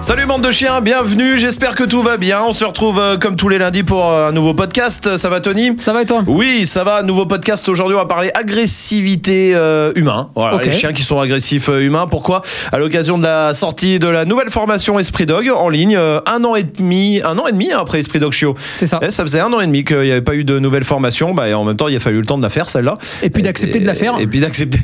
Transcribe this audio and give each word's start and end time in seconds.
Salut 0.00 0.26
bande 0.26 0.42
de 0.46 0.50
chiens, 0.52 0.80
bienvenue, 0.80 1.38
j'espère 1.38 1.74
que 1.74 1.82
tout 1.82 2.02
va 2.02 2.18
bien. 2.18 2.42
On 2.44 2.52
se 2.52 2.64
retrouve 2.64 3.00
euh, 3.00 3.16
comme 3.18 3.34
tous 3.34 3.48
les 3.48 3.58
lundis 3.58 3.82
pour 3.82 4.08
euh, 4.08 4.28
un 4.28 4.32
nouveau 4.32 4.54
podcast. 4.54 5.16
Ça 5.16 5.28
va 5.28 5.40
Tony? 5.40 5.72
Ça 5.80 5.92
va 5.92 6.02
et 6.02 6.06
toi? 6.06 6.22
Oui, 6.28 6.66
ça 6.66 6.84
va, 6.84 7.02
nouveau 7.02 7.26
podcast. 7.26 7.68
Aujourd'hui, 7.68 7.96
on 7.96 7.98
va 7.98 8.06
parler 8.06 8.30
agressivité 8.34 9.52
euh, 9.56 9.92
humain. 9.96 10.28
Voilà, 10.36 10.56
Ok. 10.56 10.66
les 10.66 10.72
chiens 10.72 10.92
qui 10.92 11.02
sont 11.02 11.18
agressifs 11.18 11.68
euh, 11.68 11.80
humains. 11.82 12.06
Pourquoi? 12.06 12.42
À 12.70 12.78
l'occasion 12.78 13.18
de 13.18 13.24
la 13.24 13.52
sortie 13.54 13.98
de 13.98 14.06
la 14.06 14.24
nouvelle 14.24 14.50
formation 14.50 15.00
Esprit 15.00 15.26
Dog 15.26 15.50
en 15.54 15.68
ligne, 15.68 15.96
euh, 15.96 16.20
un 16.26 16.44
an 16.44 16.54
et 16.54 16.62
demi, 16.62 17.20
un 17.24 17.36
an 17.36 17.48
et 17.48 17.52
demi 17.52 17.72
hein, 17.72 17.78
après 17.80 17.98
Esprit 17.98 18.20
Dog 18.20 18.32
Chiot. 18.32 18.54
C'est 18.76 18.86
ça. 18.86 19.00
Eh, 19.02 19.10
ça 19.10 19.24
faisait 19.24 19.40
un 19.40 19.52
an 19.52 19.60
et 19.60 19.66
demi 19.66 19.82
qu'il 19.82 20.00
n'y 20.00 20.12
avait 20.12 20.22
pas 20.22 20.36
eu 20.36 20.44
de 20.44 20.60
nouvelle 20.60 20.84
formation. 20.84 21.34
Bah, 21.34 21.48
et 21.48 21.54
en 21.54 21.64
même 21.64 21.76
temps, 21.76 21.88
il 21.88 21.96
a 21.96 22.00
fallu 22.00 22.20
le 22.20 22.26
temps 22.26 22.38
de 22.38 22.42
la 22.44 22.50
faire 22.50 22.70
celle-là. 22.70 22.94
Et 23.24 23.30
puis 23.30 23.42
d'accepter 23.42 23.80
de 23.80 23.86
la 23.86 23.94
faire. 23.94 24.14
Et 24.20 24.28
puis 24.28 24.38
d'accepter. 24.40 24.78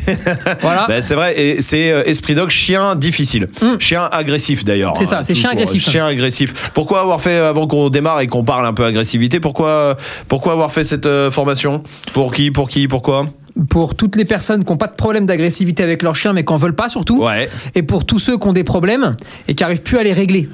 Voilà. 0.61 0.87
Ben, 0.95 1.01
c'est 1.01 1.15
vrai, 1.15 1.39
et 1.41 1.63
c'est 1.63 1.93
euh, 1.93 2.03
Esprit 2.05 2.35
Dog, 2.35 2.51
chien 2.51 2.95
difficile. 2.97 3.49
Mm. 3.63 3.79
Chien 3.79 4.09
agressif 4.13 4.65
d'ailleurs. 4.65 4.93
C'est 4.97 5.04
ça, 5.07 5.25
c'est 5.25 5.35
chien 5.35 5.51
agressif. 5.51 5.89
Chien 5.89 6.07
agressif. 6.07 6.71
Pourquoi 6.75 7.01
avoir 7.01 7.21
fait, 7.21 7.39
euh, 7.39 7.51
avant 7.51 7.67
qu'on 7.67 7.89
démarre 7.91 8.21
et 8.21 8.27
qu'on 8.27 8.45
parle 8.45 8.67
un 8.67 8.73
peu 8.73 8.85
agressivité, 8.85 9.41
pourquoi, 9.41 9.97
pourquoi 10.29 10.53
avoir 10.53 10.73
fait 10.73 10.85
cette 10.85 11.07
euh, 11.07 11.31
formation? 11.31 11.83
Pour 12.13 12.33
qui 12.33 12.51
Pour 12.51 12.69
qui 12.69 12.89
Pourquoi? 12.89 13.27
Pour 13.69 13.95
toutes 13.95 14.17
les 14.17 14.25
personnes 14.25 14.65
qui 14.65 14.71
n'ont 14.73 14.77
pas 14.79 14.89
de 14.89 14.95
problème 14.97 15.27
d'agressivité 15.27 15.83
avec 15.85 16.03
leur 16.03 16.17
chien, 16.17 16.33
mais 16.33 16.45
qui 16.45 16.53
n'en 16.53 16.59
veulent 16.59 16.75
pas 16.75 16.89
surtout. 16.89 17.23
Ouais. 17.23 17.49
Et 17.77 17.83
pour 17.85 18.05
tous 18.05 18.19
ceux 18.19 18.37
qui 18.37 18.49
ont 18.49 18.53
des 18.53 18.65
problèmes 18.65 19.13
et 19.47 19.55
qui 19.55 19.63
n'arrivent 19.63 19.83
plus 19.83 19.97
à 19.99 20.03
les 20.03 20.13
régler. 20.13 20.49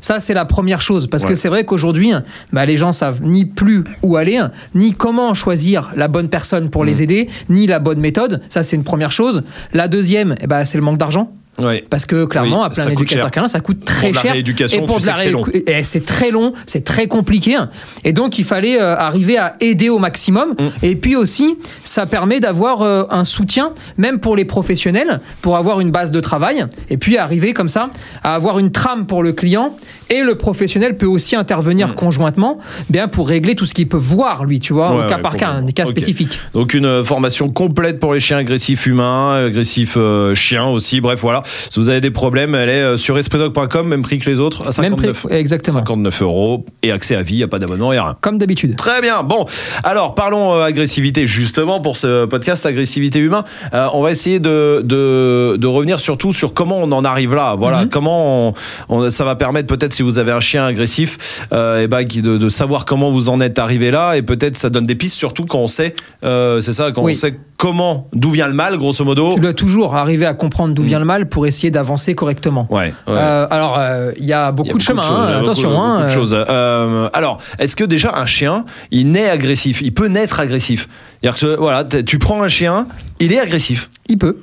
Ça, 0.00 0.20
c'est 0.20 0.34
la 0.34 0.44
première 0.44 0.80
chose. 0.80 1.06
Parce 1.08 1.24
Ouais. 1.24 1.30
que 1.30 1.34
c'est 1.34 1.48
vrai 1.48 1.64
qu'aujourd'hui, 1.64 2.12
bah, 2.52 2.64
les 2.64 2.76
gens 2.76 2.92
savent 2.92 3.20
ni 3.22 3.44
plus 3.44 3.82
où 4.02 4.16
aller, 4.16 4.40
ni 4.74 4.92
comment 4.92 5.34
choisir 5.34 5.90
la 5.96 6.06
bonne 6.08 6.28
personne 6.28 6.70
pour 6.70 6.84
Mm. 6.84 6.86
les 6.86 7.02
aider, 7.02 7.28
ni 7.50 7.66
la 7.66 7.78
bonne 7.78 7.98
méthode. 7.98 8.42
Ça, 8.48 8.62
c'est 8.62 8.76
une 8.76 8.84
première 8.84 9.10
chose. 9.12 9.42
La 9.72 9.88
deuxième, 9.88 10.34
eh 10.40 10.46
ben, 10.46 10.64
c'est 10.64 10.78
le 10.78 10.84
manque 10.84 10.98
d'argent. 10.98 11.30
Parce 11.90 12.06
que 12.06 12.24
clairement, 12.24 12.62
Oui, 12.68 12.84
d'éducateurs 12.86 13.24
cher. 13.26 13.30
canins, 13.30 13.48
ça 13.48 13.60
coûte 13.60 13.84
très 13.84 14.12
cher. 14.12 14.32
rééducation, 14.32 14.82
et 14.82 14.86
pour 14.86 15.00
de 15.00 15.06
la 15.06 15.16
sais 15.16 15.32
que 15.32 15.82
c'est 15.82 16.04
très 16.04 16.30
long, 16.30 16.52
c'est 16.66 16.84
très 16.84 17.06
compliqué. 17.06 17.56
Et 18.04 18.12
donc, 18.12 18.38
il 18.38 18.44
fallait 18.44 18.80
euh, 18.80 18.96
arriver 18.96 19.38
à 19.38 19.56
aider 19.60 19.88
au 19.88 19.98
maximum. 19.98 20.50
Mm. 20.58 20.68
Et 20.84 20.96
puis 20.96 21.16
aussi, 21.16 21.56
ça 21.84 22.06
permet 22.06 22.40
d'avoir 22.40 22.82
euh, 22.82 23.04
un 23.10 23.24
soutien, 23.24 23.70
même 23.96 24.18
pour 24.18 24.36
les 24.36 24.44
professionnels, 24.44 25.20
pour 25.40 25.56
avoir 25.56 25.80
une 25.80 25.90
base 25.90 26.10
de 26.10 26.20
travail. 26.20 26.66
Et 26.90 26.96
puis 26.98 27.16
arriver 27.16 27.54
comme 27.54 27.68
ça 27.68 27.88
à 28.22 28.34
avoir 28.34 28.58
une 28.58 28.70
trame 28.72 29.06
pour 29.06 29.22
le 29.22 29.32
client. 29.32 29.74
Et 30.08 30.22
le 30.22 30.36
professionnel 30.36 30.96
peut 30.96 31.06
aussi 31.06 31.34
intervenir 31.34 31.94
conjointement, 31.94 32.58
bien 32.90 33.08
pour 33.08 33.28
régler 33.28 33.56
tout 33.56 33.66
ce 33.66 33.74
qu'il 33.74 33.88
peut 33.88 33.96
voir 33.96 34.44
lui, 34.44 34.60
tu 34.60 34.72
vois, 34.72 34.90
Mm. 34.90 34.96
Ouais, 34.98 35.04
au 35.04 35.08
cas 35.08 35.16
ouais, 35.16 35.22
par 35.22 35.36
cas, 35.36 35.60
des 35.62 35.72
cas 35.72 35.82
Ok. 35.84 35.90
spécifiques. 35.90 36.38
Donc 36.54 36.74
une 36.74 36.84
euh, 36.84 37.02
formation 37.04 37.48
complète 37.48 37.98
pour 37.98 38.14
les 38.14 38.20
chiens 38.20 38.36
agressifs 38.38 38.86
humains, 38.86 39.46
agressifs 39.46 39.94
euh, 39.96 40.34
chiens 40.34 40.66
aussi. 40.66 41.00
Bref, 41.00 41.20
voilà. 41.20 41.42
Si 41.46 41.78
vous 41.80 41.88
avez 41.88 42.00
des 42.00 42.10
problèmes, 42.10 42.54
elle 42.54 42.68
est 42.68 42.72
euh, 42.82 42.96
sur 42.96 43.16
espritdog.com, 43.18 43.86
même 43.88 44.02
prix 44.02 44.18
que 44.18 44.28
les 44.30 44.40
autres, 44.40 44.62
à 44.62 44.64
Même 44.82 44.92
59, 44.92 45.22
prix, 45.26 45.34
exactement. 45.34 45.78
59 45.78 46.22
euros 46.22 46.64
et 46.82 46.92
accès 46.92 47.16
à 47.16 47.22
vie, 47.22 47.34
il 47.34 47.38
n'y 47.38 47.42
a 47.42 47.48
pas 47.48 47.58
d'abonnement, 47.58 47.92
il 47.92 47.96
n'y 47.96 48.00
a 48.00 48.04
rien. 48.04 48.16
Comme 48.20 48.38
d'habitude. 48.38 48.76
Très 48.76 49.00
bien. 49.00 49.22
Bon, 49.22 49.46
alors 49.84 50.14
parlons 50.14 50.54
euh, 50.54 50.62
agressivité 50.64 51.26
justement 51.26 51.80
pour 51.80 51.96
ce 51.96 52.24
podcast 52.24 52.66
agressivité 52.66 53.18
humain. 53.18 53.44
Euh, 53.74 53.88
on 53.92 54.02
va 54.02 54.10
essayer 54.10 54.40
de, 54.40 54.80
de, 54.84 55.56
de 55.56 55.66
revenir 55.66 56.00
surtout 56.00 56.32
sur 56.32 56.54
comment 56.54 56.78
on 56.78 56.90
en 56.92 57.04
arrive 57.04 57.34
là. 57.34 57.54
Voilà, 57.56 57.82
Mhm. 57.82 57.88
comment 57.90 58.48
on, 58.48 58.54
on- 58.88 59.10
ça 59.10 59.24
va 59.24 59.34
permettre 59.36 59.66
peut-être 59.68 59.92
si 59.92 60.02
vous 60.02 60.18
avez 60.18 60.32
un 60.32 60.40
chien 60.40 60.64
agressif, 60.66 61.46
euh, 61.52 61.82
et 61.82 61.86
ben 61.88 62.04
qui- 62.04 62.22
de, 62.22 62.36
de 62.38 62.48
savoir 62.48 62.84
comment 62.84 63.10
vous 63.10 63.28
en 63.28 63.40
êtes 63.40 63.58
arrivé 63.58 63.90
là 63.90 64.16
et 64.16 64.22
peut-être 64.22 64.56
ça 64.56 64.70
donne 64.70 64.86
des 64.86 64.94
pistes 64.94 65.16
surtout 65.16 65.44
quand 65.44 65.58
on 65.60 65.66
sait, 65.68 65.94
c'est 66.22 66.72
ça, 66.72 66.90
quand 66.92 67.02
Oui. 67.02 67.12
on 67.12 67.18
sait 67.18 67.34
comment, 67.56 68.08
d'où 68.12 68.30
vient 68.30 68.48
le 68.48 68.54
mal, 68.54 68.76
grosso 68.76 69.04
modo. 69.04 69.32
Tu 69.34 69.40
dois 69.40 69.52
toujours 69.54 69.94
arriver 69.94 70.26
à 70.26 70.34
comprendre 70.34 70.74
d'où 70.74 70.82
vient 70.82 70.98
le 70.98 71.04
mal 71.04 71.28
pour 71.28 71.46
essayer 71.46 71.70
d'avancer 71.70 72.14
correctement. 72.14 72.66
Ouais. 72.70 72.92
ouais. 73.06 73.14
Euh, 73.14 73.46
alors, 73.50 73.76
euh, 73.78 74.12
il 74.18 74.24
y 74.24 74.32
a 74.32 74.52
beaucoup 74.52 74.68
Il 74.68 74.72
y 74.72 74.74
a 74.74 74.78
de 74.78 74.82
chemins, 74.82 75.02
hein, 75.02 75.24
il 75.28 75.30
y 75.30 75.34
a 75.34 75.38
attention. 75.38 75.70
beaucoup, 75.70 75.82
hein, 75.82 75.88
beaucoup 75.94 76.02
de 76.02 76.10
euh, 76.10 76.14
choses. 76.14 76.36
Euh, 76.48 77.08
alors, 77.12 77.38
est-ce 77.58 77.76
que 77.76 77.84
déjà 77.84 78.14
un 78.16 78.26
chien, 78.26 78.64
il 78.90 79.10
naît 79.12 79.28
agressif? 79.30 79.80
Il 79.82 79.94
peut 79.94 80.08
naître 80.08 80.40
agressif 80.40 80.88
C'est-à-dire 81.22 81.40
que 81.40 81.56
voilà, 81.56 81.84
tu 81.84 82.18
prends 82.18 82.42
un 82.42 82.48
chien, 82.48 82.86
il 83.20 83.32
est 83.32 83.40
agressif. 83.40 83.90
Il 84.08 84.18
peut, 84.18 84.36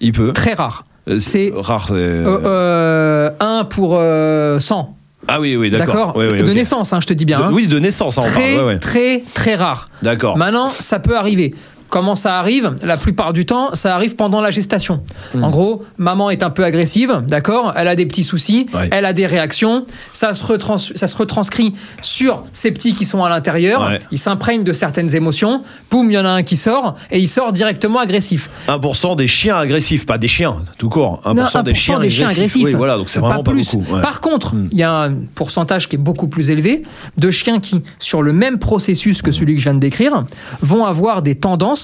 Il 0.00 0.12
peut. 0.12 0.32
très 0.32 0.54
rare. 0.54 0.84
C'est- 1.18 1.52
rare. 1.54 1.88
c'est- 1.88 1.94
Euh, 1.94 2.38
euh, 2.46 3.30
un 3.40 3.64
pour 3.64 3.96
euh, 3.98 4.58
100, 4.58 4.96
ah 5.28 5.40
oui, 5.40 5.56
oui, 5.56 5.70
d'accord. 5.70 5.86
d'accord? 5.94 6.12
Oui, 6.16 6.26
oui, 6.32 6.42
De 6.42 6.52
naissance, 6.52 6.92
hein, 6.92 7.00
je 7.00 7.06
te 7.06 7.12
dis 7.12 7.24
bien. 7.24 7.38
De- 7.38 7.44
hein. 7.44 7.50
oui, 7.52 7.66
de 7.66 7.78
naissance, 7.78 8.18
hein, 8.18 8.22
on 8.24 8.28
très, 8.28 8.54
parle. 8.54 8.66
ouais, 8.66 8.72
ouais. 8.74 8.78
très, 8.78 9.22
très 9.34 9.54
rare. 9.54 9.88
D'accord. 10.02 10.36
Maintenant, 10.36 10.68
ça 10.68 10.98
peut 10.98 11.16
arriver. 11.16 11.54
Comment 11.94 12.16
ça 12.16 12.40
arrive 12.40 12.74
La 12.82 12.96
plupart 12.96 13.32
du 13.32 13.46
temps, 13.46 13.72
ça 13.76 13.94
arrive 13.94 14.16
pendant 14.16 14.40
la 14.40 14.50
gestation. 14.50 15.00
Hmm. 15.32 15.44
En 15.44 15.50
gros, 15.52 15.84
maman 15.96 16.28
est 16.30 16.42
un 16.42 16.50
peu 16.50 16.64
agressive, 16.64 17.22
d'accord 17.28 17.72
Elle 17.76 17.86
a 17.86 17.94
des 17.94 18.04
petits 18.04 18.24
soucis, 18.24 18.66
Ouais. 18.74 18.88
elle 18.90 19.04
a 19.04 19.12
des 19.12 19.26
réactions, 19.26 19.86
ça 20.12 20.34
se, 20.34 20.42
retrans- 20.42 20.76
ça 20.96 21.06
se 21.06 21.16
retranscrit 21.16 21.72
sur 22.02 22.42
ces 22.52 22.72
petits 22.72 22.96
qui 22.96 23.04
sont 23.04 23.22
à 23.22 23.28
l'intérieur, 23.28 23.80
Ouais. 23.86 24.00
ils 24.10 24.18
s'imprègnent 24.18 24.64
de 24.64 24.72
certaines 24.72 25.14
émotions, 25.14 25.62
boum, 25.88 26.10
il 26.10 26.14
y 26.14 26.18
en 26.18 26.24
a 26.24 26.30
un 26.30 26.42
qui 26.42 26.56
sort, 26.56 26.96
et 27.12 27.20
il 27.20 27.28
sort 27.28 27.52
directement 27.52 28.00
agressif. 28.00 28.50
1% 28.66 29.14
des 29.14 29.28
chiens 29.28 29.56
agressifs, 29.58 30.04
pas 30.04 30.18
des 30.18 30.26
chiens, 30.26 30.56
tout 30.78 30.88
court. 30.88 31.20
1%, 31.24 31.58
Non, 31.58 31.62
des, 31.62 31.74
chiens, 31.74 32.00
agressifs. 32.00 32.64
Oui, 32.64 32.72
voilà, 32.74 32.96
donc 32.96 33.08
c'est 33.08 33.20
Pas 33.20 33.26
vraiment 33.28 33.44
pas, 33.44 33.52
plus. 33.52 33.72
beaucoup. 33.72 33.92
ouais. 33.92 33.98
Hmm. 34.00 34.02
Par 34.02 34.20
contre, 34.20 34.52
il 34.72 34.76
y 34.76 34.82
a 34.82 34.90
un 35.04 35.14
pourcentage 35.36 35.88
qui 35.88 35.94
est 35.94 35.98
beaucoup 36.00 36.26
plus 36.26 36.50
élevé 36.50 36.82
de 37.18 37.30
chiens 37.30 37.60
qui, 37.60 37.84
sur 38.00 38.20
le 38.20 38.32
même 38.32 38.58
processus 38.58 39.22
que 39.22 39.30
celui 39.30 39.54
que 39.54 39.60
je 39.60 39.66
viens 39.66 39.74
de 39.74 39.78
décrire, 39.78 40.24
vont 40.60 40.84
avoir 40.86 41.22
des 41.22 41.36
tendances 41.36 41.83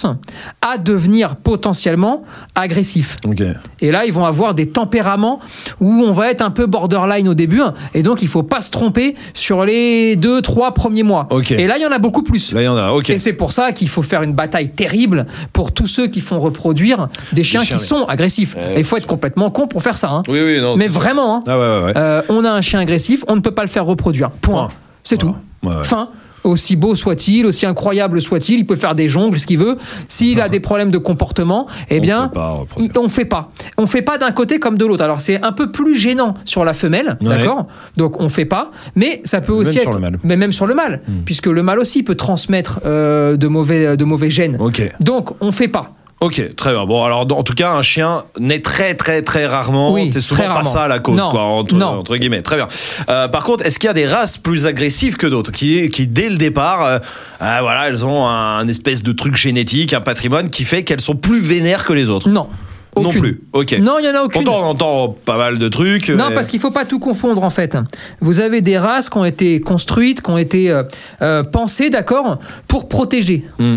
à 0.63 0.79
devenir 0.79 1.37
potentiellement 1.37 2.23
agressifs. 2.55 3.17
Ok. 3.27 3.43
Et 3.81 3.91
là, 3.91 4.05
ils 4.05 4.13
vont 4.13 4.25
avoir 4.25 4.55
des 4.55 4.69
tempéraments 4.69 5.41
où 5.81 6.05
on 6.07 6.13
va 6.13 6.31
être 6.31 6.43
un 6.43 6.51
peu 6.51 6.67
borderline 6.67 7.29
au 7.29 7.35
début. 7.35 7.61
hein. 7.61 7.75
Et 7.95 8.03
donc, 8.03 8.23
il 8.23 8.29
faut 8.29 8.43
pas 8.43 8.61
se 8.61 8.71
tromper 8.71 9.15
sur 9.35 9.65
les 9.65 10.17
deux, 10.17 10.43
trois 10.43 10.73
premiers 10.75 11.03
mois. 11.03 11.29
Et 11.51 11.67
là, 11.67 11.79
il 11.79 11.83
y 11.83 11.87
en 11.87 11.93
a 11.93 11.99
beaucoup 11.99 12.23
plus. 12.23 12.53
Là, 12.53 12.63
il 12.63 12.65
y 12.65 12.69
en 12.69 12.77
a. 12.77 12.91
Ok. 12.93 13.11
Et 13.11 13.19
c'est 13.19 13.33
pour 13.33 13.53
ça 13.53 13.73
qu'il 13.73 13.89
faut 13.89 14.03
faire 14.03 14.23
une 14.23 14.33
bataille 14.35 14.71
terrible 14.71 15.27
pour 15.53 15.73
tous 15.73 15.87
ceux 15.87 16.07
qui 16.07 16.21
font 16.21 16.41
reproduire 16.41 17.09
des 17.33 17.43
chiens, 17.45 17.63
chiens, 17.65 17.77
qui 17.77 17.83
oui. 17.83 17.89
sont 17.89 18.05
agressifs. 18.05 18.55
Ouais, 18.57 18.75
il 18.79 18.85
faut 18.85 18.97
être 18.97 19.07
complètement 19.07 19.51
con 19.51 19.67
pour 19.67 19.83
faire 19.83 19.97
ça. 19.99 20.11
hein. 20.11 20.23
Oui, 20.29 20.41
oui, 20.43 20.61
non. 20.61 20.77
Mais 20.77 20.87
vraiment, 20.89 21.37
hein, 21.37 21.41
Ah 21.47 21.59
ouais, 21.59 21.65
ouais, 21.65 21.85
ouais. 21.87 21.93
euh, 21.97 22.23
on 22.29 22.45
a 22.45 22.51
un 22.51 22.61
chien 22.61 22.81
agressif, 22.81 23.25
on 23.29 23.37
ne 23.37 23.41
peut 23.41 23.51
pas 23.53 23.63
le 23.63 23.69
faire 23.69 23.85
reproduire. 23.85 24.31
Point. 24.31 24.67
Point. 24.67 24.69
C'est 25.05 25.17
tout. 25.17 25.35
Fin. 25.83 26.09
Aussi 26.45 26.77
beau 26.77 26.95
soit-il, 26.95 27.45
aussi 27.47 27.67
incroyable 27.67 28.21
soit-il, 28.23 28.61
il 28.61 28.67
peut 28.67 28.77
faire 28.77 28.95
des 28.95 29.09
jongles, 29.09 29.39
ce 29.39 29.47
qu'il 29.47 29.59
veut. 29.59 29.77
S'il 30.09 30.41
a 30.41 30.49
des 30.51 30.61
problèmes 30.61 30.91
de 30.91 30.99
comportement, 30.99 31.67
eh 31.91 31.99
On 31.99 32.01
bien, 32.01 32.23
fait 32.29 32.35
pas 32.35 32.61
on 32.97 33.09
fait 33.09 33.25
pas. 33.25 33.51
On 33.77 33.87
fait 33.87 34.03
pas 34.03 34.19
d'un 34.19 34.33
côté 34.33 34.59
comme 34.59 34.79
de 34.79 34.85
l'autre. 34.87 35.03
Alors 35.05 35.21
c'est 35.21 35.43
un 35.43 35.53
peu 35.53 35.71
plus 35.71 35.95
gênant 35.95 36.35
sur 36.45 36.65
la 36.65 36.73
femelle, 36.73 37.19
Ouais. 37.21 37.29
d'accord? 37.29 37.67
Donc 37.97 38.21
on 38.21 38.29
fait 38.29 38.45
pas, 38.45 38.71
mais 38.97 39.21
ça 39.25 39.41
peut 39.41 39.53
Même 39.53 39.61
aussi 39.61 39.79
être. 39.79 39.99
Hmm. 39.99 40.17
mais 40.25 40.37
même 40.37 40.53
sur 40.53 40.67
le 40.67 40.75
mâle, 40.75 41.01
puisque 41.25 41.47
le 41.47 41.63
mâle 41.63 41.79
aussi 41.79 42.03
peut 42.03 42.15
transmettre 42.15 42.81
euh, 42.87 43.37
de 43.37 43.49
mauvais 43.49 43.97
de 43.97 44.05
mauvais 44.05 44.31
gènes. 44.31 44.57
Ok. 44.61 44.83
Donc 45.01 45.31
on 45.41 45.53
fait 45.53 45.69
pas. 45.69 45.93
Ok, 46.21 46.55
très 46.55 46.73
bien. 46.73 46.85
Bon, 46.85 47.03
alors 47.03 47.21
en 47.21 47.43
tout 47.43 47.55
cas, 47.55 47.71
un 47.73 47.81
chien 47.81 48.25
naît 48.39 48.61
très 48.61 48.95
très 48.95 49.23
très 49.23 49.47
rarement. 49.47 49.91
Oui, 49.95 50.11
c'est 50.11 50.21
souvent 50.21 50.53
pas 50.53 50.63
ça 50.63 50.87
la 50.87 50.99
cause, 50.99 51.17
Non, 51.17 51.31
quoi, 51.31 51.41
entre, 51.45 51.75
non. 51.75 51.87
entre 51.87 52.15
guillemets. 52.19 52.43
Très 52.43 52.57
bien. 52.57 52.69
Euh, 53.09 53.27
par 53.29 53.43
contre, 53.43 53.65
est-ce 53.65 53.79
qu'il 53.79 53.87
y 53.87 53.91
a 53.91 53.95
des 53.95 54.07
races 54.07 54.37
plus 54.37 54.67
agressives 54.67 55.17
que 55.17 55.27
d'autres, 55.27 55.51
qui, 55.51 55.89
qui 55.89 56.07
dès 56.07 56.29
le 56.29 56.37
départ, 56.37 56.85
euh, 56.85 56.99
ah, 57.41 57.63
voilà, 57.63 57.89
elles 57.89 58.05
ont 58.05 58.27
un, 58.29 58.69
espèce 58.69 59.03
de 59.03 59.13
truc 59.13 59.35
génétique, 59.37 59.95
un 59.95 60.03
patrimoine 60.03 60.51
qui 60.51 60.65
fait 60.65 60.83
qu'elles 60.85 61.01
sont 61.01 61.17
plus 61.17 61.41
vénères 61.41 61.87
que 61.87 61.95
les 61.95 62.11
autres? 62.11 62.29
Non. 62.29 62.49
Non 62.97 63.09
plus. 63.09 63.41
Ok. 63.55 63.79
Non, 63.81 63.99
il 63.99 64.05
y 64.05 64.09
en 64.11 64.15
a 64.15 64.23
aucune. 64.23 64.45
Pourtant, 64.45 64.61
on 64.63 64.69
entend 64.71 65.17
pas 65.25 65.39
mal 65.39 65.57
de 65.57 65.69
trucs. 65.69 66.11
Non, 66.11 66.27
mais- 66.29 66.35
parce 66.35 66.49
qu'il 66.51 66.61
faut 66.61 66.73
pas 66.73 66.85
tout 66.85 66.99
confondre 66.99 67.43
en 67.43 67.49
fait. 67.49 67.79
Vous 68.21 68.41
avez 68.41 68.61
des 68.61 68.77
races 68.77 69.09
qui 69.09 69.17
ont 69.17 69.25
été 69.25 69.61
construites, 69.61 70.21
qui 70.21 70.31
ont 70.31 70.37
été 70.37 70.83
euh, 71.23 71.43
pensées, 71.45 71.89
d'accord, 71.89 72.39
pour 72.69 72.89
protéger 72.89 73.45
Mm. 73.59 73.77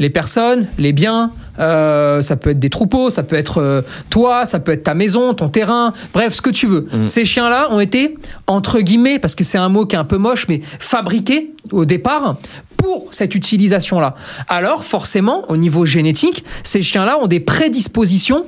les 0.00 0.10
personnes, 0.10 0.66
les 0.76 0.92
biens. 0.92 1.30
Euh, 1.58 2.22
ça 2.22 2.36
peut 2.36 2.50
être 2.50 2.58
des 2.58 2.70
troupeaux, 2.70 3.10
ça 3.10 3.22
peut 3.22 3.36
être 3.36 3.58
euh, 3.58 3.82
toi, 4.10 4.46
ça 4.46 4.60
peut 4.60 4.72
être 4.72 4.84
ta 4.84 4.94
maison, 4.94 5.34
ton 5.34 5.48
terrain, 5.48 5.92
bref, 6.12 6.34
ce 6.34 6.42
que 6.42 6.50
tu 6.50 6.66
veux. 6.66 6.86
Mm. 6.92 7.08
Ces 7.08 7.24
chiens-là 7.24 7.68
ont 7.70 7.80
été, 7.80 8.16
entre 8.46 8.80
guillemets, 8.80 9.18
parce 9.18 9.34
que 9.34 9.44
c'est 9.44 9.58
un 9.58 9.68
mot 9.68 9.86
qui 9.86 9.96
est 9.96 9.98
un 9.98 10.04
peu 10.04 10.18
moche, 10.18 10.46
mais 10.48 10.60
fabriqués 10.78 11.52
au 11.72 11.84
départ 11.84 12.36
pour 12.76 13.08
cette 13.10 13.34
utilisation-là. 13.34 14.14
Alors, 14.48 14.84
forcément, 14.84 15.44
au 15.50 15.56
niveau 15.56 15.84
génétique, 15.84 16.44
ces 16.62 16.80
chiens-là 16.80 17.18
ont 17.20 17.26
des 17.26 17.40
prédispositions 17.40 18.44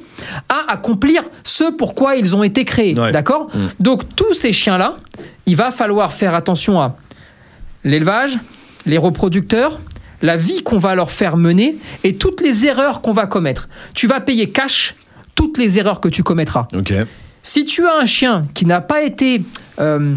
à 0.48 0.72
accomplir 0.72 1.22
ce 1.44 1.64
pourquoi 1.72 2.16
ils 2.16 2.36
ont 2.36 2.42
été 2.42 2.64
créés. 2.64 2.98
Ouais. 2.98 3.10
D'accord 3.10 3.48
Donc, 3.80 4.02
tous 4.16 4.34
ces 4.34 4.52
chiens-là, 4.52 4.96
il 5.46 5.56
va 5.56 5.70
falloir 5.72 6.12
faire 6.12 6.34
attention 6.34 6.80
à 6.80 6.96
l'élevage, 7.84 8.38
les 8.86 8.98
reproducteurs, 8.98 9.80
la 10.22 10.36
vie 10.36 10.62
qu'on 10.62 10.78
va 10.78 10.94
leur 10.94 11.10
faire 11.10 11.36
mener 11.36 11.76
et 12.04 12.16
toutes 12.16 12.40
les 12.40 12.64
erreurs 12.66 13.00
qu'on 13.00 13.12
va 13.12 13.26
commettre. 13.26 13.68
Tu 13.94 14.06
vas 14.06 14.20
payer 14.20 14.50
cash 14.50 14.94
toutes 15.34 15.58
les 15.58 15.78
erreurs 15.78 16.00
que 16.00 16.08
tu 16.08 16.22
commettras. 16.22 16.68
Ok. 16.74 16.92
Si 17.42 17.64
tu 17.64 17.86
as 17.86 17.96
un 17.96 18.04
chien 18.04 18.46
qui 18.52 18.66
n'a 18.66 18.80
pas 18.80 19.02
été 19.02 19.42
euh, 19.78 20.14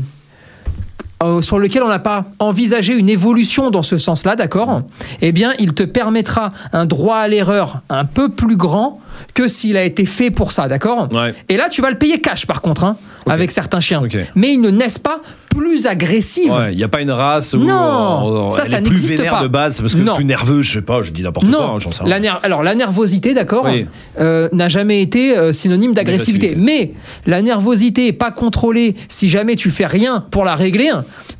euh, 1.22 1.42
sur 1.42 1.60
lequel 1.60 1.84
on 1.84 1.88
n'a 1.88 2.00
pas 2.00 2.26
envisagé 2.40 2.94
une 2.98 3.10
évolution 3.10 3.72
dans 3.72 3.84
ce 3.84 3.98
sens-là, 3.98 4.36
d'accord? 4.36 4.82
Eh 5.22 5.32
bien, 5.32 5.54
il 5.60 5.74
te 5.74 5.84
permettra 5.84 6.52
un 6.74 6.86
droit 6.86 7.18
à 7.18 7.28
l'erreur 7.28 7.82
un 7.90 8.06
peu 8.06 8.30
plus 8.30 8.58
grand 8.58 9.00
que 9.34 9.48
s'il 9.48 9.78
a 9.78 9.84
été 9.84 10.06
fait 10.06 10.32
pour 10.32 10.52
ça, 10.52 10.68
d'accord? 10.68 11.08
Ouais. 11.14 11.34
Et 11.50 11.56
là, 11.58 11.70
tu 11.70 11.82
vas 11.82 11.92
le 11.92 11.98
payer 11.98 12.20
cash, 12.20 12.46
par 12.48 12.62
contre, 12.62 12.84
hein, 12.84 12.98
avec 13.28 13.52
certains 13.52 13.80
chiens. 13.80 14.02
Mais 14.36 14.54
ils 14.54 14.60
ne 14.62 14.70
naissent 14.70 14.98
pas 15.00 15.22
plus 15.50 15.86
agressifs. 15.86 16.52
Ouais, 16.52 16.74
il 16.74 16.78
n'y 16.78 16.84
a 16.84 16.88
pas 16.88 17.02
une 17.02 17.12
race 17.12 17.54
où 17.54 17.60
Non, 17.60 18.48
euh, 18.48 18.50
ça, 18.50 18.64
elle 18.66 18.72
ça 18.72 18.78
est 18.80 18.82
plus 18.82 18.90
n'existe 18.96 19.18
vénère 19.18 19.34
pas. 19.38 19.44
de 19.44 19.48
base 19.48 19.80
parce 19.82 19.94
que 19.94 20.00
Non. 20.00 20.16
plus 20.16 20.26
nerveux, 20.26 20.64
je 20.64 20.74
sais 20.74 20.82
pas, 20.82 21.04
je 21.04 21.12
dis 21.12 21.22
n'importe 21.22 21.48
quoi, 21.50 21.64
hein, 21.76 21.80
j'en 21.80 21.92
sais 21.92 22.04
rien. 22.04 22.40
alors 22.42 22.64
la 22.64 22.74
nervosité, 22.74 23.36
d'accord, 23.36 23.66
Oui. 23.66 23.86
euh, 24.20 24.50
n'a 24.52 24.68
jamais 24.68 25.04
été 25.04 25.38
euh, 25.38 25.54
synonyme 25.54 25.94
d'agressivité. 25.94 26.56
Mais 26.58 26.94
la 27.28 27.44
nervosité 27.44 28.14
pas 28.14 28.32
contrôlée, 28.32 28.96
si 29.10 29.30
jamais 29.30 29.56
tu 29.56 29.70
fais 29.70 29.86
rien 29.86 30.26
pour 30.32 30.44
la 30.44 30.56
régler, 30.56 30.92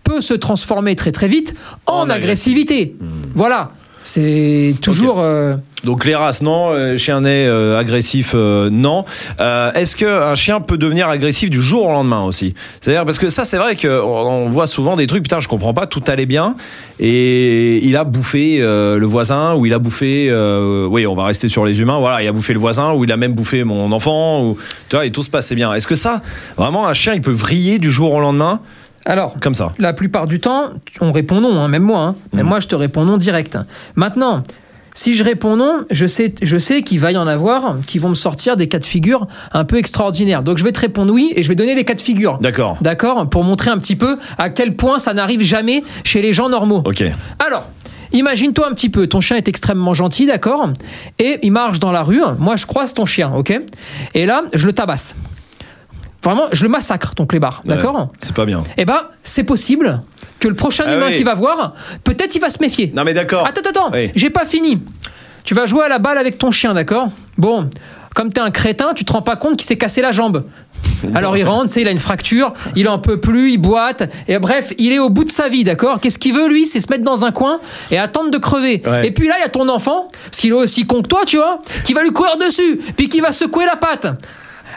peut 0.04 0.22
se 0.22 0.34
transformer 0.34 0.96
très 0.96 1.12
très 1.12 1.28
vite 1.28 1.54
en, 1.86 2.02
En 2.04 2.10
agressivité. 2.10 2.96
Voilà, 3.36 3.72
c'est 4.04 4.76
toujours. 4.82 5.20
euh, 5.22 5.56
Donc 5.86 6.04
les 6.06 6.14
races, 6.16 6.42
non. 6.42 6.72
euh, 6.72 6.98
chien 6.98 7.22
né 7.22 7.46
euh, 7.48 7.80
agressif, 7.80 8.34
euh, 8.36 8.70
non. 8.70 9.06
Est-ce 9.40 9.96
qu'un 9.96 10.36
chien 10.36 10.60
peut 10.62 10.78
devenir 10.78 11.08
agressif 11.10 11.50
du 11.50 11.62
jour 11.62 11.86
au 11.88 11.92
lendemain 11.92 12.24
aussi? 12.24 12.54
C'est-à-dire 12.82 13.06
parce 13.06 13.18
que 13.18 13.30
ça, 13.30 13.46
c'est 13.46 13.58
vrai 13.58 13.76
qu'on 13.78 13.88
on 13.90 14.50
voit 14.50 14.68
souvent 14.68 14.96
des 14.98 15.08
trucs. 15.08 15.24
Putain, 15.24 15.40
je 15.40 15.48
comprends 15.48 15.74
pas. 15.74 15.88
Tout 15.88 16.04
allait 16.08 16.26
bien 16.26 16.56
et 17.00 17.84
il 17.86 17.96
a 17.98 18.04
bouffé 18.04 18.60
le 18.60 19.06
voisin 19.06 19.56
ou 19.56 19.66
il 19.66 19.74
a 19.74 19.80
bouffé. 19.80 20.30
oui, 20.90 21.08
on 21.08 21.16
va 21.16 21.26
rester 21.26 21.48
sur 21.50 21.66
les 21.66 21.82
humains. 21.82 22.00
Voilà, 22.00 22.22
il 22.22 22.28
a 22.28 22.32
bouffé 22.34 22.54
le 22.54 22.60
voisin 22.60 22.94
ou 22.94 23.04
il 23.06 23.12
a 23.12 23.18
même 23.18 23.34
bouffé 23.34 23.64
mon 23.64 23.92
enfant. 23.94 24.44
Ou 24.44 24.58
tu 24.90 24.96
vois, 24.96 25.06
et 25.06 25.12
tout 25.12 25.24
se 25.24 25.30
passait 25.30 25.56
bien. 25.56 25.74
Est-ce 25.74 25.88
que 25.88 25.96
ça, 25.96 26.22
vraiment, 26.58 26.88
un 26.88 26.94
chien, 26.94 27.14
il 27.14 27.22
peut 27.22 27.32
vriller 27.32 27.80
du 27.80 27.90
jour 27.92 28.14
au 28.14 28.20
lendemain? 28.20 28.60
Alors, 29.06 29.36
comme 29.42 29.54
ça 29.54 29.74
la 29.80 29.94
plupart 29.94 30.28
du 30.28 30.40
temps, 30.40 30.70
on 31.02 31.12
répond 31.12 31.42
non, 31.42 31.60
hein, 31.60 31.68
même 31.68 31.84
moi. 31.84 32.00
hein. 32.02 32.16
Mais 32.32 32.44
moi, 32.44 32.60
je 32.60 32.68
te 32.68 32.76
réponds 32.76 33.06
non 33.06 33.18
direct. 33.18 33.58
Maintenant, 33.96 34.44
si 34.94 35.16
je 35.16 35.24
réponds 35.24 35.58
non, 35.58 35.86
je 35.90 36.06
sais, 36.06 36.36
je 36.42 36.58
sais 36.58 36.84
qu'il 36.84 37.00
va 37.00 37.12
y 37.12 37.18
en 37.18 37.28
avoir 37.28 37.78
qui 37.88 37.98
vont 37.98 38.10
me 38.10 38.16
sortir 38.16 38.56
des 38.56 38.68
cas 38.68 38.80
de 38.80 38.86
figure 38.86 39.28
un 39.52 39.66
peu 39.66 39.78
extraordinaires. 39.78 40.44
Donc, 40.44 40.58
je 40.58 40.64
vais 40.64 40.72
te 40.72 40.80
répondre 40.80 41.12
oui 41.12 41.34
et 41.36 41.44
je 41.44 41.48
vais 41.50 41.56
donner 41.56 41.76
les 41.76 41.84
cas 41.84 41.96
de 41.96 42.02
figure. 42.02 42.38
D'accord. 42.40 42.78
D'accord? 42.82 43.28
Pour 43.30 43.44
montrer 43.44 43.72
un 43.72 43.78
petit 43.78 43.96
peu 43.96 44.18
à 44.38 44.50
quel 44.50 44.76
point 44.76 45.00
ça 45.00 45.14
n'arrive 45.14 45.42
jamais 45.44 45.84
chez 46.04 46.22
les 46.22 46.32
gens 46.32 46.48
normaux. 46.48 46.84
Ok. 46.86 47.04
Alors, 47.40 47.68
imagine-toi 48.14 48.68
un 48.70 48.74
petit 48.74 48.90
peu, 48.90 49.08
ton 49.08 49.20
chien 49.20 49.36
est 49.36 49.48
extrêmement 49.48 49.96
gentil, 49.96 50.28
d'accord? 50.28 50.70
Et 51.20 51.40
il 51.42 51.52
marche 51.52 51.80
dans 51.80 51.92
la 51.92 52.04
rue, 52.04 52.22
moi 52.38 52.56
je 52.56 52.68
croise 52.68 52.94
ton 52.94 53.06
chien, 53.08 53.34
ok? 53.36 53.60
Et 54.14 54.28
là, 54.28 54.44
je 54.54 54.68
le 54.68 54.74
tabasse. 54.74 55.16
Vraiment, 56.24 56.46
je 56.52 56.64
le 56.64 56.70
massacre, 56.70 57.14
ton 57.16 57.26
clébard, 57.26 57.62
d'accord 57.66 58.08
c'est 58.22 58.34
pas 58.34 58.46
bien. 58.46 58.64
Eh 58.78 58.86
ben, 58.86 59.02
c'est 59.24 59.44
possible 59.44 60.02
que 60.40 60.48
le 60.48 60.56
prochain 60.56 60.86
Ah 60.88 60.96
humain 60.96 61.08
oui. 61.10 61.18
qui 61.18 61.24
va 61.24 61.34
voir, 61.34 61.74
peut-être 62.04 62.34
il 62.36 62.40
va 62.40 62.50
se 62.50 62.60
méfier. 62.62 62.92
Non 62.96 63.04
mais 63.04 63.14
d'accord. 63.14 63.46
Attends, 63.46 63.70
attends, 63.70 63.90
Oui. 63.94 64.12
j'ai 64.16 64.30
pas 64.30 64.46
fini. 64.46 64.80
Tu 65.44 65.54
vas 65.54 65.66
jouer 65.66 65.84
à 65.84 65.90
la 65.90 66.00
balle 66.00 66.18
avec 66.18 66.38
ton 66.38 66.52
chien, 66.52 66.74
d'accord 66.74 67.10
Bon, 67.38 67.70
comme 68.16 68.32
t'es 68.32 68.40
un 68.40 68.52
crétin, 68.52 68.94
tu 68.94 69.04
te 69.04 69.12
rends 69.12 69.22
pas 69.22 69.36
compte 69.36 69.58
qu'il 69.58 69.68
s'est 69.68 69.76
cassé 69.78 70.02
la 70.02 70.14
jambe. 70.14 70.46
Alors 71.16 71.36
il 71.36 71.44
rentre, 71.44 71.78
il 71.78 71.88
a 71.88 71.92
une 71.92 71.98
fracture, 71.98 72.54
il 72.78 72.88
en 72.88 73.00
peut 73.00 73.20
plus, 73.20 73.52
il 73.52 73.58
boite, 73.58 74.04
et 74.30 74.38
bref, 74.40 74.72
il 74.78 74.94
est 74.94 75.00
au 75.00 75.10
bout 75.10 75.26
de 75.26 75.32
sa 75.32 75.50
vie, 75.50 75.64
d'accord 75.66 76.00
Qu'est-ce 76.00 76.18
qu'il 76.18 76.34
veut 76.34 76.48
lui 76.48 76.66
C'est 76.66 76.80
se 76.80 76.88
mettre 76.90 77.04
dans 77.04 77.26
un 77.26 77.32
coin 77.32 77.60
et 77.92 77.98
attendre 77.98 78.32
de 78.32 78.38
crever. 78.38 78.82
Ouais. 78.86 79.08
Et 79.08 79.12
puis 79.12 79.28
là, 79.28 79.36
il 79.40 79.42
y 79.42 79.46
a 79.46 79.50
ton 79.50 79.68
enfant, 79.68 80.10
parce 80.26 80.40
qu'il 80.40 80.52
est 80.52 80.54
aussi 80.54 80.86
con 80.86 81.02
que 81.02 81.08
toi, 81.08 81.22
tu 81.26 81.38
vois, 81.38 81.62
qui 81.84 81.94
va 81.94 82.02
lui 82.04 82.12
courir 82.12 82.38
dessus, 82.38 82.80
puis 82.96 83.10
qui 83.10 83.20
va 83.20 83.32
secouer 83.34 83.66
la 83.66 83.76
patte. 83.76 84.08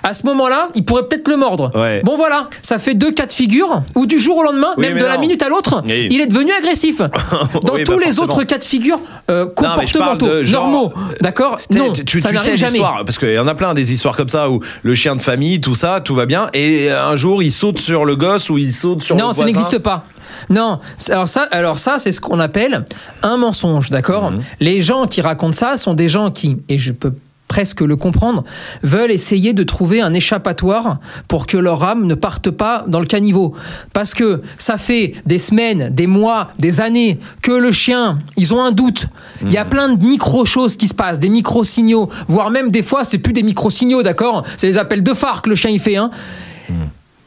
À 0.09 0.15
ce 0.15 0.25
moment-là, 0.27 0.69
il 0.77 0.85
pourrait 0.85 1.03
peut-être 1.09 1.27
le 1.27 1.37
mordre. 1.37 1.73
Ouais. 1.75 2.01
Bon 2.05 2.17
voilà, 2.17 2.49
ça 2.63 2.79
fait 2.79 2.95
deux 2.95 3.11
cas 3.11 3.27
de 3.27 3.33
figure 3.33 3.83
où 3.97 4.07
du 4.07 4.21
jour 4.21 4.37
au 4.37 4.43
lendemain, 4.45 4.69
Oui, 4.77 4.87
même 4.87 4.97
de 4.99 5.05
la 5.05 5.15
non. 5.17 5.21
minute 5.21 5.43
à 5.43 5.49
l'autre, 5.49 5.83
Oui. 5.85 6.07
il 6.13 6.21
est 6.21 6.29
devenu 6.29 6.53
agressif. 6.53 6.99
Dans 7.63 7.75
Oui, 7.75 7.83
tous 7.83 7.93
bah, 7.95 7.99
les 7.99 8.13
forcément. 8.13 8.23
autres 8.23 8.45
cas 8.45 8.59
de 8.59 8.63
figure 8.65 9.01
euh, 9.33 9.47
Non, 9.47 9.51
comportementaux, 9.51 10.45
genre- 10.45 10.63
normaux, 10.71 10.93
d'accord 11.23 11.59
Non, 11.73 11.93
tu, 11.93 12.05
tu- 12.05 12.21
ça 12.21 12.29
tu 12.31 12.39
sais 12.39 12.57
jamais. 12.57 12.79
parce 12.79 13.19
qu'il 13.19 13.33
y 13.33 13.39
en 13.39 13.49
a 13.49 13.55
plein 13.57 13.75
des 13.75 13.93
histoires 13.93 14.17
comme 14.17 14.29
ça 14.29 14.49
où 14.49 14.61
le 14.85 14.95
chien 14.95 15.17
de 15.17 15.21
famille, 15.21 15.61
tout 15.61 15.75
ça, 15.75 16.01
tout 16.01 16.15
va 16.15 16.25
bien, 16.25 16.47
et 16.55 16.89
un 16.93 17.17
jour 17.17 17.43
il 17.43 17.51
saute 17.51 17.81
sur 17.81 18.05
le 18.05 18.15
gosse 18.15 18.49
ou 18.49 18.59
il 18.59 18.73
saute 18.73 19.03
sur 19.03 19.17
Non, 19.17 19.29
le 19.29 19.33
ça 19.35 19.43
voisin. 19.43 19.59
n'existe 19.59 19.79
pas. 19.81 20.05
Non, 20.51 20.79
alors 21.11 21.27
ça, 21.29 21.49
alors 21.51 21.79
ça, 21.81 21.99
c'est 21.99 22.13
ce 22.13 22.21
qu'on 22.21 22.39
appelle 22.39 22.85
un 23.23 23.39
mensonge, 23.39 23.91
d'accord 23.91 24.31
Mhm. 24.31 24.41
Les 24.61 24.83
gens 24.83 25.07
qui 25.07 25.21
racontent 25.21 25.53
ça 25.57 25.77
sont 25.77 25.95
des 25.95 26.09
gens 26.09 26.31
qui, 26.31 26.59
et 26.69 26.79
je 26.79 26.93
peux 26.93 27.13
presque 27.49 27.81
le 27.81 27.97
comprendre, 27.97 28.45
veulent 28.83 29.11
essayer 29.11 29.53
de 29.53 29.63
trouver 29.63 30.01
un 30.01 30.13
échappatoire 30.13 30.99
pour 31.29 31.47
que 31.47 31.57
leur 31.57 31.85
âme 31.85 32.07
ne 32.07 32.15
parte 32.15 32.51
pas 32.51 32.85
dans 32.87 33.01
le 33.01 33.07
caniveau. 33.07 33.55
Parce 33.93 34.15
que 34.15 34.43
ça 34.59 34.79
fait 34.79 35.15
des 35.27 35.39
semaines, 35.39 35.91
des 35.91 36.07
mois, 36.07 36.49
des 36.59 36.81
années 36.81 37.19
que 37.43 37.53
le 37.53 37.73
chien, 37.73 38.19
ils 38.37 38.53
ont 38.55 38.63
un 38.63 38.73
doute. 38.73 39.07
Il 39.43 39.53
y 39.53 39.59
a 39.59 39.65
plein 39.65 39.91
de 39.91 40.05
micro-choses 40.05 40.77
qui 40.77 40.89
se 40.89 40.95
passent, 40.95 41.19
des 41.19 41.29
micro-signaux, 41.29 42.11
voire 42.29 42.51
même 42.51 42.71
des 42.71 42.83
fois, 42.83 43.05
c'est 43.05 43.19
plus 43.19 43.33
des 43.33 43.43
micro-signaux, 43.43 44.03
d'accord? 44.03 44.45
C'est 44.57 44.67
les 44.67 44.79
appels 44.79 45.03
de 45.03 45.15
phare 45.15 45.43
que 45.43 45.51
le 45.51 45.57
chien 45.57 45.71
il 45.71 45.81
fait, 45.81 45.97
hein 45.97 46.11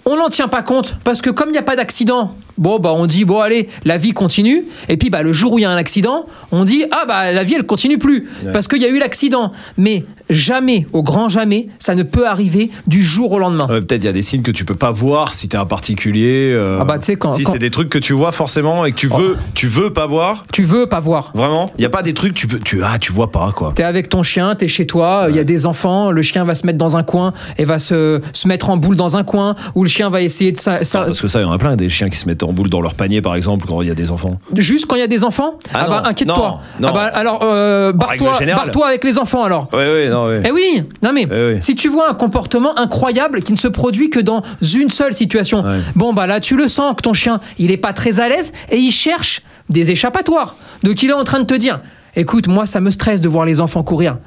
on 0.10 0.18
n'en 0.18 0.30
tient 0.30 0.48
pas 0.48 0.64
compte 0.64 0.98
parce 1.04 1.22
que 1.22 1.30
comme 1.30 1.50
il 1.50 1.54
n'y 1.54 1.58
a 1.60 1.64
pas 1.64 1.76
d'accident, 1.76 2.36
bon 2.60 2.78
bah 2.78 2.94
on 2.94 3.08
dit 3.08 3.26
bon 3.26 3.40
allez 3.40 3.68
la 3.86 3.98
vie 3.98 4.12
continue. 4.12 4.66
Et 4.88 4.98
puis 4.98 5.10
bah 5.10 5.24
le 5.24 5.34
jour 5.34 5.54
où 5.54 5.60
il 5.60 5.64
y 5.64 5.66
a 5.66 5.72
un 5.72 5.78
accident, 5.78 6.28
on 6.52 6.64
dit 6.66 6.86
ah 6.92 7.06
bah 7.08 7.32
la 7.32 7.44
vie 7.44 7.56
elle 7.56 7.66
continue 7.66 7.98
plus. 7.98 8.30
Parce 8.54 8.68
qu'il 8.68 8.82
y 8.82 8.86
a 8.86 8.90
eu 8.90 9.00
l'accident. 9.00 9.52
Mais 9.78 10.06
jamais, 10.30 10.88
au 10.94 11.04
grand 11.04 11.30
jamais, 11.30 11.68
ça 11.80 11.96
ne 11.96 12.04
peut 12.04 12.28
arriver 12.28 12.70
du 12.88 13.02
jour 13.02 13.32
au 13.32 13.40
lendemain. 13.40 13.68
Ouais, 13.70 13.80
Peut-être 13.82 14.04
il 14.04 14.06
y 14.06 14.10
a 14.10 14.14
des 14.14 14.22
signes 14.22 14.42
que 14.42 14.52
tu 14.52 14.66
peux 14.66 14.76
pas 14.76 14.92
voir 14.92 15.34
si 15.34 15.48
t'es 15.48 15.58
un 15.58 15.66
particulier. 15.66 16.52
euh, 16.54 16.78
Ah 16.82 16.84
bah, 16.84 17.00
tu 17.00 17.06
sais, 17.06 17.16
quand- 17.16 17.36
si 17.36 17.44
quand- 17.44 17.54
c'est 17.54 17.60
des 17.60 17.70
trucs 17.72 17.90
que 17.90 17.98
tu 17.98 18.14
vois 18.14 18.32
forcément 18.32 18.86
et 18.86 18.92
que 18.92 18.98
tu 18.98 19.08
veux, 19.08 19.38
tu 19.56 19.68
veux 19.68 19.92
pas 19.92 20.06
voir. 20.06 20.44
Tu 20.54 20.64
veux 20.64 20.88
pas 20.88 21.00
voir. 21.00 21.32
Vraiment, 21.34 21.72
il 21.78 21.82
y 21.82 21.86
a 21.86 21.90
pas 21.90 22.04
des 22.04 22.14
trucs 22.14 22.34
tu 22.34 22.48
peux, 22.48 22.60
tu 22.60 22.82
ah 22.84 22.98
tu 23.00 23.12
vois 23.12 23.32
pas 23.32 23.52
quoi. 23.56 23.74
T'es 23.76 23.84
avec 23.84 24.10
ton 24.10 24.24
chien, 24.24 24.56
t'es 24.56 24.68
chez 24.68 24.86
toi, 24.88 25.28
il 25.30 25.36
y 25.36 25.40
a 25.40 25.44
des 25.44 25.66
enfants, 25.66 26.12
le 26.12 26.22
chien 26.22 26.44
va 26.44 26.56
se 26.56 26.66
mettre 26.66 26.78
dans 26.78 26.98
un 26.98 27.04
coin 27.04 27.34
et 27.58 27.66
va 27.66 27.80
se, 27.80 28.22
se 28.34 28.48
mettre 28.48 28.70
en 28.70 28.78
boule 28.78 28.96
dans 28.96 29.18
un 29.18 29.24
coin, 29.24 29.56
ou 29.76 29.84
le 29.84 29.90
chien 29.90 30.10
va 30.10 30.22
essayer 30.22 30.52
de... 30.52 30.58
Ah, 30.68 30.78
parce 30.94 31.22
que 31.22 31.28
ça, 31.28 31.40
il 31.40 31.44
y 31.44 31.46
en 31.46 31.52
a 31.52 31.58
plein 31.58 31.76
des 31.76 31.90
chiens 31.90 32.10
qui 32.10 32.18
se 32.18 32.28
mettent 32.28 32.44
en 32.44 32.54
boule 32.54 32.70
dans 32.70 32.82
leur 32.82 32.94
panier 32.94 33.22
par 33.22 33.36
exemple 33.36 33.66
quand 33.68 33.82
il 33.82 33.88
y 33.88 33.92
a 33.92 33.96
des 33.96 34.12
enfants. 34.12 34.40
Juste 34.56 34.86
quand 34.88 34.96
il 34.96 35.00
y 35.00 35.04
a 35.04 35.08
des 35.08 35.24
enfants? 35.24 35.56
Ah 35.74 35.86
bah 35.90 36.04
inquiète-toi. 36.06 36.60
non, 36.80 36.88
non. 36.88 36.88
Ah 36.90 36.92
bah 36.92 37.04
alors 37.14 37.40
euh, 37.44 37.92
barre-toi 37.94 38.34
barre-toi 38.46 38.88
avec 38.88 39.04
les 39.04 39.18
enfants 39.18 39.44
alors. 39.44 39.68
Ouais 39.74 39.80
ouais 39.80 40.10
non 40.10 40.19
Eh 40.44 40.52
oui, 40.52 40.84
non 41.04 41.12
mais 41.14 41.28
Eh 41.32 41.44
oui. 41.54 41.58
si 41.62 41.76
tu 41.76 41.88
vois 41.90 42.10
un 42.10 42.14
comportement 42.14 42.78
incroyable 42.78 43.42
qui 43.42 43.54
ne 43.54 43.58
se 43.58 43.68
produit 43.68 44.10
que 44.10 44.20
dans 44.20 44.42
une 44.76 44.90
seule 44.90 45.14
situation, 45.14 45.62
Ouais. 45.64 45.80
bon 45.96 46.14
bah 46.14 46.28
là 46.28 46.40
tu 46.40 46.56
le 46.58 46.68
sens 46.68 46.96
que 46.96 47.02
ton 47.02 47.14
chien 47.14 47.40
il 47.58 47.72
est 47.72 47.78
pas 47.78 47.94
très 47.94 48.20
à 48.20 48.30
l'aise 48.30 48.52
et 48.72 48.78
il 48.78 48.92
cherche 48.92 49.42
des 49.70 49.92
échappatoires. 49.92 50.56
Donc 50.84 51.04
il 51.04 51.10
est 51.10 51.14
en 51.14 51.24
train 51.24 51.40
de 51.40 51.46
te 51.46 51.54
dire, 51.54 51.80
écoute 52.16 52.48
moi 52.48 52.66
ça 52.66 52.80
me 52.82 52.92
stresse 52.92 53.22
de 53.22 53.30
voir 53.30 53.46
les 53.46 53.62
enfants 53.62 53.84
courir. 53.84 54.18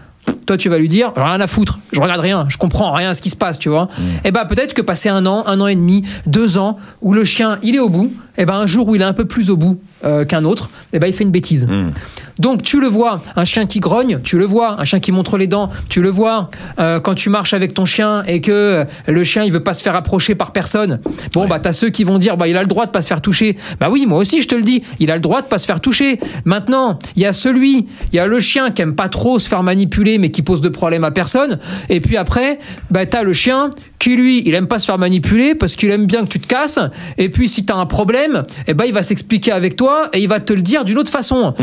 Toi 0.47 0.57
tu 0.57 0.69
vas 0.69 0.79
lui 0.79 0.89
dire 0.89 1.13
rien 1.17 1.41
à 1.41 1.47
foutre, 1.49 1.79
je 1.93 2.01
regarde 2.01 2.21
rien, 2.21 2.47
je 2.49 2.57
comprends 2.57 2.93
rien 2.93 3.11
à 3.11 3.15
ce 3.15 3.21
qui 3.23 3.31
se 3.31 3.37
passe, 3.37 3.59
tu 3.59 3.69
vois. 3.69 3.85
Mm. 3.99 4.03
Et 4.27 4.31
bah 4.31 4.45
peut-être 4.45 4.73
que 4.75 4.83
passer 4.83 5.09
un 5.09 5.27
an, 5.27 5.43
un 5.47 5.61
an 5.61 5.67
et 5.67 5.75
demi, 5.75 6.05
deux 6.27 6.59
ans 6.59 6.77
où 7.01 7.13
le 7.13 7.25
chien 7.25 7.59
il 7.63 7.75
est 7.75 7.81
au 7.81 7.89
bout, 7.89 8.13
et 8.39 8.45
ben 8.47 8.55
un 8.55 8.67
jour 8.67 8.87
où 8.89 8.95
il 8.95 9.03
est 9.03 9.05
un 9.05 9.13
peu 9.15 9.25
plus 9.25 9.51
au 9.51 9.57
bout 9.57 9.81
euh, 10.05 10.25
qu'un 10.25 10.45
autre, 10.45 10.71
et 10.93 10.99
ben 11.01 11.09
il 11.09 11.13
fait 11.13 11.25
une 11.25 11.31
bêtise. 11.33 11.67
Mm. 11.67 11.91
Donc 12.39 12.63
tu 12.63 12.81
le 12.81 12.87
vois, 12.87 13.23
un 13.37 13.45
chien 13.45 13.67
qui 13.67 13.81
grogne, 13.81 14.21
tu 14.23 14.39
le 14.39 14.45
vois, 14.45 14.81
un 14.81 14.85
chien 14.85 15.01
qui 15.01 15.13
montre 15.13 15.37
les 15.37 15.47
dents, 15.47 15.71
tu 15.89 16.03
le 16.03 16.11
vois. 16.11 16.51
Euh, 16.79 17.01
quand 17.01 17.15
tu 17.15 17.29
marches 17.29 17.55
avec 17.55 17.75
ton 17.75 17.85
chien 17.85 18.23
et 18.27 18.41
que 18.41 18.51
euh, 18.53 18.85
le 19.07 19.25
chien 19.25 19.45
il 19.45 19.53
veut 19.53 19.63
pas 19.63 19.75
se 19.75 19.83
faire 19.83 19.97
approcher 19.97 20.35
par 20.35 20.53
personne, 20.53 21.01
bon 21.35 21.47
bah 21.47 21.59
t'as 21.59 21.73
ceux 21.73 21.91
qui 21.91 22.05
vont 22.05 22.19
dire 22.19 22.37
bah 22.37 22.49
il 22.49 22.57
a 22.57 22.63
le 22.63 22.69
droit 22.69 22.87
de 22.87 22.91
pas 22.91 23.03
se 23.03 23.09
faire 23.09 23.21
toucher. 23.21 23.57
Bah 23.81 23.89
oui 23.91 24.07
moi 24.07 24.19
aussi 24.19 24.43
je 24.43 24.49
te 24.49 24.55
le 24.55 24.63
dis, 24.63 24.83
il 24.99 25.11
a 25.11 25.15
le 25.15 25.21
droit 25.21 25.43
de 25.43 25.47
pas 25.47 25.59
se 25.59 25.67
faire 25.67 25.81
toucher. 25.81 26.19
Maintenant 26.45 26.99
il 27.17 27.23
y 27.23 27.27
a 27.27 27.33
celui, 27.33 27.87
il 28.13 28.17
y 28.17 28.19
a 28.19 28.27
le 28.27 28.41
chien 28.41 28.71
qui 28.71 28.83
aime 28.83 28.95
pas 28.95 29.09
trop 29.09 29.39
se 29.39 29.49
faire 29.49 29.63
manipuler 29.63 30.19
mais 30.19 30.31
qui 30.31 30.43
pose 30.43 30.61
de 30.61 30.69
problème 30.69 31.05
à 31.05 31.11
personne. 31.11 31.59
Et 31.89 32.01
puis 32.01 32.17
après 32.17 32.59
bah 32.91 33.07
t'as 33.07 33.23
le 33.23 33.33
chien 33.33 33.71
qui 34.03 34.17
lui 34.17 34.43
il 34.47 34.55
aime 34.55 34.67
pas 34.67 34.81
se 34.81 34.87
faire 34.87 34.99
manipuler 34.99 35.55
parce 35.55 35.77
qu'il 35.77 35.89
aime 35.91 36.07
bien 36.07 36.23
que 36.23 36.29
tu 36.29 36.41
te 36.41 36.49
casses. 36.49 36.81
Et 37.19 37.29
puis 37.29 37.49
si 37.49 37.65
t'as 37.65 37.77
un 37.77 37.87
problème, 37.87 38.45
eh 38.67 38.75
ben 38.75 38.85
il 38.85 38.93
va 38.93 39.05
s'expliquer 39.05 39.53
avec 39.53 39.77
toi 39.77 40.09
et 40.13 40.19
il 40.19 40.27
va 40.27 40.41
te 40.41 40.53
le 40.53 40.61
dire 40.61 40.85
d'une 40.85 40.99
autre 40.99 41.11
façon. 41.11 41.55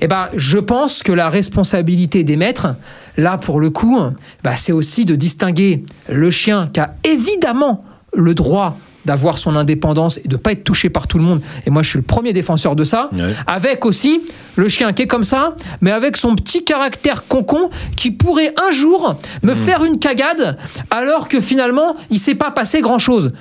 Eh 0.00 0.08
ben, 0.08 0.26
je 0.34 0.58
pense 0.58 1.04
que 1.04 1.12
la 1.12 1.28
responsabilité 1.28 2.24
des 2.24 2.34
maîtres, 2.36 2.74
là 3.16 3.38
pour 3.38 3.60
le 3.60 3.70
coup, 3.70 4.00
bah, 4.42 4.56
c'est 4.56 4.72
aussi 4.72 5.04
de 5.04 5.14
distinguer 5.14 5.84
le 6.10 6.28
chien 6.32 6.68
qui 6.72 6.80
a 6.80 6.92
évidemment 7.04 7.84
le 8.12 8.34
droit 8.34 8.76
d'avoir 9.06 9.38
son 9.38 9.56
indépendance 9.56 10.18
et 10.18 10.28
de 10.28 10.36
pas 10.36 10.52
être 10.52 10.64
touché 10.64 10.90
par 10.90 11.06
tout 11.06 11.18
le 11.18 11.24
monde. 11.24 11.40
Et 11.64 11.70
moi, 11.70 11.82
je 11.82 11.90
suis 11.90 11.98
le 11.98 12.04
premier 12.04 12.32
défenseur 12.32 12.76
de 12.76 12.84
ça. 12.84 13.08
Ouais. 13.14 13.32
Avec 13.46 13.86
aussi 13.86 14.20
le 14.56 14.68
chien 14.68 14.92
qui 14.92 15.02
est 15.02 15.06
comme 15.06 15.24
ça, 15.24 15.54
mais 15.80 15.92
avec 15.92 16.16
son 16.16 16.34
petit 16.34 16.64
caractère 16.64 17.26
concon 17.26 17.70
qui 17.96 18.10
pourrait 18.10 18.52
un 18.68 18.70
jour 18.70 19.16
me 19.42 19.54
faire 19.54 19.84
une 19.84 19.98
cagade 19.98 20.58
alors 20.90 21.28
que 21.28 21.40
finalement, 21.40 21.96
il 22.10 22.18
s'est 22.18 22.34
pas 22.34 22.50
passé 22.50 22.80
grand-chose. 22.80 23.32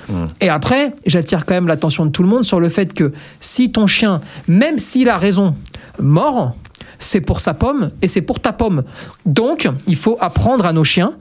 Et 0.42 0.50
après, 0.50 0.94
j'attire 1.06 1.46
quand 1.46 1.56
même 1.56 1.68
l'attention 1.68 2.06
de 2.06 2.12
tout 2.12 2.24
le 2.24 2.30
monde 2.30 2.46
sur 2.46 2.60
le 2.60 2.70
fait 2.70 2.94
que 2.94 3.12
si 3.40 3.72
ton 3.72 3.88
chien, 3.88 4.22
même 4.48 4.80
s'il 4.80 5.10
a 5.10 5.18
raison, 5.18 5.56
mord, 6.00 6.56
c'est 7.00 7.22
pour 7.22 7.40
sa 7.40 7.54
pomme 7.54 7.92
et 8.02 8.08
c'est 8.08 8.22
pour 8.22 8.40
ta 8.40 8.54
pomme. 8.54 8.84
Donc, 9.26 9.70
il 9.88 9.96
faut 9.96 10.18
apprendre 10.20 10.66
à 10.66 10.74
nos 10.74 10.84
chiens 10.84 11.14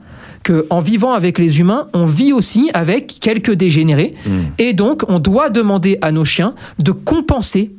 que 0.45 0.65
en 0.69 0.79
vivant 0.79 1.11
avec 1.11 1.39
les 1.39 1.59
humains, 1.59 1.87
on 1.93 2.05
vit 2.05 2.31
aussi 2.31 2.69
avec 2.73 3.17
quelques 3.19 3.51
dégénérés. 3.51 4.13
Et 4.59 4.73
donc, 4.73 5.01
on 5.09 5.19
doit 5.19 5.49
demander 5.49 5.97
à 6.01 6.11
nos 6.13 6.23
chiens 6.23 6.53
de 6.79 6.91
compenser 6.93 7.71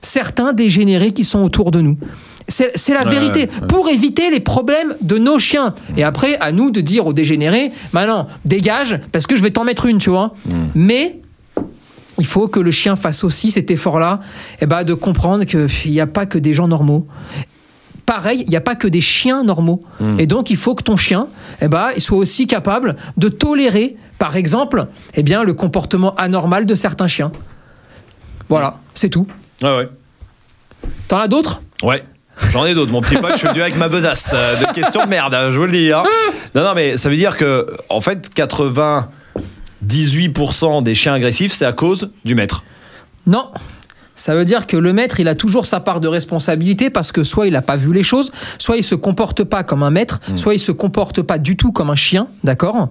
certains 0.00 0.52
dégénérés 0.52 1.10
qui 1.10 1.24
sont 1.24 1.40
autour 1.42 1.70
de 1.72 1.80
nous. 1.80 1.98
C'est 2.46 2.72
la 2.94 3.04
Ouais, 3.04 3.10
vérité. 3.10 3.40
ouais. 3.40 3.66
Pour 3.68 3.88
éviter 3.90 4.30
les 4.30 4.40
problèmes 4.40 4.94
de 5.02 5.18
nos 5.18 5.38
chiens. 5.38 5.74
Et 5.98 6.04
après, 6.04 6.38
à 6.38 6.50
nous 6.52 6.70
de 6.70 6.80
dire 6.80 7.06
aux 7.06 7.12
dégénérés, 7.12 7.72
bah 7.92 8.06
non, 8.06 8.26
dégage, 8.44 8.98
parce 9.12 9.26
que 9.26 9.36
je 9.36 9.42
vais 9.42 9.50
t'en 9.50 9.64
mettre 9.64 9.84
une, 9.86 9.98
tu 9.98 10.08
vois. 10.08 10.34
Mais 10.74 11.18
il 12.20 12.26
faut 12.26 12.48
que 12.48 12.58
le 12.60 12.70
chien 12.70 12.96
fasse 12.96 13.22
aussi 13.24 13.50
cet 13.50 13.70
effort-là, 13.70 14.20
et 14.62 14.66
bah, 14.66 14.82
de 14.84 14.94
comprendre 14.94 15.44
qu'il 15.44 15.90
n'y 15.92 16.00
a 16.00 16.06
pas 16.06 16.26
que 16.26 16.38
des 16.38 16.54
gens 16.54 16.68
normaux. 16.68 17.06
Pareil, 18.08 18.42
il 18.46 18.48
n'y 18.48 18.56
a 18.56 18.62
pas 18.62 18.74
que 18.74 18.88
des 18.88 19.02
chiens 19.02 19.44
normaux. 19.44 19.80
Et 20.18 20.26
donc, 20.26 20.48
il 20.48 20.56
faut 20.56 20.74
que 20.74 20.82
ton 20.82 20.96
chien 20.96 21.26
eh 21.60 21.68
ben, 21.68 21.90
il 21.94 22.00
soit 22.00 22.16
aussi 22.16 22.46
capable 22.46 22.96
de 23.18 23.28
tolérer, 23.28 23.96
par 24.18 24.36
exemple, 24.36 24.86
eh 25.12 25.22
bien, 25.22 25.44
le 25.44 25.52
comportement 25.52 26.14
anormal 26.14 26.64
de 26.64 26.74
certains 26.74 27.06
chiens. 27.06 27.30
Voilà, 28.48 28.78
c'est 28.94 29.10
tout. 29.10 29.26
Ah 29.62 29.76
ouais. 29.76 29.90
T'en 31.08 31.18
as 31.18 31.28
d'autres? 31.28 31.60
Ouais. 31.82 32.02
J'en 32.52 32.64
ai 32.64 32.72
d'autres, 32.72 32.92
mon 32.92 33.02
petit 33.02 33.16
pote, 33.16 33.32
je 33.32 33.36
suis 33.40 33.48
venu 33.48 33.60
avec 33.60 33.76
ma 33.76 33.90
besace 33.90 34.30
euh, 34.32 34.56
de 34.58 34.72
questions 34.72 35.04
de 35.04 35.08
merde, 35.10 35.34
hein, 35.34 35.50
je 35.50 35.58
vous 35.58 35.66
le 35.66 35.72
dis. 35.72 35.92
hein. 35.92 36.02
Non, 36.54 36.64
non, 36.64 36.72
mais 36.74 36.96
ça 36.96 37.10
veut 37.10 37.16
dire 37.16 37.36
que, 37.36 37.76
en 37.90 38.00
fait, 38.00 38.30
98% 38.34 40.82
des 40.82 40.94
chiens 40.94 41.12
agressifs, 41.12 41.52
c'est 41.52 41.66
à 41.66 41.74
cause 41.74 42.10
du 42.24 42.34
maître. 42.34 42.64
Non. 43.26 43.50
Ça 44.18 44.34
veut 44.34 44.44
dire 44.44 44.66
que 44.66 44.76
le 44.76 44.92
maître, 44.92 45.20
il 45.20 45.28
a 45.28 45.34
toujours 45.34 45.64
sa 45.64 45.80
part 45.80 46.00
de 46.00 46.08
responsabilité 46.08 46.90
parce 46.90 47.12
que 47.12 47.22
soit 47.22 47.46
il 47.46 47.52
n'a 47.54 47.62
pas 47.62 47.76
vu 47.76 47.92
les 47.94 48.02
choses, 48.02 48.30
soit 48.58 48.76
il 48.76 48.82
se 48.82 48.94
comporte 48.94 49.44
pas 49.44 49.62
comme 49.62 49.82
un 49.82 49.90
maître, 49.90 50.20
soit 50.34 50.54
il 50.54 50.58
se 50.58 50.72
comporte 50.72 51.22
pas 51.22 51.38
du 51.38 51.56
tout 51.56 51.72
comme 51.72 51.88
un 51.88 51.94
chien, 51.94 52.26
d'accord? 52.44 52.88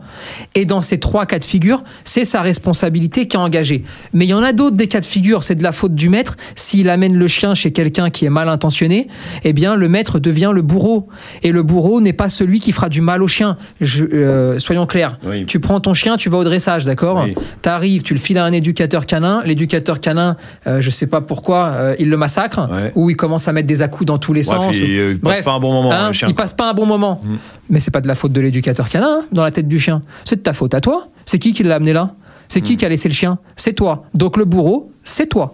Et 0.56 0.66
dans 0.66 0.82
ces 0.82 1.00
trois 1.00 1.26
cas 1.26 1.38
de 1.38 1.44
figure, 1.44 1.84
c'est 2.06 2.26
sa 2.26 2.42
responsabilité 2.42 3.28
qui 3.28 3.36
est 3.36 3.40
engagée. 3.40 3.84
Mais 4.14 4.26
il 4.26 4.30
y 4.30 4.34
en 4.34 4.42
a 4.42 4.54
d'autres 4.54 4.76
des 4.78 4.88
cas 4.88 5.02
de 5.02 5.06
figure, 5.06 5.44
c'est 5.44 5.56
de 5.56 5.64
la 5.64 5.72
faute 5.74 5.94
du 5.96 6.10
maître. 6.10 6.36
S'il 6.56 6.90
amène 6.90 7.16
le 7.18 7.28
chien 7.28 7.54
chez 7.54 7.72
quelqu'un 7.72 8.10
qui 8.10 8.26
est 8.26 8.30
mal 8.30 8.48
intentionné, 8.50 9.08
eh 9.44 9.52
bien 9.54 9.76
le 9.76 9.90
maître 9.90 10.20
devient 10.20 10.52
le 10.54 10.62
bourreau. 10.62 11.10
Et 11.44 11.52
le 11.52 11.62
bourreau 11.62 12.00
n'est 12.02 12.14
pas 12.14 12.30
celui 12.30 12.60
qui 12.62 12.72
fera 12.72 12.88
du 12.90 13.02
mal 13.02 13.22
au 13.22 13.28
chien. 13.28 13.58
Je- 13.82 14.06
euh, 14.06 14.60
soyons 14.60 14.86
clairs. 14.86 15.18
Oui. 15.26 15.46
Tu 15.46 15.60
prends 15.60 15.80
ton 15.82 15.94
chien, 15.94 16.16
tu 16.16 16.30
vas 16.30 16.38
au 16.38 16.44
dressage, 16.46 16.86
d'accord? 16.86 17.24
Oui. 17.26 17.36
T'arrives, 17.62 18.04
tu 18.04 18.14
le 18.14 18.20
files 18.20 18.38
à 18.38 18.46
un 18.46 18.52
éducateur 18.54 19.06
canin. 19.06 19.42
L'éducateur 19.46 20.00
canin, 20.00 20.38
euh, 20.68 20.80
je 20.82 20.90
sais 20.90 21.08
pas 21.08 21.17
pourquoi, 21.22 21.68
euh, 21.68 21.96
il 22.00 22.10
le 22.10 22.18
massacre 22.18 22.68
Ouais. 22.72 22.92
ou 22.96 23.10
il 23.10 23.16
commence 23.16 23.48
à 23.48 23.54
mettre 23.54 23.68
des 23.68 23.82
à-coups 23.82 24.06
dans 24.06 24.18
tous 24.18 24.34
les 24.34 24.44
sens. 24.44 24.76
il, 24.78 24.84
ou- 24.84 24.86
euh, 24.88 25.12
il 25.14 25.20
passe 25.20 25.34
Bref, 25.34 25.46
pas 25.46 25.52
un 25.54 25.60
bon 25.60 25.74
moment, 25.74 25.92
hein, 25.92 26.12
chien. 26.12 26.28
il 26.28 26.36
passe 26.36 26.54
pas 26.54 26.70
un 26.70 26.74
bon 26.74 26.86
moment. 26.86 27.22
Mais 27.70 27.80
c'est 27.80 27.92
pas 27.92 28.02
de 28.02 28.08
la 28.08 28.16
faute 28.16 28.32
de 28.34 28.42
l'éducateur 28.42 28.90
canin 28.90 29.20
hein, 29.22 29.26
dans 29.32 29.44
la 29.44 29.52
tête 29.52 29.68
du 29.68 29.80
chien. 29.80 30.02
C'est 30.26 30.38
de 30.38 30.42
ta 30.42 30.54
faute 30.54 30.74
à 30.74 30.82
toi. 30.82 31.08
C'est 31.26 31.40
qui 31.40 31.54
qui 31.54 31.64
l'a 31.64 31.76
amené 31.76 31.94
là? 31.94 32.12
C'est 32.48 32.62
qui 32.62 32.78
qui 32.78 32.86
a 32.86 32.90
laissé 32.90 33.10
le 33.10 33.14
chien? 33.14 33.40
C'est 33.58 33.74
toi. 33.74 34.06
Donc 34.14 34.38
le 34.38 34.46
bourreau, 34.46 34.92
c'est 35.04 35.28
toi. 35.28 35.54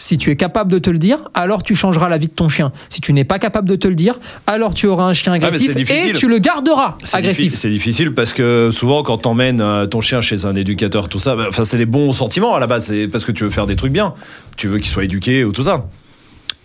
Si 0.00 0.16
tu 0.16 0.30
es 0.30 0.36
capable 0.36 0.72
de 0.72 0.78
te 0.78 0.88
le 0.88 0.98
dire, 0.98 1.18
alors 1.34 1.62
tu 1.62 1.76
changeras 1.76 2.08
la 2.08 2.16
vie 2.16 2.28
de 2.28 2.32
ton 2.32 2.48
chien. 2.48 2.72
Si 2.88 3.02
tu 3.02 3.12
n'es 3.12 3.24
pas 3.24 3.38
capable 3.38 3.68
de 3.68 3.76
te 3.76 3.86
le 3.86 3.94
dire, 3.94 4.18
alors 4.46 4.72
tu 4.72 4.86
auras 4.86 5.04
un 5.04 5.12
chien 5.12 5.32
mais 5.32 5.44
agressif 5.44 5.90
et 5.90 6.14
tu 6.14 6.26
le 6.26 6.38
garderas 6.38 6.96
agressif. 7.12 7.54
C'est 7.54 7.68
difficile 7.68 8.14
parce 8.14 8.32
que 8.32 8.70
souvent 8.72 9.02
quand 9.02 9.18
t'emmènes 9.18 9.60
euh, 9.60 9.84
ton 9.84 10.00
chien 10.00 10.22
chez 10.22 10.46
un 10.46 10.54
éducateur, 10.54 11.10
tout 11.10 11.18
ça, 11.18 11.36
bah, 11.36 11.44
enfin 11.48 11.64
c'est 11.64 11.76
des 11.76 11.84
bons 11.84 12.14
sentiments 12.14 12.54
à 12.54 12.60
la 12.60 12.66
base, 12.66 12.86
c'est 12.86 13.08
parce 13.08 13.26
que 13.26 13.32
tu 13.32 13.44
veux 13.44 13.50
faire 13.50 13.66
des 13.66 13.76
trucs 13.76 13.92
bien, 13.92 14.14
tu 14.56 14.68
veux 14.68 14.78
qu'il 14.78 14.88
soit 14.88 15.04
éduqué 15.04 15.44
ou 15.44 15.52
tout 15.52 15.64
ça. 15.64 15.86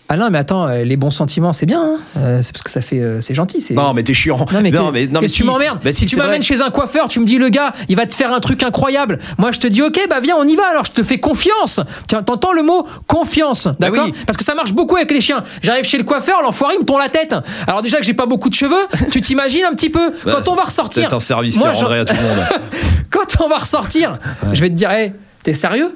Ah 0.07 0.17
non, 0.17 0.29
mais 0.29 0.37
attends, 0.37 0.67
euh, 0.67 0.83
les 0.83 0.97
bons 0.97 1.09
sentiments, 1.09 1.51
c'est 1.51 1.65
bien. 1.65 1.81
hein. 1.81 1.97
Euh, 2.17 2.39
c'est 2.43 2.51
parce 2.51 2.61
que 2.61 2.69
ça 2.69 2.81
fait, 2.81 2.99
euh, 2.99 3.21
c'est 3.21 3.33
gentil. 3.33 3.59
c'est- 3.59 3.73
Non 3.73 3.93
mais 3.93 4.03
t'es 4.03 4.13
chiant. 4.13 4.37
Non 4.53 4.61
mais, 4.61 4.69
non, 4.69 4.91
mais, 4.91 5.07
non, 5.07 5.13
mais 5.13 5.21
qu'est-ce 5.21 5.33
que 5.33 5.37
tu 5.37 5.43
si. 5.43 5.49
m'emmerdes 5.49 5.79
Bah, 5.83 5.91
Si, 5.91 6.01
si, 6.01 6.05
tu 6.05 6.15
m'amènes 6.17 6.43
chez 6.43 6.61
un 6.61 6.69
coiffeur, 6.69 7.07
tu 7.07 7.19
me 7.19 7.25
dis 7.25 7.39
le 7.39 7.49
gars, 7.49 7.73
il 7.89 7.95
va 7.95 8.05
te 8.05 8.13
faire 8.13 8.31
un 8.31 8.39
truc 8.39 8.61
incroyable. 8.61 9.17
Moi, 9.39 9.51
je 9.51 9.59
te 9.59 9.65
dis 9.65 9.81
ok, 9.81 9.99
bah 10.07 10.19
viens, 10.21 10.35
on 10.37 10.47
y 10.47 10.55
va. 10.55 10.63
Alors, 10.69 10.85
je 10.85 10.91
te 10.91 11.01
fais 11.01 11.17
confiance. 11.19 11.79
Tiens, 12.07 12.21
t'entends 12.21 12.53
le 12.53 12.61
mot 12.61 12.85
confiance, 13.07 13.67
d'accord 13.79 14.05
oui. 14.05 14.13
Parce 14.27 14.37
que 14.37 14.43
ça 14.43 14.53
marche 14.53 14.73
beaucoup 14.73 14.95
avec 14.95 15.09
les 15.09 15.21
chiens. 15.21 15.43
J'arrive 15.63 15.85
chez 15.85 15.97
le 15.97 16.03
coiffeur, 16.03 16.41
l'enfoiré 16.43 16.75
il 16.75 16.81
me 16.81 16.85
tond 16.85 16.99
la 16.99 17.09
tête. 17.09 17.33
Alors 17.65 17.81
déjà 17.81 17.97
que 17.97 18.03
j'ai 18.05 18.13
pas 18.13 18.27
beaucoup 18.27 18.49
de 18.49 18.55
cheveux, 18.55 18.85
tu 19.11 19.21
t'imagines 19.21 19.65
un 19.65 19.73
petit 19.73 19.89
peu 19.89 20.11
Bah, 20.23 20.33
quand 20.43 20.51
on 20.51 20.55
va 20.55 20.63
ressortir. 20.65 21.07
C'est 21.09 21.15
un 21.15 21.19
service 21.19 21.57
Moi, 21.57 21.71
qui 21.71 21.79
je- 21.79 21.83
rendrait 21.83 21.99
à 22.01 22.05
tout 22.05 22.13
le 22.15 22.21
monde. 22.21 22.61
quand 23.09 23.43
on 23.43 23.47
va 23.49 23.57
ressortir, 23.57 24.19
je 24.53 24.61
vais 24.61 24.69
te 24.69 24.75
dire, 24.75 24.91
hey, 24.91 25.13
t'es 25.43 25.53
sérieux? 25.53 25.91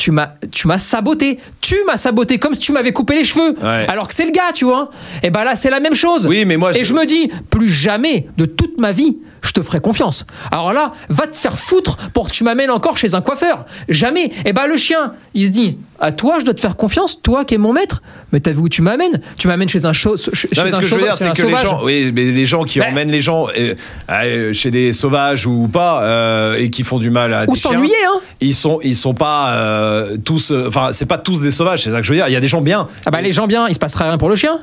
Tu 0.00 0.12
m'as, 0.12 0.30
tu 0.50 0.66
m'as 0.66 0.78
saboté. 0.78 1.38
Tu 1.60 1.76
m'as 1.86 1.98
saboté 1.98 2.38
comme 2.38 2.54
si 2.54 2.60
tu 2.60 2.72
m'avais 2.72 2.92
coupé 2.92 3.14
les 3.14 3.22
cheveux. 3.24 3.54
Ouais. 3.62 3.84
Alors 3.86 4.08
que 4.08 4.14
c'est 4.14 4.24
le 4.24 4.30
gars, 4.32 4.50
tu 4.54 4.64
vois. 4.64 4.90
Et 5.22 5.28
ben 5.30 5.44
là, 5.44 5.54
c'est 5.56 5.68
la 5.68 5.78
même 5.78 5.94
chose. 5.94 6.26
Oui, 6.26 6.46
mais 6.46 6.56
moi, 6.56 6.72
Et 6.76 6.84
je- 6.84 6.94
me 6.94 7.04
dis, 7.04 7.30
plus 7.50 7.68
jamais 7.68 8.26
de 8.38 8.46
toute 8.46 8.78
ma 8.78 8.92
vie, 8.92 9.18
je 9.42 9.52
te 9.52 9.62
ferai 9.62 9.80
confiance. 9.80 10.24
Alors 10.50 10.72
là, 10.72 10.92
va 11.10 11.26
te 11.26 11.36
faire 11.36 11.58
foutre 11.58 11.96
pour 12.14 12.28
que 12.28 12.32
tu 12.32 12.44
m'amènes 12.44 12.70
encore 12.70 12.96
chez 12.96 13.14
un 13.14 13.20
coiffeur. 13.20 13.64
Jamais. 13.88 14.30
Et 14.46 14.52
ben 14.54 14.66
le 14.66 14.76
chien, 14.78 15.12
il 15.34 15.46
se 15.46 15.52
dit, 15.52 15.76
à 16.00 16.12
toi, 16.12 16.36
je 16.40 16.44
dois 16.44 16.54
te 16.54 16.60
faire 16.60 16.76
confiance, 16.76 17.20
toi 17.22 17.44
qui 17.44 17.54
es 17.54 17.58
mon 17.58 17.72
maître. 17.74 18.00
Mais 18.32 18.40
t'as 18.40 18.52
vu 18.52 18.58
où 18.60 18.68
tu 18.68 18.80
m'amènes? 18.82 19.20
Tu 19.38 19.48
m'amènes 19.48 19.68
chez 19.68 19.84
un, 19.86 19.92
chau- 19.92 20.16
chez 20.16 20.48
Non, 20.56 20.62
mais 20.64 20.70
un 20.72 20.76
ce 20.76 20.80
que 20.80 20.86
je 20.86 20.94
veux 20.94 21.02
dire, 21.02 21.14
c'est 21.14 21.26
un 21.26 21.32
que 21.32 21.42
les 21.42 21.56
gens, 21.56 21.80
oui, 21.84 22.10
mais 22.14 22.24
les 22.24 22.46
gens 22.46 22.64
qui 22.64 22.78
Ben. 22.80 22.90
emmènent 22.90 23.10
les 23.10 23.20
gens 23.20 23.48
euh, 23.58 23.74
euh, 24.10 24.52
chez 24.54 24.70
des 24.70 24.92
sauvages 24.92 25.46
ou 25.46 25.68
pas 25.68 26.02
euh, 26.02 26.56
et 26.56 26.70
qui 26.70 26.82
font 26.84 26.98
du 26.98 27.10
mal 27.10 27.32
à 27.34 27.44
Ou 27.48 27.52
des 27.54 27.58
chiens, 27.60 27.70
s'ennuyer, 27.72 27.94
hein. 28.08 28.20
Ils 28.40 28.54
sont, 28.54 28.78
ils 28.82 28.96
sont 28.96 29.14
pas 29.14 29.50
euh, 29.50 29.89
tous, 30.24 30.50
euh, 30.50 30.68
enfin, 30.68 30.90
c'est 30.92 31.06
pas 31.06 31.18
tous 31.18 31.42
des 31.42 31.50
sauvages, 31.50 31.82
c'est 31.84 31.90
ça 31.90 31.98
que 31.98 32.02
je 32.02 32.12
veux 32.12 32.16
dire. 32.16 32.28
Il 32.28 32.32
y 32.32 32.36
a 32.36 32.40
des 32.40 32.48
gens 32.48 32.60
bien. 32.60 32.88
Ah 33.06 33.10
bah 33.10 33.20
les 33.20 33.32
gens 33.32 33.46
bien, 33.46 33.68
il 33.68 33.74
se 33.74 33.80
passera 33.80 34.06
rien 34.06 34.18
pour 34.18 34.28
le 34.28 34.36
chien. 34.36 34.58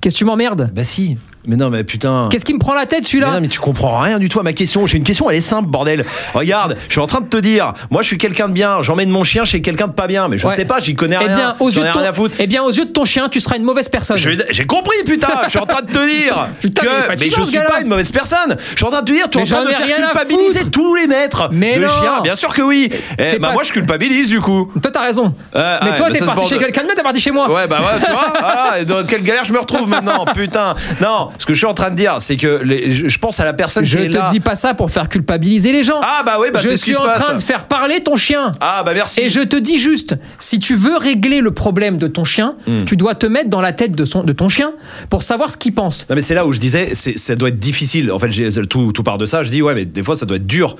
Qu'est-ce 0.00 0.14
que 0.14 0.18
tu 0.18 0.24
m'emmerdes? 0.24 0.70
Bah 0.74 0.84
si. 0.84 1.16
Mais 1.48 1.54
non, 1.54 1.70
mais 1.70 1.84
putain. 1.84 2.28
Qu'est-ce 2.32 2.44
qui 2.44 2.54
me 2.54 2.58
prend 2.58 2.74
la 2.74 2.86
tête 2.86 3.02
Mais 3.02 3.06
celui-là 3.08 3.30
non, 3.30 3.40
mais 3.40 3.46
tu 3.46 3.60
comprends 3.60 4.00
rien 4.00 4.18
du 4.18 4.28
tout 4.28 4.40
à 4.40 4.42
ma 4.42 4.52
question. 4.52 4.84
J'ai 4.88 4.96
une 4.98 5.04
question, 5.04 5.30
elle 5.30 5.36
est 5.36 5.40
simple, 5.40 5.68
bordel. 5.68 6.04
Regarde, 6.34 6.76
je 6.88 6.92
suis 6.92 7.00
en 7.00 7.06
train 7.06 7.20
de 7.20 7.28
te 7.28 7.36
dire, 7.36 7.72
moi 7.92 8.02
je 8.02 8.08
suis 8.08 8.18
quelqu'un 8.18 8.48
de 8.48 8.52
bien, 8.52 8.82
j'emmène 8.82 9.10
mon 9.10 9.22
chien 9.22 9.44
chez 9.44 9.62
quelqu'un 9.62 9.86
de 9.86 9.92
pas 9.92 10.08
bien, 10.08 10.26
mais 10.26 10.38
je 10.38 10.46
Ouais. 10.48 10.54
sais 10.56 10.64
pas, 10.64 10.80
j'y 10.80 10.96
connais 10.96 11.14
Eh 11.20 11.24
rien. 11.24 11.36
bien, 11.36 11.56
aux 11.60 11.70
yeux 11.70 11.82
de 11.84 11.92
ton, 11.92 12.00
rien 12.00 12.10
à 12.10 12.12
foutre. 12.12 12.34
eh 12.40 12.48
bien, 12.48 12.64
aux 12.64 12.72
yeux 12.72 12.86
de 12.86 12.90
ton 12.90 13.04
chien, 13.04 13.28
tu 13.28 13.38
seras 13.38 13.58
une 13.58 13.62
mauvaise 13.62 13.88
personne. 13.88 14.16
Je- 14.16 14.30
J'ai 14.50 14.66
compris, 14.66 14.96
putain. 15.06 15.28
Je 15.44 15.50
suis 15.50 15.58
en 15.60 15.66
train 15.66 15.82
de 15.82 15.86
te 15.92 16.04
dire 16.04 16.48
Putain, 16.60 16.82
que 16.82 16.86
mais 16.88 17.14
mais 17.20 17.28
je 17.30 17.40
suis 17.44 17.58
pas 17.60 17.80
une 17.80 17.88
mauvaise 17.88 18.10
personne. 18.10 18.56
Je 18.72 18.76
suis 18.76 18.84
en 18.84 18.90
train 18.90 19.02
de 19.02 19.06
te 19.06 19.12
dire, 19.12 19.30
tu 19.30 19.38
es 19.38 19.40
en 19.40 19.44
Mais 19.44 19.48
train 19.50 19.62
de 19.62 19.68
faire 19.68 19.96
culpabiliser 19.96 20.68
tous 20.68 20.96
les 20.96 21.06
maîtres 21.06 21.48
Mais 21.52 21.76
de 21.78 21.84
non. 21.84 21.88
chiens. 21.88 22.20
Bien 22.24 22.34
sûr 22.34 22.52
que 22.52 22.62
oui. 22.62 22.90
Eh, 23.20 23.38
bah 23.38 23.48
pas- 23.48 23.52
moi 23.54 23.62
je 23.62 23.70
culpabilise 23.72 24.30
du 24.30 24.40
coup. 24.40 24.68
Toi, 24.82 24.90
t'as 24.92 25.02
raison. 25.02 25.32
Euh, 25.54 25.78
mais 25.84 25.94
toi, 25.94 26.10
t'es 26.10 26.24
parti 26.24 26.48
chez 26.48 26.58
quelqu'un 26.58 26.80
de 26.82 26.86
bien, 26.86 26.96
t'es 26.96 27.02
parti 27.04 27.20
chez 27.20 27.30
moi. 27.30 27.48
Ouais, 27.48 27.68
bah 27.68 27.78
ouais, 27.78 28.04
tu 28.04 28.10
vois, 28.10 28.84
dans 28.84 29.06
quelle 29.06 29.22
galère 29.22 29.44
je 29.44 29.52
me 29.52 29.60
retrouve 29.60 29.85
maintenant, 29.86 30.24
putain. 30.34 30.74
Non, 31.00 31.28
ce 31.38 31.46
que 31.46 31.54
je 31.54 31.58
suis 31.58 31.66
en 31.66 31.74
train 31.74 31.90
de 31.90 31.96
dire, 31.96 32.16
c'est 32.20 32.36
que 32.36 32.62
les- 32.64 32.92
je 32.92 33.08
je 33.08 33.18
pense 33.18 33.40
à 33.40 33.44
la 33.44 33.52
personne 33.54 33.84
Je 33.84 33.96
qui 33.98 34.04
est 34.04 34.10
te 34.10 34.16
là. 34.16 34.28
dis 34.30 34.40
pas 34.40 34.56
ça 34.56 34.74
pour 34.74 34.90
faire 34.90 35.08
culpabiliser 35.08 35.72
les 35.72 35.82
gens. 35.82 36.00
Ah 36.02 36.22
bah 36.24 36.36
oui, 36.40 36.48
bah 36.52 36.60
je 36.62 36.68
c'est 36.68 36.76
ce 36.76 36.84
qui 36.84 36.90
suis 36.90 36.94
se 36.96 37.00
en 37.00 37.04
passe. 37.06 37.22
train 37.24 37.34
de 37.34 37.40
faire 37.40 37.66
parler 37.66 38.02
ton 38.02 38.14
chien. 38.16 38.52
Ah 38.60 38.82
bah 38.84 38.92
merci. 38.94 39.20
Et 39.20 39.28
je 39.30 39.40
te 39.40 39.56
dis 39.56 39.78
juste, 39.78 40.14
si 40.38 40.58
tu 40.58 40.74
veux 40.74 40.96
régler 40.98 41.40
le 41.40 41.50
problème 41.50 41.96
de 41.96 42.06
ton 42.08 42.24
chien, 42.24 42.54
Hmm. 42.66 42.84
tu 42.84 42.96
dois 42.96 43.14
te 43.14 43.26
mettre 43.26 43.48
dans 43.48 43.60
la 43.60 43.72
tête 43.72 43.92
de, 43.92 44.04
son, 44.04 44.22
de 44.24 44.32
ton 44.32 44.48
chien 44.48 44.72
pour 45.08 45.22
savoir 45.22 45.50
ce 45.50 45.56
qu'il 45.56 45.72
pense. 45.74 46.06
Non 46.10 46.16
mais 46.16 46.22
c'est 46.22 46.34
là 46.34 46.46
où 46.46 46.52
je 46.52 46.60
disais, 46.60 46.94
ça 46.94 47.34
doit 47.36 47.48
être 47.48 47.58
difficile. 47.58 48.10
En 48.12 48.18
fait, 48.18 48.28
tout, 48.68 48.92
tout 48.92 49.02
part 49.02 49.18
de 49.18 49.26
ça. 49.26 49.42
Je 49.42 49.50
dis 49.50 49.62
ouais, 49.62 49.74
mais 49.74 49.84
des 49.84 50.02
fois 50.02 50.16
ça 50.16 50.26
doit 50.26 50.36
être 50.36 50.46
dur 50.46 50.76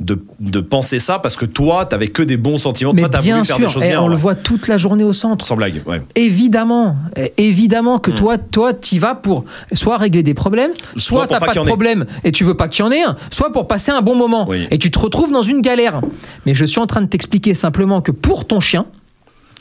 de, 0.00 0.22
de 0.38 0.60
penser 0.60 0.98
ça 1.00 1.18
parce 1.18 1.34
que 1.36 1.44
toi, 1.44 1.84
t'avais 1.84 2.08
que 2.08 2.22
des 2.22 2.36
bons 2.36 2.56
sentiments. 2.56 2.92
Mais 2.92 3.02
toi, 3.02 3.08
t'as 3.10 3.20
voulu 3.20 3.44
faire 3.44 3.56
des 3.56 3.62
sûr, 3.62 3.70
choses 3.70 3.84
et 3.84 3.88
bien. 3.88 4.00
on 4.02 4.08
le 4.08 4.14
voit 4.16 4.34
toute 4.36 4.68
la 4.68 4.78
journée 4.78 5.02
au 5.04 5.12
centre. 5.12 5.44
Sans 5.44 5.56
blague, 5.56 5.82
ouais. 5.86 6.00
Évidemment, 6.14 6.96
évidemment 7.36 7.96
Hmm. 7.96 8.00
que 8.00 8.10
toi, 8.12 8.38
toi, 8.38 8.72
t'y 8.74 8.98
vas 8.98 9.14
pour 9.14 9.44
soit 9.72 9.96
régler 9.98 10.22
des 10.22 10.34
problèmes, 10.34 10.70
Soit 10.96 11.00
soit, 11.20 11.26
t'as 11.26 11.40
pas 11.40 11.52
de 11.52 11.60
problème 11.66 12.06
et 12.24 12.32
tu 12.32 12.44
veux 12.44 12.54
pas 12.54 12.68
qu'il 12.68 12.84
y 12.84 12.88
en 12.88 12.92
ait 12.92 13.02
un, 13.02 13.16
soit 13.30 13.50
pour 13.52 13.66
passer 13.66 13.90
un 13.90 14.02
bon 14.02 14.14
moment 14.14 14.46
Oui. 14.48 14.66
et 14.70 14.78
tu 14.78 14.90
te 14.90 14.98
retrouves 14.98 15.32
dans 15.32 15.42
une 15.42 15.60
galère. 15.60 16.00
Mais 16.46 16.54
je 16.54 16.64
suis 16.64 16.78
en 16.80 16.86
train 16.86 17.00
de 17.02 17.06
t'expliquer 17.06 17.54
simplement 17.54 18.00
que 18.00 18.12
pour 18.12 18.46
ton 18.46 18.60
chien, 18.60 18.86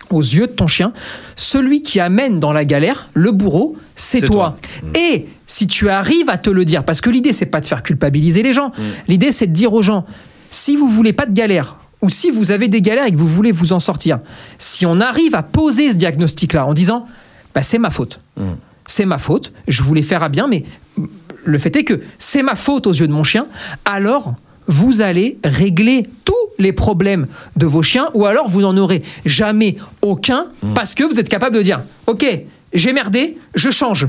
aux 0.09 0.21
yeux 0.21 0.47
de 0.47 0.51
ton 0.51 0.67
chien, 0.67 0.93
celui 1.35 1.81
qui 1.81 1.99
amène 1.99 2.39
dans 2.39 2.53
la 2.53 2.65
galère, 2.65 3.09
le 3.13 3.31
bourreau, 3.31 3.75
c'est 3.95 4.21
toi. 4.21 4.57
toi. 4.81 4.91
Et 4.99 5.25
si 5.45 5.67
tu 5.67 5.89
arrives 5.89 6.29
à 6.29 6.37
te 6.37 6.49
le 6.49 6.65
dire, 6.65 6.83
parce 6.83 7.01
que 7.01 7.09
l'idée 7.09 7.33
c'est 7.33 7.45
pas 7.45 7.61
de 7.61 7.65
faire 7.65 7.83
culpabiliser 7.83 8.43
les 8.43 8.53
gens, 8.53 8.71
l'idée 9.07 9.31
c'est 9.31 9.47
de 9.47 9.53
dire 9.53 9.73
aux 9.73 9.81
gens, 9.81 10.05
si 10.49 10.75
vous 10.75 10.87
voulez 10.87 11.13
pas 11.13 11.25
de 11.25 11.33
galère, 11.33 11.77
ou 12.01 12.09
si 12.09 12.29
vous 12.29 12.51
avez 12.51 12.67
des 12.67 12.81
galères 12.81 13.05
et 13.05 13.11
que 13.11 13.17
vous 13.17 13.27
voulez 13.27 13.51
vous 13.51 13.73
en 13.73 13.79
sortir, 13.79 14.19
si 14.57 14.85
on 14.85 14.99
arrive 14.99 15.35
à 15.35 15.43
poser 15.43 15.91
ce 15.91 15.95
diagnostic-là 15.95 16.65
en 16.65 16.73
disant, 16.73 17.05
bah, 17.55 17.63
c'est 17.63 17.79
ma 17.79 17.89
faute, 17.89 18.19
c'est 18.85 19.05
ma 19.05 19.17
faute, 19.17 19.51
je 19.67 19.81
voulais 19.83 20.03
faire 20.03 20.23
à 20.23 20.29
bien, 20.29 20.47
mais 20.47 20.63
le 21.43 21.57
fait 21.57 21.75
est 21.75 21.83
que 21.83 22.01
c'est 22.19 22.43
ma 22.43 22.55
faute 22.55 22.87
aux 22.87 22.93
yeux 22.93 23.07
de 23.07 23.13
mon 23.13 23.23
chien, 23.23 23.47
alors 23.85 24.35
vous 24.67 25.01
allez 25.01 25.37
régler 25.43 26.03
tous 26.25 26.33
les 26.59 26.73
problèmes 26.73 27.27
de 27.55 27.65
vos 27.65 27.81
chiens, 27.83 28.09
ou 28.13 28.25
alors 28.25 28.47
vous 28.47 28.61
n'en 28.61 28.75
aurez 28.77 29.03
jamais 29.25 29.75
aucun, 30.01 30.47
parce 30.75 30.93
que 30.93 31.03
vous 31.03 31.19
êtes 31.19 31.29
capable 31.29 31.55
de 31.55 31.61
dire, 31.61 31.81
ok, 32.07 32.25
j'ai 32.73 32.93
merdé, 32.93 33.37
je 33.55 33.69
change. 33.69 34.07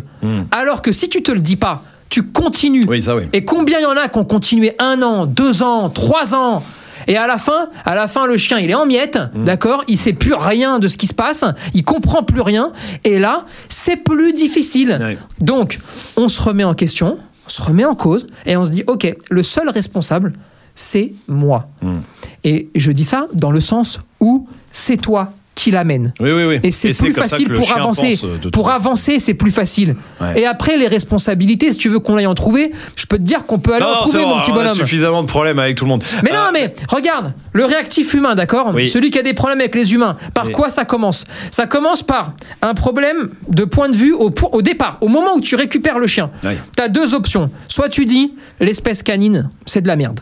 Alors 0.50 0.82
que 0.82 0.92
si 0.92 1.08
tu 1.08 1.22
te 1.22 1.30
le 1.30 1.40
dis 1.40 1.56
pas, 1.56 1.84
tu 2.08 2.22
continues. 2.22 2.86
Oui, 2.88 3.02
ça, 3.02 3.14
oui. 3.14 3.24
Et 3.32 3.44
combien 3.44 3.78
il 3.78 3.82
y 3.82 3.86
en 3.86 3.96
a 3.96 4.08
qui 4.08 4.18
ont 4.18 4.24
continué 4.24 4.74
un 4.78 5.02
an, 5.02 5.26
deux 5.26 5.62
ans, 5.62 5.90
trois 5.90 6.34
ans? 6.34 6.62
Et 7.06 7.16
à 7.16 7.26
la 7.26 7.38
fin, 7.38 7.68
à 7.84 7.94
la 7.94 8.08
fin, 8.08 8.26
le 8.26 8.36
chien, 8.36 8.58
il 8.58 8.70
est 8.70 8.74
en 8.74 8.84
miettes, 8.84 9.18
d'accord? 9.34 9.84
Il 9.88 9.98
sait 9.98 10.12
plus 10.12 10.34
rien 10.34 10.78
de 10.78 10.88
ce 10.88 10.96
qui 10.96 11.06
se 11.06 11.14
passe, 11.14 11.44
il 11.72 11.84
comprend 11.84 12.22
plus 12.22 12.40
rien, 12.40 12.72
et 13.04 13.18
là, 13.18 13.44
c'est 13.68 13.96
plus 13.96 14.32
difficile. 14.32 15.16
Donc, 15.40 15.78
on 16.16 16.28
se 16.28 16.40
remet 16.42 16.64
en 16.64 16.74
question, 16.74 17.18
on 17.46 17.50
se 17.50 17.62
remet 17.62 17.84
en 17.84 17.94
cause 17.94 18.26
et 18.44 18.56
on 18.56 18.64
se 18.64 18.70
dit, 18.70 18.84
ok, 18.86 19.14
le 19.30 19.42
seul 19.42 19.68
responsable, 19.70 20.32
c'est 20.80 21.12
moi. 21.26 21.66
Hmm. 21.82 21.98
Et 22.44 22.68
je 22.76 22.92
dis 22.92 23.02
ça 23.04 23.26
dans 23.34 23.50
le 23.50 23.60
sens 23.60 23.98
où 24.20 24.46
c'est 24.70 24.96
toi 24.96 25.32
qui 25.56 25.72
l'amène. 25.72 26.12
Oui, 26.20 26.30
oui, 26.30 26.44
oui. 26.44 26.60
Et 26.62 26.70
c'est 26.70 26.90
plus 26.96 27.12
facile 27.12 27.52
pour 27.52 27.72
avancer. 27.76 28.16
euh, 28.22 28.48
Pour 28.52 28.70
avancer, 28.70 29.18
c'est 29.18 29.34
plus 29.34 29.50
facile. 29.50 29.96
Ouais. 30.20 30.42
Et 30.42 30.46
après, 30.46 30.76
les 30.76 30.86
responsabilités, 30.86 31.72
si 31.72 31.78
tu 31.78 31.88
veux 31.88 31.98
qu'on 31.98 32.16
aille 32.16 32.26
en 32.28 32.34
trouver, 32.36 32.70
je 32.94 33.06
peux 33.06 33.16
te 33.18 33.22
dire 33.24 33.44
qu'on 33.44 33.58
peut 33.58 33.72
aller 33.74 33.84
Non, 33.84 33.90
en 33.90 34.02
trouver, 34.02 34.22
bon, 34.22 34.36
mon 34.36 34.40
petit 34.40 34.52
on 34.52 34.56
a 34.56 34.68
suffisamment 34.72 35.20
de 35.22 35.26
problèmes 35.26 35.58
avec 35.58 35.76
tout 35.76 35.84
le 35.84 35.88
monde. 35.88 36.04
Mais 36.22 36.30
Euh, 36.30 36.34
non, 36.34 36.50
mais 36.52 36.72
regarde, 36.88 37.32
le 37.52 37.64
réactif 37.64 38.14
humain, 38.14 38.36
d'accord 38.36 38.70
Oui. 38.72 38.86
Celui 38.86 39.10
qui 39.10 39.18
a 39.18 39.22
des 39.24 39.34
problèmes 39.34 39.58
avec 39.58 39.74
les 39.74 39.92
humains. 39.94 40.14
Par 40.32 40.46
Oui. 40.46 40.52
quoi 40.52 40.70
ça 40.70 40.84
commence 40.84 41.24
Ça 41.50 41.66
commence 41.66 42.04
par 42.04 42.34
un 42.62 42.74
problème 42.74 43.30
de 43.48 43.64
point 43.64 43.88
de 43.88 43.96
vue 43.96 44.12
au, 44.12 44.32
au 44.52 44.62
départ. 44.62 44.98
Au 45.00 45.08
moment 45.08 45.34
où 45.34 45.40
tu 45.40 45.56
récupères 45.56 45.98
le 45.98 46.06
chien, 46.06 46.30
Oui. 46.44 46.52
tu 46.76 46.82
as 46.84 46.88
deux 46.88 47.14
options. 47.14 47.50
Soit 47.66 47.88
tu 47.88 48.04
dis, 48.04 48.32
l'espèce 48.60 49.02
canine, 49.02 49.50
c'est 49.66 49.80
de 49.82 49.88
la 49.88 49.96
merde. 49.96 50.20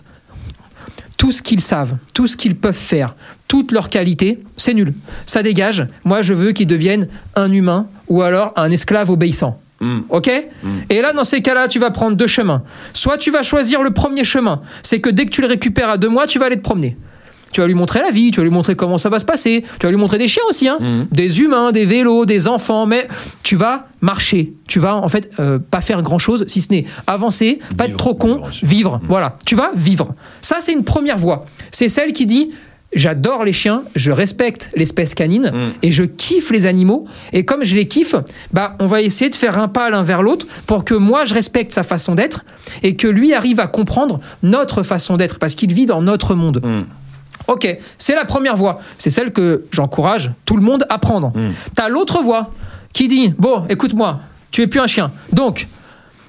Tout 1.17 1.33
ce 1.33 1.43
qu'ils 1.43 1.61
savent, 1.61 1.97
tout 2.13 2.27
ce 2.27 2.37
qu'ils 2.37 2.57
peuvent 2.57 2.75
faire, 2.75 3.15
toute 3.49 3.73
leur 3.73 3.89
qualité, 3.89 4.41
c'est 4.57 4.75
nul. 4.75 4.93
Ça 5.25 5.43
dégage. 5.43 5.87
Moi, 6.05 6.23
je 6.23 6.35
veux 6.35 6.53
qu'ils 6.53 6.67
deviennent 6.67 7.09
un 7.35 7.51
humain 7.51 7.87
ou 8.09 8.23
alors 8.23 8.53
un 8.57 8.71
esclave 8.71 9.11
obéissant. 9.11 9.59
Mm. 9.81 10.01
Ok 10.09 10.31
Et 10.91 11.03
là, 11.03 11.13
dans 11.13 11.25
ces 11.25 11.43
cas-là, 11.43 11.69
tu 11.69 11.79
vas 11.79 11.91
prendre 11.91 12.17
deux 12.17 12.27
chemins. 12.27 12.63
Soit 12.93 13.19
tu 13.19 13.31
vas 13.31 13.43
choisir 13.43 13.83
le 13.83 13.91
premier 13.91 14.25
chemin, 14.25 14.63
c'est 14.83 15.01
que 15.01 15.11
dès 15.11 15.27
que 15.27 15.31
tu 15.31 15.41
le 15.41 15.47
récupères 15.47 15.91
à 15.91 15.99
deux 15.99 16.09
mois, 16.09 16.27
tu 16.27 16.39
vas 16.39 16.47
aller 16.47 16.57
te 16.57 16.63
promener. 16.63 16.97
Tu 17.57 17.63
vas 17.63 17.69
lui 17.69 17.75
montrer 17.75 18.03
la 18.03 18.11
vie, 18.11 18.33
tu 18.33 18.37
vas 18.37 18.45
lui 18.45 18.51
montrer 18.51 18.77
comment 18.77 18.99
ça 18.99 19.09
va 19.09 19.19
se 19.19 19.25
passer, 19.25 19.65
tu 19.81 19.87
vas 19.87 19.91
lui 19.91 19.97
montrer 19.97 20.19
des 20.19 20.29
chiens 20.29 20.43
aussi, 20.51 20.69
hein. 20.69 20.77
des 21.11 21.41
humains, 21.41 21.73
des 21.73 21.87
vélos, 21.87 22.27
des 22.27 22.49
enfants, 22.49 22.85
mais 22.85 23.09
tu 23.43 23.57
vas 23.57 23.87
marcher. 24.03 24.53
Tu 24.69 24.79
vas 24.79 24.97
en 24.97 25.09
fait 25.09 25.31
euh, 25.41 25.59
pas 25.59 25.81
faire 25.81 26.03
grand-chose, 26.03 26.45
si 26.49 26.61
ce 26.61 26.71
n'est 26.71 26.85
avancer, 27.07 27.61
pas 27.79 27.87
être 27.87 27.97
trop 27.97 28.15
con, 28.15 28.43
vivre 28.43 28.67
vivre. 28.67 29.01
Voilà, 29.09 29.39
tu 29.47 29.55
vas 29.55 29.71
vivre. 29.75 30.15
Ça, 30.43 30.57
c'est 30.61 30.75
une 30.75 30.85
première 30.85 31.17
voie. 31.17 31.47
C'est 31.71 31.89
celle 31.89 32.13
qui 32.13 32.27
dit 32.27 32.51
J'adore 32.93 33.43
les 33.43 33.55
chiens, 33.55 33.85
je 33.95 34.13
respecte 34.13 34.71
l'espèce 34.77 35.15
canine 35.15 35.51
et 35.83 35.91
je 35.91 36.03
kiffe 36.05 36.51
les 36.51 36.67
animaux. 36.67 37.07
Et 37.33 37.47
comme 37.47 37.65
je 37.65 37.75
les 37.75 37.89
kiffe, 37.89 38.17
bah, 38.53 38.77
on 38.81 38.87
va 38.87 39.01
essayer 39.01 39.31
de 39.31 39.35
faire 39.35 39.59
un 39.59 39.69
pas 39.69 39.89
l'un 39.89 40.03
vers 40.03 40.23
l'autre 40.23 40.47
pour 40.67 40.85
que 40.85 40.93
moi 40.93 41.25
je 41.25 41.33
respecte 41.33 41.73
sa 41.73 41.85
façon 41.85 42.15
d'être 42.15 42.45
et 42.83 42.97
que 42.97 43.09
lui 43.09 43.33
arrive 43.33 43.61
à 43.61 43.67
comprendre 43.67 44.21
notre 44.43 44.83
façon 44.83 45.17
d'être 45.17 45.39
parce 45.39 45.55
qu'il 45.55 45.73
vit 45.73 45.87
dans 45.87 46.03
notre 46.03 46.35
monde. 46.35 46.61
Ok, 47.49 47.77
c'est 47.99 48.15
la 48.15 48.25
première 48.25 48.57
voie. 48.57 48.81
C'est 48.99 49.11
celle 49.11 49.33
que 49.33 49.65
j'encourage 49.71 50.33
tout 50.45 50.57
le 50.57 50.63
monde 50.63 50.85
à 50.89 50.99
prendre. 50.99 51.33
T'as 51.75 51.89
l'autre 51.89 52.23
voie 52.23 52.51
qui 52.93 53.09
dit 53.09 53.33
Bon, 53.39 53.65
écoute-moi, 53.69 54.21
tu 54.51 54.63
es 54.63 54.67
plus 54.67 54.81
un 54.81 54.87
chien. 54.87 55.11
Donc, 55.33 55.69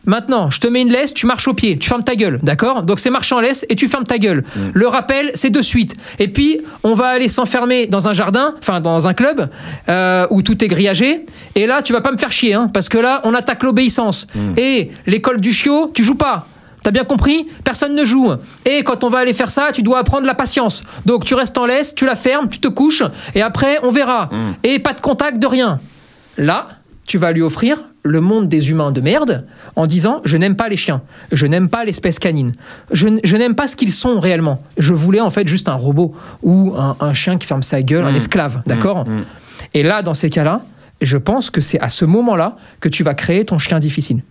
Maintenant, 0.07 0.49
je 0.49 0.61
te 0.61 0.67
mets 0.67 0.81
une 0.81 0.91
laisse, 0.91 1.13
tu 1.13 1.25
marches 1.25 1.49
au 1.49 1.53
pied, 1.53 1.77
tu 1.77 1.89
fermes 1.89 2.03
ta 2.03 2.15
gueule, 2.15 2.39
d'accord? 2.41 2.83
Donc 2.83 2.97
c'est 2.97 3.09
marche 3.09 3.29
en 3.33 3.41
laisse 3.41 3.65
et 3.67 3.75
tu 3.75 3.89
fermes 3.89 4.05
ta 4.05 4.17
gueule. 4.17 4.45
Le 4.73 4.87
rappel, 4.87 5.31
c'est 5.33 5.49
de 5.49 5.61
suite. 5.61 5.97
Et 6.17 6.29
puis, 6.29 6.61
on 6.83 6.93
va 6.93 7.07
aller 7.07 7.27
s'enfermer 7.27 7.87
dans 7.87 8.07
un 8.07 8.13
jardin, 8.13 8.55
enfin 8.59 8.79
dans 8.79 9.09
un 9.09 9.13
club, 9.13 9.49
euh, 9.89 10.25
où 10.29 10.41
tout 10.41 10.63
est 10.63 10.69
grillagé. 10.69 11.25
Et 11.55 11.67
là, 11.67 11.81
tu 11.81 11.91
vas 11.91 11.99
pas 11.99 12.13
me 12.13 12.17
faire 12.17 12.31
chier, 12.31 12.53
hein, 12.53 12.69
parce 12.73 12.87
que 12.87 12.97
là, 12.97 13.19
on 13.25 13.33
attaque 13.33 13.63
l'obéissance. 13.63 14.27
Et 14.55 14.91
l'école 15.07 15.41
du 15.41 15.51
chiot, 15.51 15.91
tu 15.93 16.05
joues 16.05 16.15
pas. 16.15 16.47
T'as 16.87 16.91
bien 16.91 17.03
compris 17.03 17.45
Personne 17.65 17.95
ne 17.95 18.05
joue. 18.05 18.31
Et 18.63 18.81
quand 18.85 19.03
on 19.03 19.09
va 19.09 19.17
aller 19.17 19.33
faire 19.33 19.49
ça, 19.49 19.71
tu 19.73 19.83
dois 19.83 19.99
apprendre 19.99 20.25
la 20.25 20.33
patience. 20.33 20.85
Donc 21.05 21.25
tu 21.25 21.33
restes 21.33 21.57
en 21.57 21.65
laisse, 21.65 21.93
tu 21.93 22.05
la 22.05 22.15
fermes, 22.15 22.47
tu 22.47 22.61
te 22.61 22.69
couches, 22.69 23.03
et 23.35 23.41
après, 23.41 23.77
on 23.83 23.91
verra. 23.91 24.29
Et 24.63 24.79
pas 24.79 24.93
de 24.93 25.01
contact, 25.01 25.37
de 25.37 25.47
rien. 25.47 25.81
Là, 26.37 26.69
tu 27.05 27.17
vas 27.17 27.33
lui 27.33 27.41
offrir 27.41 27.79
le 28.03 28.21
monde 28.21 28.47
des 28.47 28.71
humains 28.71 28.93
de 28.93 29.01
merde 29.01 29.45
en 29.75 29.85
disant 29.85 30.21
je 30.23 30.37
n'aime 30.37 30.55
pas 30.55 30.69
les 30.69 30.77
chiens, 30.77 31.01
je 31.33 31.45
n'aime 31.45 31.67
pas 31.67 31.83
l'espèce 31.83 32.19
canine, 32.19 32.53
je, 32.93 33.35
n'aime 33.35 33.55
pas 33.55 33.67
ce 33.67 33.75
qu'ils 33.75 33.91
sont 33.91 34.21
réellement. 34.21 34.63
Je 34.77 34.93
voulais 34.93 35.19
en 35.19 35.29
fait 35.29 35.45
juste 35.45 35.67
un 35.67 35.75
robot 35.75 36.15
ou 36.41 36.73
un, 36.77 36.95
un 37.01 37.13
chien 37.13 37.37
qui 37.37 37.47
ferme 37.47 37.63
sa 37.63 37.81
gueule, 37.81 38.05
un 38.05 38.15
esclave, 38.15 38.61
d'accord 38.65 39.05
Et 39.73 39.83
là, 39.83 40.03
dans 40.03 40.13
ces 40.13 40.29
cas-là, 40.29 40.61
je 41.01 41.17
pense 41.17 41.49
que 41.49 41.59
c'est 41.59 41.81
à 41.81 41.89
ce 41.89 42.05
moment-là 42.05 42.55
que 42.79 42.87
tu 42.87 43.03
vas 43.03 43.13
créer 43.13 43.43
ton 43.43 43.57
chien 43.57 43.79
difficile. 43.79 44.21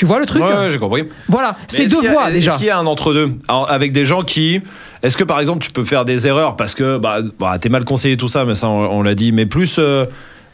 Tu 0.00 0.06
vois 0.06 0.18
le 0.18 0.24
truc 0.24 0.42
Ouais, 0.42 0.70
j'ai 0.70 0.78
compris. 0.78 1.04
Voilà, 1.28 1.56
c'est 1.68 1.84
deux 1.84 2.02
a- 2.02 2.10
voies 2.10 2.30
déjà. 2.30 2.52
Est-ce 2.52 2.58
qu'il 2.58 2.68
y 2.68 2.70
a 2.70 2.78
un 2.78 2.86
entre-deux 2.86 3.32
avec 3.68 3.92
des 3.92 4.06
gens 4.06 4.22
qui. 4.22 4.62
Est-ce 5.02 5.14
que 5.14 5.24
par 5.24 5.40
exemple 5.40 5.62
tu 5.62 5.70
peux 5.72 5.84
faire 5.84 6.06
des 6.06 6.26
erreurs 6.26 6.56
parce 6.56 6.74
que 6.74 6.96
bah, 6.96 7.18
bah, 7.38 7.58
t'es 7.58 7.68
mal 7.68 7.84
conseillé 7.84 8.16
tout 8.16 8.26
ça, 8.26 8.46
mais 8.46 8.54
ça 8.54 8.70
on, 8.70 8.80
on 9.00 9.02
l'a 9.02 9.14
dit, 9.14 9.30
mais 9.30 9.44
plus 9.44 9.76
euh, 9.78 10.06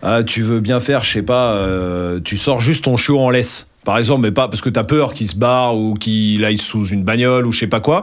ah, 0.02 0.24
tu 0.24 0.42
veux 0.42 0.59
bien 0.59 0.80
faire, 0.80 1.04
je 1.04 1.12
sais 1.12 1.22
pas, 1.22 1.52
euh, 1.52 2.18
tu 2.24 2.38
sors 2.38 2.61
juste 2.61 2.87
ton 2.87 2.96
chiot 2.96 3.20
en 3.20 3.30
laisse. 3.30 3.68
Par 3.85 3.98
exemple, 3.98 4.22
mais 4.22 4.32
pas 4.32 4.48
parce 4.48 4.62
que 4.62 4.68
t'as 4.68 4.82
peur 4.82 5.14
qu'il 5.14 5.28
se 5.28 5.37
barre 5.37 5.76
ou 5.76 5.94
qu'il 5.94 6.44
aille 6.44 6.59
sous 6.59 6.85
une 6.88 7.04
bagnole 7.04 7.46
ou 7.46 7.52
je 7.52 7.61
sais 7.61 7.66
pas 7.68 7.78
quoi. 7.78 8.02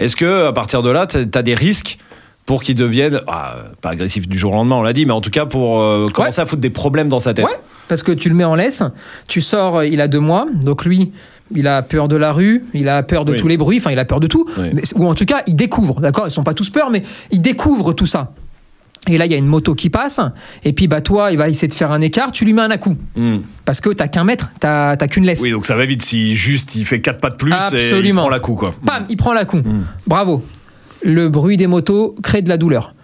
Est-ce 0.00 0.16
que 0.16 0.46
à 0.48 0.52
partir 0.52 0.82
de 0.82 0.90
là, 0.90 1.06
t'as 1.06 1.24
t'as 1.24 1.42
des 1.42 1.54
risques 1.54 1.98
pour 2.46 2.64
qu'il 2.64 2.74
devienne 2.74 3.20
ah, 3.28 3.54
pas 3.80 3.90
agressif 3.90 4.28
du 4.28 4.36
jour 4.36 4.50
au 4.54 4.56
lendemain, 4.56 4.74
on 4.74 4.82
l'a 4.82 4.92
dit, 4.92 5.06
mais 5.06 5.12
en 5.12 5.20
tout 5.20 5.30
cas 5.30 5.46
pour 5.46 5.80
euh, 5.80 6.08
commencer 6.08 6.40
à 6.40 6.46
foutre 6.46 6.60
des 6.62 6.70
problèmes 6.70 7.08
dans 7.08 7.20
sa 7.20 7.32
tête. 7.32 7.44
Ouais, 7.46 7.60
parce 7.90 8.02
que 8.04 8.12
tu 8.12 8.28
le 8.30 8.34
mets 8.36 8.44
en 8.44 8.54
laisse, 8.54 8.82
tu 9.28 9.40
sors, 9.40 9.78
euh, 9.78 9.86
il 9.86 10.00
a 10.00 10.06
deux 10.08 10.20
mois, 10.20 10.46
donc 10.62 10.84
lui, 10.84 11.10
il 11.54 11.66
a 11.66 11.82
peur 11.82 12.06
de 12.06 12.14
la 12.16 12.32
rue, 12.32 12.62
il 12.72 12.88
a 12.88 13.02
peur 13.02 13.24
de 13.24 13.32
Oui. 13.32 13.38
tous 13.38 13.48
les 13.48 13.56
bruits, 13.56 13.78
enfin 13.78 13.90
il 13.90 13.98
a 13.98 14.04
peur 14.04 14.20
de 14.20 14.28
tout, 14.28 14.46
Oui. 14.58 14.68
mais, 14.72 14.82
ou 14.94 15.06
en 15.06 15.14
tout 15.14 15.24
cas 15.24 15.42
il 15.48 15.56
découvre, 15.56 16.00
d'accord 16.00 16.26
Ils 16.28 16.30
sont 16.30 16.44
pas 16.44 16.54
tous 16.54 16.70
peurs, 16.70 16.88
mais 16.90 17.02
il 17.32 17.42
découvre 17.42 17.92
tout 17.92 18.06
ça. 18.06 18.32
Et 19.08 19.16
là, 19.18 19.24
il 19.26 19.32
y 19.32 19.34
a 19.34 19.38
une 19.38 19.46
moto 19.46 19.74
qui 19.74 19.90
passe, 19.90 20.20
et 20.62 20.72
puis 20.72 20.86
bah 20.86 21.00
toi, 21.00 21.32
il 21.32 21.38
va 21.38 21.48
essayer 21.48 21.66
de 21.66 21.74
faire 21.74 21.90
un 21.90 22.00
écart, 22.00 22.30
tu 22.32 22.44
lui 22.44 22.52
mets 22.52 22.62
un 22.62 22.70
à-coup. 22.70 22.96
Hmm. 23.16 23.38
Parce 23.64 23.80
que 23.80 23.88
t'as 23.90 24.06
qu'un 24.08 24.22
mètre, 24.24 24.50
t'as 24.60 24.96
t'as 24.96 25.08
qu'une 25.08 25.24
laisse. 25.24 25.40
Oui, 25.40 25.50
donc 25.50 25.66
ça 25.66 25.74
va 25.74 25.84
vite. 25.84 26.02
Si 26.02 26.36
juste 26.36 26.76
il 26.76 26.84
fait 26.84 27.00
quatre 27.00 27.18
pas 27.18 27.30
de 27.30 27.36
plus 27.36 27.52
et 27.72 27.98
il 27.98 28.14
prend 28.14 28.28
la 28.28 28.38
coup, 28.40 28.54
quoi. 28.54 28.72
Pam, 28.86 29.06
il 29.08 29.16
prend 29.16 29.32
la 29.32 29.44
coup. 29.44 29.56
Hmm. 29.58 29.82
Bravo. 30.06 30.44
Le 31.02 31.28
bruit 31.28 31.56
des 31.56 31.66
motos 31.66 32.14
crée 32.22 32.42
de 32.42 32.48
la 32.48 32.56
douleur. 32.58 32.94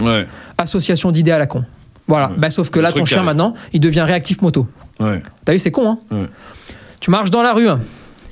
Ouais, 0.00 0.26
Association 0.58 1.10
d'idées 1.10 1.32
à 1.32 1.38
la 1.38 1.46
con. 1.46 1.64
Voilà. 2.08 2.30
Bah, 2.36 2.50
sauf 2.50 2.70
que 2.70 2.78
Le 2.78 2.84
là, 2.84 2.92
ton 2.92 3.04
chien 3.04 3.22
maintenant, 3.22 3.54
il 3.72 3.80
devient 3.80 4.02
réactif 4.02 4.42
moto. 4.42 4.66
ouais. 5.00 5.22
T'as 5.44 5.52
vu, 5.52 5.58
c'est 5.58 5.70
con, 5.70 5.88
hein 5.90 5.98
Ouais. 6.10 6.26
Tu 7.00 7.10
marches 7.10 7.30
dans 7.30 7.42
la 7.42 7.52
rue, 7.52 7.68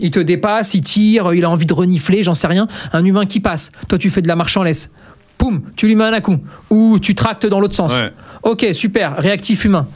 il 0.01 0.11
te 0.11 0.19
dépasse, 0.21 0.75
il 0.75 0.81
tire, 0.81 1.35
il 1.35 1.45
a 1.45 1.51
envie 1.51 1.67
de 1.67 1.75
renifler, 1.75 2.23
j'en 2.23 2.35
sais 2.35 2.47
rien. 2.47 2.67
Un 2.93 3.05
humain 3.05 3.27
qui 3.27 3.41
passe, 3.41 3.71
toi 3.89 3.99
tu 3.99 4.11
fais 4.11 4.23
de 4.23 4.29
la 4.29 4.37
marche 4.37 4.57
en 4.57 4.63
laisse. 4.63 4.91
Poum, 5.39 5.63
tu 5.77 5.87
lui 5.87 5.97
mets 5.97 6.05
un 6.05 6.13
à 6.13 6.21
coup. 6.21 6.39
Ou 6.71 6.99
tu 7.01 7.15
tractes 7.15 7.47
dans 7.47 7.61
l'autre 7.61 7.75
sens. 7.75 7.93
Ok, 8.43 8.67
super, 8.73 9.17
réactif 9.17 9.65
humain. 9.65 9.87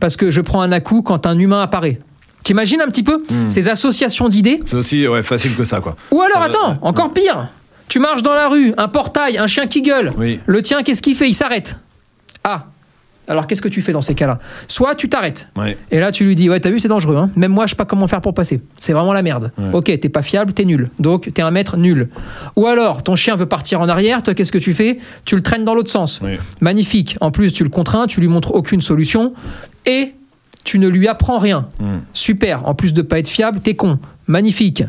Parce 0.00 0.16
que 0.16 0.30
je 0.30 0.40
prends 0.40 0.60
un 0.62 0.72
à 0.72 0.80
coup 0.80 1.02
quand 1.02 1.26
un 1.26 1.38
humain 1.38 1.62
apparaît. 1.62 2.00
T'imagines 2.42 2.80
un 2.80 2.86
petit 2.86 3.02
peu 3.02 3.22
ces 3.48 3.68
associations 3.68 4.28
d'idées 4.28 4.60
C'est 4.66 4.76
aussi 4.76 5.06
ouais, 5.08 5.22
facile 5.22 5.54
que 5.56 5.64
ça, 5.64 5.80
quoi. 5.80 5.96
Ou 6.10 6.20
alors, 6.22 6.38
Ça 6.38 6.44
attends, 6.44 6.78
encore 6.82 7.12
pire. 7.12 7.48
Tu 7.88 7.98
marches 8.00 8.22
dans 8.22 8.34
la 8.34 8.48
rue, 8.48 8.72
un 8.76 8.88
portail, 8.88 9.38
un 9.38 9.46
chien 9.46 9.66
qui 9.66 9.82
gueule. 9.82 10.12
Oui. 10.16 10.40
Le 10.46 10.62
tien, 10.62 10.82
qu'est-ce 10.82 11.02
qu'il 11.02 11.14
fait? 11.16 11.28
Il 11.28 11.34
s'arrête. 11.34 11.76
Ah, 12.44 12.66
alors 13.28 13.46
qu'est-ce 13.46 13.60
que 13.62 13.68
tu 13.68 13.82
fais 13.82 13.92
dans 13.92 14.00
ces 14.00 14.14
cas-là? 14.14 14.38
Soit 14.66 14.94
tu 14.94 15.08
t'arrêtes. 15.08 15.48
Ouais. 15.56 15.76
Et 15.90 16.00
là, 16.00 16.12
tu 16.12 16.24
lui 16.24 16.34
dis, 16.34 16.48
ouais, 16.48 16.60
t'as 16.60 16.70
vu, 16.70 16.80
c'est 16.80 16.88
dangereux. 16.88 17.16
Hein 17.16 17.30
Même 17.36 17.52
moi, 17.52 17.66
je 17.66 17.70
sais 17.70 17.76
pas 17.76 17.84
comment 17.84 18.08
faire 18.08 18.20
pour 18.20 18.34
passer. 18.34 18.60
C'est 18.76 18.92
vraiment 18.92 19.12
la 19.12 19.22
merde. 19.22 19.52
Ok, 19.72 19.84
t'es 20.00 20.08
pas 20.08 20.22
fiable, 20.22 20.52
t'es 20.52 20.64
nul. 20.64 20.90
Donc, 20.98 21.32
t'es 21.32 21.42
un 21.42 21.50
maître 21.50 21.76
nul. 21.76 22.08
Ou 22.56 22.66
alors, 22.66 23.02
ton 23.02 23.16
chien 23.16 23.36
veut 23.36 23.46
partir 23.46 23.80
en 23.80 23.88
arrière. 23.88 24.22
Toi, 24.22 24.34
qu'est-ce 24.34 24.52
que 24.52 24.58
tu 24.58 24.74
fais? 24.74 24.98
Tu 25.24 25.36
le 25.36 25.42
traînes 25.42 25.64
dans 25.64 25.74
l'autre 25.74 25.90
sens. 25.90 26.20
Magnifique. 26.60 27.16
En 27.20 27.30
plus, 27.30 27.52
tu 27.52 27.64
le 27.64 27.70
contrains, 27.70 28.06
tu 28.06 28.20
lui 28.20 28.28
montres 28.28 28.54
aucune 28.54 28.80
solution. 28.80 29.32
Et 29.86 30.14
tu 30.64 30.78
ne 30.78 30.88
lui 30.88 31.08
apprends 31.08 31.38
rien. 31.38 31.66
Super. 32.12 32.68
En 32.68 32.74
plus 32.74 32.92
de 32.94 33.02
pas 33.02 33.18
être 33.18 33.28
fiable, 33.28 33.60
t'es 33.60 33.74
con. 33.74 33.98
Magnifique. 34.26 34.84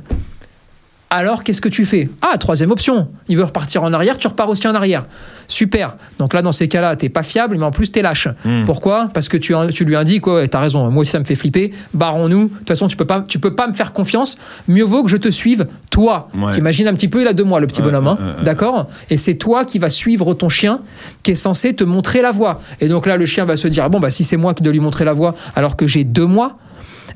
Alors, 1.12 1.44
qu'est-ce 1.44 1.60
que 1.62 1.70
tu 1.70 1.86
fais? 1.88 2.08
Ah, 2.22 2.38
troisième 2.38 2.70
option. 2.70 3.08
Il 3.28 3.38
veut 3.38 3.44
repartir 3.44 3.82
en 3.82 3.92
arrière, 3.94 4.20
tu 4.20 4.28
repars 4.28 4.48
aussi 4.48 4.68
en 4.68 4.76
arrière. 4.76 5.06
Super. 5.48 5.96
Donc 6.20 6.36
là, 6.36 6.44
dans 6.44 6.52
ces 6.52 6.68
cas-là, 6.68 6.96
t'es 6.96 7.10
pas 7.10 7.24
fiable, 7.24 7.58
mais 7.58 7.64
en 7.66 7.72
plus, 7.72 7.92
t'es 7.92 8.04
lâche. 8.04 8.28
Hmm. 8.46 8.66
Pourquoi? 8.66 9.10
Parce 9.12 9.28
que 9.28 9.36
tu, 9.38 9.56
tu 9.74 9.86
lui 9.86 9.96
indiques, 9.96 10.28
ouais, 10.28 10.48
t'as 10.48 10.60
raison, 10.60 10.92
moi 10.92 11.02
aussi, 11.02 11.10
ça 11.10 11.18
me 11.18 11.24
fait 11.26 11.34
flipper. 11.34 11.74
Barrons-nous. 11.96 12.50
De 12.50 12.54
toute 12.60 12.68
façon, 12.68 12.88
tu 12.88 12.96
peux 12.96 13.06
pas, 13.06 13.26
tu 13.28 13.40
peux 13.40 13.56
pas 13.56 13.68
me 13.68 13.74
faire 13.74 13.92
confiance. 13.92 14.38
Mieux 14.68 14.84
vaut 14.84 15.02
que 15.04 15.10
je 15.10 15.18
te 15.18 15.30
suive, 15.30 15.66
toi. 15.90 16.30
Ouais. 16.38 16.52
T'imagines 16.52 16.88
un 16.88 16.94
petit 16.94 17.08
peu, 17.08 17.22
il 17.22 17.28
a 17.28 17.34
deux 17.34 17.44
mois, 17.44 17.60
le 17.60 17.66
petit 17.66 17.82
Ouais, 17.82 17.88
bonhomme. 17.88 18.08
hein. 18.08 18.18
ouais. 18.38 18.44
D'accord? 18.44 18.88
Et 19.10 19.18
c'est 19.18 19.34
toi 19.34 19.66
qui 19.66 19.80
vas 19.80 19.90
suivre 19.90 20.36
ton 20.36 20.48
chien, 20.50 20.80
qui 21.24 21.32
est 21.32 21.36
censé 21.36 21.74
te 21.74 21.84
montrer 21.84 22.22
la 22.22 22.30
voie. 22.32 22.62
Et 22.82 22.88
donc 22.88 23.08
là, 23.08 23.18
le 23.18 23.26
chien 23.26 23.46
va 23.46 23.58
se 23.58 23.68
dire, 23.68 23.90
bon, 23.90 24.00
bah 24.00 24.12
si 24.12 24.24
c'est 24.24 24.38
moi 24.38 24.54
qui 24.54 24.62
dois 24.62 24.74
lui 24.74 24.80
montrer 24.80 25.06
la 25.06 25.14
voie, 25.14 25.34
alors 25.56 25.76
que 25.76 25.88
j'ai 25.88 26.04
deux 26.04 26.28
mois, 26.28 26.60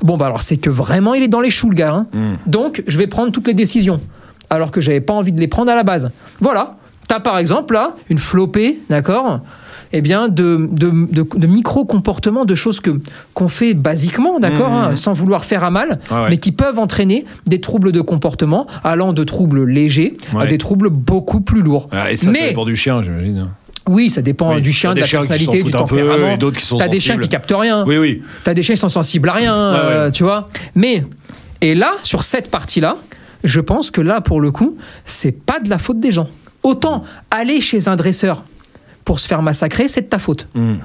bon, 0.03 0.17
bah 0.17 0.27
alors 0.27 0.41
c'est 0.43 0.57
que 0.57 0.69
vraiment, 0.69 1.13
il 1.15 1.23
est 1.23 1.27
dans 1.27 1.41
les 1.41 1.49
choux, 1.49 1.69
le 1.69 1.75
gars. 1.75 1.93
hein. 1.95 2.07
Donc, 2.45 2.83
je 2.87 2.97
vais 2.97 3.07
prendre 3.07 3.31
toutes 3.31 3.47
les 3.47 3.53
décisions, 3.55 3.99
alors 4.49 4.69
que 4.71 4.81
j'avais 4.81 5.01
pas 5.01 5.13
envie 5.13 5.31
de 5.31 5.39
les 5.39 5.47
prendre 5.47 5.71
à 5.71 5.75
la 5.75 5.83
base. 5.83 6.11
Voilà. 6.39 6.75
T'as 7.07 7.19
par 7.19 7.37
exemple 7.37 7.73
là 7.73 7.95
une 8.09 8.17
flopée, 8.17 8.79
d'accord 8.89 9.39
eh 9.95 10.01
bien, 10.01 10.27
de, 10.27 10.67
de, 10.71 10.89
de- 11.11 11.27
de 11.37 11.45
micro-comportements, 11.47 12.45
de 12.45 12.55
choses 12.55 12.79
que 12.79 12.99
qu'on 13.35 13.47
fait 13.47 13.75
basiquement, 13.75 14.39
d'accord, 14.39 14.71
hein, 14.71 14.95
sans 14.95 15.13
vouloir 15.13 15.45
faire 15.45 15.63
à 15.63 15.69
mal, 15.69 15.99
ouais. 16.09 16.29
mais 16.31 16.37
qui 16.37 16.51
peuvent 16.51 16.79
entraîner 16.79 17.25
des 17.45 17.61
troubles 17.61 17.91
de 17.91 18.01
comportement, 18.01 18.65
allant 18.83 19.13
de 19.13 19.23
troubles 19.23 19.65
légers 19.65 20.17
à 20.39 20.47
des 20.47 20.57
troubles 20.57 20.89
beaucoup 20.89 21.41
plus 21.41 21.61
lourds. 21.61 21.89
Ah, 21.91 22.11
Et 22.11 22.15
ça, 22.15 22.31
mais 22.31 22.49
dépend 22.49 22.65
du 22.65 22.75
chien, 22.75 23.03
j'imagine. 23.03 23.49
Oui, 23.87 24.09
ça 24.09 24.21
dépend 24.21 24.53
Oui, 24.55 24.61
du 24.61 24.71
chien, 24.71 24.93
de 24.93 24.99
la 25.01 25.07
personnalité, 25.07 25.63
du 25.63 25.71
tempérament. 25.71 26.37
d'autres 26.37 26.57
qui 26.57 26.65
sont 26.65 26.77
T'as 26.77 26.87
des 26.87 26.99
chiens 26.99 27.17
qui 27.17 27.27
captent 27.29 27.53
rien. 27.55 27.83
Oui, 27.85 27.97
oui. 27.97 28.21
T'as 28.43 28.53
des 28.53 28.63
chiens 28.63 28.75
qui 28.75 28.81
sont 28.81 28.89
sensibles 28.89 29.29
à 29.29 29.33
rien, 29.33 29.55
euh, 29.55 30.05
ouais. 30.05 30.11
tu 30.11 30.23
vois. 30.23 30.47
Mais 30.75 31.03
Et 31.61 31.75
là, 31.75 31.93
sur 32.03 32.23
cette 32.23 32.49
partie-là, 32.49 32.97
je 33.43 33.59
pense 33.59 33.91
que 33.91 34.01
là, 34.01 34.21
pour 34.21 34.39
le 34.39 34.51
coup, 34.51 34.77
c'est 35.05 35.31
pas 35.33 35.59
de 35.59 35.69
la 35.69 35.77
faute 35.77 35.99
des 35.99 36.11
gens. 36.11 36.29
Autant 36.63 37.03
aller 37.29 37.59
chez 37.59 37.87
un 37.89 37.95
dresseur 37.95 38.43
pour 39.03 39.19
se 39.19 39.27
faire 39.27 39.41
massacrer, 39.41 39.87
c'est 39.89 40.01
de 40.01 40.07
ta 40.07 40.19
faute. 40.19 40.47
Mm. 40.55 40.75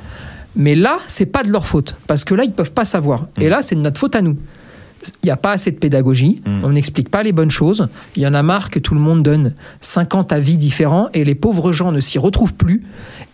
Mais 0.57 0.75
là, 0.75 0.99
c'est 1.07 1.27
pas 1.27 1.45
de 1.45 1.51
leur 1.51 1.67
faute 1.67 1.95
parce 2.09 2.25
que 2.25 2.35
là, 2.35 2.43
ils 2.43 2.53
peuvent 2.53 2.73
pas 2.73 2.85
savoir. 2.85 3.27
Et 3.41 3.49
là, 3.49 3.63
c'est 3.63 3.77
de 3.77 3.81
notre 3.81 4.01
faute 4.01 4.17
à 4.17 4.23
nous. 4.23 4.37
Il 5.23 5.27
n'y 5.27 5.31
a 5.31 5.37
pas 5.37 5.53
assez 5.53 5.71
de 5.71 5.77
pédagogie, 5.77 6.43
on 6.47 6.71
n'explique 6.71 7.09
pas 7.09 7.23
les 7.23 7.33
bonnes 7.33 7.51
choses. 7.51 7.89
Il 8.17 8.23
y 8.23 8.27
en 8.27 8.35
a 8.35 8.43
marre 8.43 8.71
que 8.71 8.79
tout 8.79 8.95
le 8.95 9.01
monde 9.01 9.23
donne 9.23 9.55
50 9.81 10.33
avis 10.33 10.57
différents 10.57 11.09
et 11.15 11.25
les 11.25 11.35
pauvres 11.35 11.73
gens 11.73 11.93
ne 11.93 12.01
s'y 12.01 12.19
retrouvent 12.19 12.55
plus. 12.55 12.83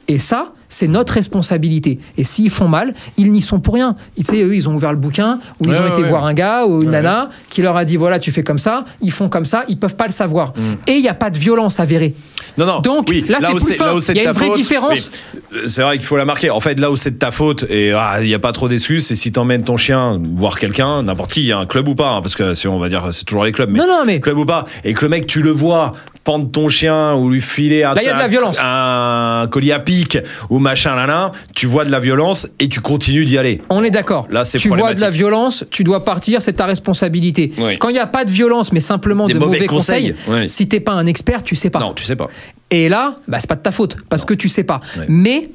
Et 0.06 0.18
ça, 0.18 0.52
c'est 0.68 0.86
notre 0.88 1.14
responsabilité. 1.14 1.98
Et 2.18 2.24
s'ils 2.24 2.50
font 2.50 2.68
mal, 2.68 2.94
ils 3.16 3.30
n'y 3.32 3.40
sont 3.40 3.60
pour 3.60 3.74
rien. 3.74 3.96
Tu 4.16 4.22
sais, 4.24 4.42
eux, 4.42 4.54
ils 4.54 4.68
ont 4.68 4.74
ouvert 4.74 4.92
le 4.92 4.98
bouquin, 4.98 5.38
ou 5.60 5.64
ils 5.66 5.70
Ouais, 5.70 5.78
ont 5.78 5.86
été 5.86 6.02
ouais, 6.02 6.08
voir 6.08 6.26
un 6.26 6.34
gars 6.34 6.66
ou 6.66 6.82
une 6.82 6.90
nana 6.90 7.30
qui 7.48 7.62
leur 7.62 7.76
a 7.76 7.84
dit 7.84 7.96
voilà, 7.96 8.18
tu 8.18 8.30
fais 8.32 8.42
comme 8.42 8.58
ça, 8.58 8.84
ils 9.00 9.12
font 9.12 9.28
comme 9.28 9.44
ça, 9.46 9.64
ils 9.68 9.78
peuvent 9.78 9.96
pas 9.96 10.06
le 10.06 10.12
savoir. 10.12 10.52
Et 10.86 10.92
il 10.92 11.00
n'y 11.02 11.08
a 11.08 11.14
pas 11.14 11.30
de 11.30 11.38
violence 11.38 11.80
avérée. 11.80 12.14
Non, 12.58 12.66
non. 12.66 12.80
Donc, 12.80 13.06
oui, 13.08 13.24
là, 13.28 13.38
c'est 13.40 13.52
où 13.52 13.56
plus 13.56 13.74
fin. 13.74 13.86
là 13.94 14.00
c'est 14.00 14.12
Il 14.12 14.18
y 14.18 14.20
a 14.20 14.24
une 14.30 14.36
vraie 14.36 14.46
faute, 14.48 14.56
différence. 14.56 15.10
euh, 15.54 15.62
C'est 15.66 15.82
vrai 15.82 15.96
qu'il 15.96 16.06
faut 16.06 16.16
la 16.18 16.24
marquer. 16.26 16.50
En 16.50 16.60
fait, 16.60 16.78
là 16.78 16.90
où 16.90 16.96
c'est 16.96 17.12
de 17.12 17.18
ta 17.18 17.30
faute 17.30 17.64
et 17.70 17.92
ah, 17.92 18.18
il 18.20 18.26
n'y 18.26 18.34
a 18.34 18.38
pas 18.38 18.52
trop 18.52 18.68
d'excuses, 18.68 19.06
c'est 19.06 19.16
si 19.16 19.32
t'emmènes 19.32 19.64
ton 19.64 19.76
chien 19.76 20.20
voir 20.36 20.58
quelqu'un, 20.58 21.02
n'importe 21.02 21.32
qui, 21.32 21.50
un 21.52 21.64
club 21.66 21.88
ou 21.88 21.94
pas, 21.94 22.10
hein, 22.10 22.20
parce 22.22 22.34
que 22.36 22.54
si 22.54 22.68
on 22.68 22.78
va 22.78 22.88
dire 22.88 23.08
c'est 23.12 23.24
toujours 23.24 23.44
les 23.44 23.52
clubs, 23.52 23.70
mais, 23.70 23.78
Non, 23.78 23.86
non, 23.88 24.02
mais- 24.06 24.20
club 24.20 24.36
ou 24.38 24.44
pas, 24.44 24.64
et 24.84 24.92
que 24.92 25.02
le 25.04 25.08
mec 25.08 25.26
tu 25.26 25.40
le 25.42 25.50
vois 25.50 25.94
pendre 26.24 26.50
ton 26.50 26.68
chien 26.68 27.14
ou 27.14 27.30
lui 27.30 27.40
filer 27.40 27.84
un, 27.84 27.94
Là, 27.94 28.02
y 28.02 28.08
a 28.08 28.14
de 28.14 28.18
la 28.18 28.28
violence. 28.28 28.58
un 28.62 29.46
colis 29.50 29.72
à 29.72 29.78
pic 29.78 30.18
ou 30.48 30.58
machin 30.58 30.94
là 30.96 31.06
là, 31.06 31.32
tu 31.54 31.66
vois 31.66 31.84
de 31.84 31.90
la 31.90 32.00
violence 32.00 32.48
et 32.58 32.68
tu 32.68 32.80
continues 32.80 33.26
d'y 33.26 33.36
aller. 33.38 33.60
On 33.68 33.84
est 33.84 33.90
d'accord. 33.90 34.26
Là, 34.30 34.44
c'est 34.44 34.58
Tu 34.58 34.68
vois 34.68 34.94
de 34.94 35.00
la 35.00 35.10
violence, 35.10 35.64
tu 35.70 35.84
dois 35.84 36.04
partir, 36.04 36.40
c'est 36.42 36.54
ta 36.54 36.66
responsabilité. 36.66 37.52
Oui. 37.58 37.78
Quand 37.78 37.90
il 37.90 37.92
n'y 37.94 37.98
a 37.98 38.06
pas 38.06 38.24
de 38.24 38.30
violence, 38.32 38.72
mais 38.72 38.80
simplement 38.80 39.26
Des 39.26 39.34
de 39.34 39.38
mauvais 39.38 39.56
mauvais, 39.58 39.66
conseils, 39.66 40.14
conseils, 40.14 40.42
oui. 40.42 40.48
si 40.48 40.66
t'es 40.68 40.80
pas 40.80 40.92
un 40.92 41.06
expert, 41.06 41.42
tu 41.42 41.54
sais 41.54 41.70
pas. 41.70 41.80
Non, 41.80 41.92
tu 41.92 42.04
sais 42.04 42.16
pas. 42.16 42.28
Et 42.70 42.88
là, 42.88 43.18
bah, 43.28 43.38
c'est 43.40 43.46
pas 43.48 43.56
de 43.56 43.62
ta 43.62 43.70
faute, 43.70 43.96
parce 44.08 44.24
que 44.24 44.34
tu 44.34 44.48
sais 44.48 44.64
pas. 44.64 44.80
Mais 45.08 45.50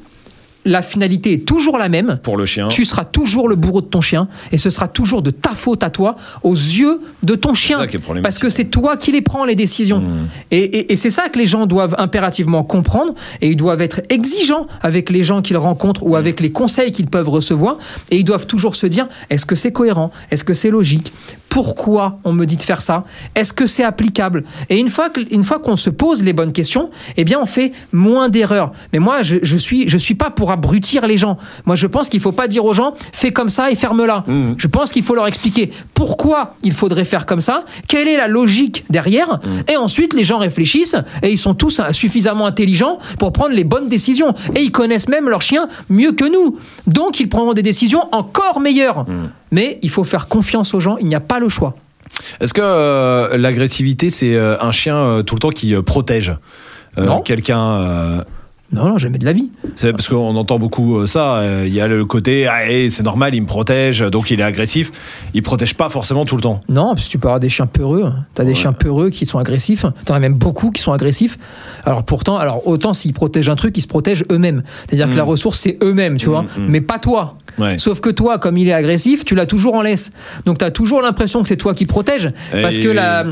la 0.66 0.82
finalité 0.82 1.34
est 1.34 1.46
toujours 1.46 1.78
la 1.78 1.88
même. 1.90 2.20
Pour 2.22 2.36
le 2.38 2.46
chien. 2.46 2.68
Tu 2.68 2.84
seras 2.86 3.06
toujours 3.06 3.48
le 3.48 3.56
bourreau 3.56 3.82
de 3.82 3.88
ton 3.88 4.02
chien 4.02 4.28
et 4.52 4.58
ce 4.58 4.70
sera 4.70 4.88
toujours 4.88 5.22
de 5.22 5.32
ta 5.32 5.52
faute 5.52 5.84
à 5.84 5.90
toi 5.90 6.16
aux 6.44 6.54
yeux 6.54 7.00
de 7.24 7.36
ton 7.36 7.54
chien. 7.54 7.80
ça 7.80 7.88
qui 7.88 7.96
est 7.96 8.00
problématique. 8.00 8.24
Parce 8.24 8.38
que 8.40 8.50
c'est 8.50 8.66
toi 8.66 8.98
qui 8.98 9.12
les 9.12 9.22
prends 9.22 9.46
les 9.46 9.56
décisions. 9.56 10.00
Mmh. 10.02 10.28
Et, 10.52 10.58
et- 10.64 10.92
et 10.92 10.96
c'est 10.96 11.10
ça 11.10 11.30
que 11.30 11.40
les 11.40 11.46
gens 11.46 11.66
doivent 11.66 11.96
impérativement 11.98 12.64
comprendre 12.64 13.14
et 13.42 13.50
ils 13.50 13.56
doivent 13.58 13.82
être 13.82 14.02
exigeants 14.10 14.66
avec 14.82 15.10
les 15.10 15.24
gens 15.24 15.42
qu'ils 15.42 15.58
rencontrent 15.58 16.06
ou 16.06 16.16
avec 16.16 16.40
les 16.42 16.52
conseils 16.52 16.92
qu'ils 16.92 17.08
peuvent 17.08 17.30
recevoir. 17.30 17.78
Et 18.12 18.18
ils 18.18 18.26
doivent 18.26 18.46
toujours 18.48 18.76
se 18.76 18.86
dire 18.86 19.08
est-ce 19.30 19.46
que 19.46 19.56
c'est 19.56 19.72
cohérent? 19.72 20.12
Est-ce 20.30 20.44
que 20.44 20.54
c'est 20.54 20.70
logique? 20.72 21.14
Pourquoi 21.50 22.20
on 22.26 22.32
me 22.34 22.46
dit 22.46 22.58
de 22.58 22.62
faire 22.62 22.82
ça? 22.82 23.06
Est-ce 23.36 23.54
que 23.54 23.66
c'est 23.66 23.84
applicable? 23.84 24.44
Et 24.70 24.78
une 24.78 24.90
fois 24.90 25.10
que- 25.10 25.22
une 25.34 25.44
fois 25.44 25.58
qu'on 25.60 25.78
se 25.78 25.90
pose 25.90 26.24
les 26.24 26.34
bonnes 26.34 26.52
questions, 26.54 26.92
eh 27.18 27.24
bien 27.24 27.40
on 27.42 27.46
fait 27.48 27.72
moins 27.92 28.30
d'erreurs. 28.30 28.72
Mais 28.94 29.00
moi, 29.00 29.24
je, 29.24 29.38
je 29.42 29.58
suis 29.58 29.90
je 29.90 29.98
suis 29.98 30.14
pas 30.16 30.30
pour 30.30 30.49
abrutir 30.52 31.08
les 31.08 31.18
gens. 31.18 31.38
Moi, 31.66 31.76
je 31.76 31.88
pense 31.88 32.10
qu'il 32.10 32.20
faut 32.20 32.32
pas 32.32 32.48
dire 32.48 32.66
aux 32.66 32.74
gens 32.74 32.94
fais 33.14 33.32
comme 33.32 33.50
ça 33.50 33.72
et 33.72 33.76
ferme-la. 33.76 34.24
Je 34.58 34.68
pense 34.68 34.92
qu'il 34.92 35.04
faut 35.04 35.16
leur 35.16 35.28
expliquer 35.28 35.72
pourquoi 35.94 36.56
il 36.64 36.74
faudrait 36.74 37.06
faire 37.06 37.26
comme 37.26 37.42
ça, 37.42 37.64
quelle 37.88 38.08
est 38.08 38.18
la 38.18 38.28
logique 38.28 38.86
derrière, 38.90 39.40
et 39.68 39.78
ensuite 39.78 40.14
les 40.14 40.24
gens 40.24 40.38
réfléchissent 40.38 40.96
et 41.24 41.32
ils 41.32 41.38
sont 41.38 41.54
tous 41.54 41.82
suffisamment 41.92 42.46
intelligents 42.46 43.00
pour 43.20 43.32
prendre 43.34 43.54
les 43.54 43.64
bonnes 43.64 43.88
décisions. 43.88 44.34
Et 44.56 44.62
ils 44.62 44.72
connaissent 44.72 45.10
même 45.10 45.30
leur 45.30 45.42
chien 45.42 45.68
mieux 45.90 46.12
que 46.12 46.26
nous. 46.26 46.58
Donc 46.88 47.20
ils 47.20 47.30
prendront 47.30 47.54
des 47.54 47.64
décisions 47.64 48.04
encore 48.12 48.60
meilleures. 48.60 49.06
Mais 49.52 49.80
il 49.82 49.90
faut 49.90 50.04
faire 50.04 50.28
confiance 50.28 50.74
aux 50.74 50.80
gens, 50.80 50.98
il 50.98 51.08
n'y 51.08 51.16
a 51.16 51.20
pas 51.20 51.40
le 51.40 51.50
choix. 51.50 51.76
Est-ce 52.40 52.54
que 52.54 52.62
euh, 52.64 53.38
l'agressivité, 53.38 54.10
c'est 54.10 54.36
euh, 54.36 54.56
un 54.62 54.72
chien 54.72 54.96
euh, 54.98 55.24
tout 55.24 55.36
le 55.36 55.40
temps 55.40 55.50
qui 55.50 55.76
euh, 55.76 55.82
protège 55.82 56.36
euh, 56.98 57.20
quelqu'un 57.20 57.60
euh, 57.60 58.22
Non, 58.72 58.86
non, 58.88 58.98
jamais 59.00 59.18
de 59.18 59.26
la 59.26 59.34
vie. 59.34 59.50
C'est 59.76 59.92
parce 59.94 60.08
qu'on 60.08 60.36
entend 60.36 60.60
beaucoup 60.60 61.00
euh, 61.00 61.08
ça. 61.08 61.38
euh, 61.38 61.64
Il 61.66 61.74
y 61.74 61.82
a 61.82 61.88
le 61.88 62.06
côté, 62.06 62.46
ah, 62.48 62.70
eh, 62.70 62.90
c'est 62.92 63.02
normal, 63.04 63.34
il 63.34 63.42
me 63.42 63.48
protège, 63.48 64.02
donc 64.02 64.30
il 64.30 64.40
est 64.40 64.44
agressif. 64.44 64.92
Il 65.34 65.42
protège 65.42 65.74
pas 65.74 65.90
forcément 65.90 66.24
tout 66.24 66.36
le 66.36 66.42
temps. 66.42 66.62
Non, 66.70 66.94
parce 66.94 67.06
que 67.08 67.12
tu 67.12 67.18
peux 67.18 67.28
avoir 67.28 67.40
des 67.40 67.50
chiens 67.50 67.66
peureux. 67.66 68.12
Tu 68.36 68.42
as 68.42 68.46
des 68.46 68.54
chiens 68.56 68.74
peureux 68.74 69.10
qui 69.10 69.26
sont 69.26 69.40
agressifs. 69.40 69.86
Tu 70.06 70.12
en 70.12 70.16
as 70.16 70.20
même 70.20 70.36
beaucoup 70.36 70.70
qui 70.72 70.82
sont 70.82 70.92
agressifs. 70.92 71.38
Alors 71.84 72.04
pourtant, 72.04 72.38
alors 72.38 72.68
autant 72.68 72.94
s'ils 72.94 73.14
protègent 73.14 73.50
un 73.50 73.56
truc, 73.56 73.76
ils 73.78 73.82
se 73.82 73.88
protègent 73.88 74.26
eux-mêmes. 74.32 74.62
C'est-à-dire 74.88 75.08
que 75.10 75.16
la 75.18 75.24
ressource, 75.24 75.60
c'est 75.60 75.78
eux-mêmes, 75.82 76.18
tu 76.18 76.30
vois. 76.30 76.46
Mais 76.60 76.82
pas 76.82 77.00
toi. 77.00 77.38
Ouais. 77.60 77.78
Sauf 77.78 78.00
que 78.00 78.10
toi, 78.10 78.40
comme 78.40 78.58
il 78.58 78.68
est 78.68 78.74
agressif, 78.74 79.26
tu 79.26 79.36
l'as 79.36 79.46
toujours 79.46 79.76
en 79.76 79.82
laisse. 79.82 80.12
Donc 80.46 80.58
tu 80.60 80.66
as 80.66 80.72
toujours 80.72 81.02
l'impression 81.02 81.42
que 81.42 81.48
c'est 81.50 81.58
toi 81.58 81.74
qui 81.74 81.86
protège. 81.86 82.32
Parce 82.52 82.78
Et- 82.78 82.82
que 82.82 82.88
la- 82.90 83.26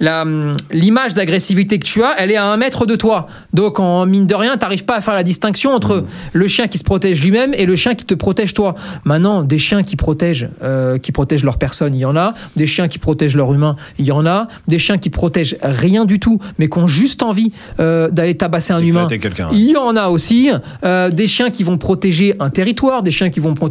la- 0.00 0.24
l'image 0.70 1.14
d'agressivité 1.14 1.78
que 1.78 1.84
tu 1.84 2.02
as, 2.02 2.14
elle 2.18 2.30
est 2.30 2.36
à 2.36 2.44
un 2.46 2.56
mètre 2.56 2.86
de 2.86 2.96
toi. 2.96 3.26
Donc 3.54 3.80
en 3.80 4.06
mine 4.06 4.26
de 4.26 4.34
rien, 4.34 4.52
tu 4.54 4.60
n'arrives 4.60 4.84
pas 4.84 4.96
à 4.96 5.00
faire 5.00 5.14
la 5.14 5.22
distinction 5.22 5.72
entre 5.72 5.96
Mm. 5.98 6.04
le 6.34 6.48
chien 6.48 6.66
qui 6.68 6.78
se 6.78 6.84
protège 6.84 7.22
lui-même 7.22 7.54
et 7.54 7.66
le 7.66 7.76
chien 7.76 7.94
qui 7.94 8.04
te 8.04 8.14
protège 8.14 8.54
toi. 8.54 8.74
Maintenant, 9.04 9.42
des 9.42 9.58
chiens 9.58 9.82
qui 9.82 9.96
protègent, 9.96 10.48
euh, 10.62 10.98
qui 10.98 11.12
protègent 11.12 11.44
leur 11.44 11.58
personne, 11.58 11.94
il 11.94 12.00
y 12.00 12.04
en 12.04 12.16
a. 12.16 12.34
Des 12.56 12.66
chiens 12.66 12.88
qui 12.88 12.98
protègent 12.98 13.36
leur 13.36 13.52
humain, 13.54 13.76
il 13.98 14.04
y 14.06 14.12
en 14.12 14.26
a. 14.26 14.48
Des 14.68 14.78
chiens 14.78 14.98
qui 14.98 15.10
protègent 15.10 15.56
rien 15.62 16.04
du 16.04 16.18
tout, 16.20 16.38
mais 16.58 16.68
qui 16.68 16.78
ont 16.78 16.86
juste 16.86 17.22
envie 17.22 17.52
euh, 17.78 18.10
d'aller 18.10 18.36
tabasser 18.36 18.72
un 18.72 18.80
humain. 18.80 19.06
D'éclater. 19.06 19.44
Il 19.52 19.70
y 19.70 19.76
en 19.76 19.96
a 19.96 20.08
aussi. 20.08 20.50
Euh, 20.84 21.10
des 21.10 21.26
chiens 21.26 21.50
qui 21.50 21.62
vont 21.62 21.78
protéger 21.78 22.34
un 22.40 22.50
territoire, 22.50 23.02
des 23.02 23.10
chiens 23.10 23.30
qui 23.30 23.40
vont 23.40 23.54
protéger 23.54 23.69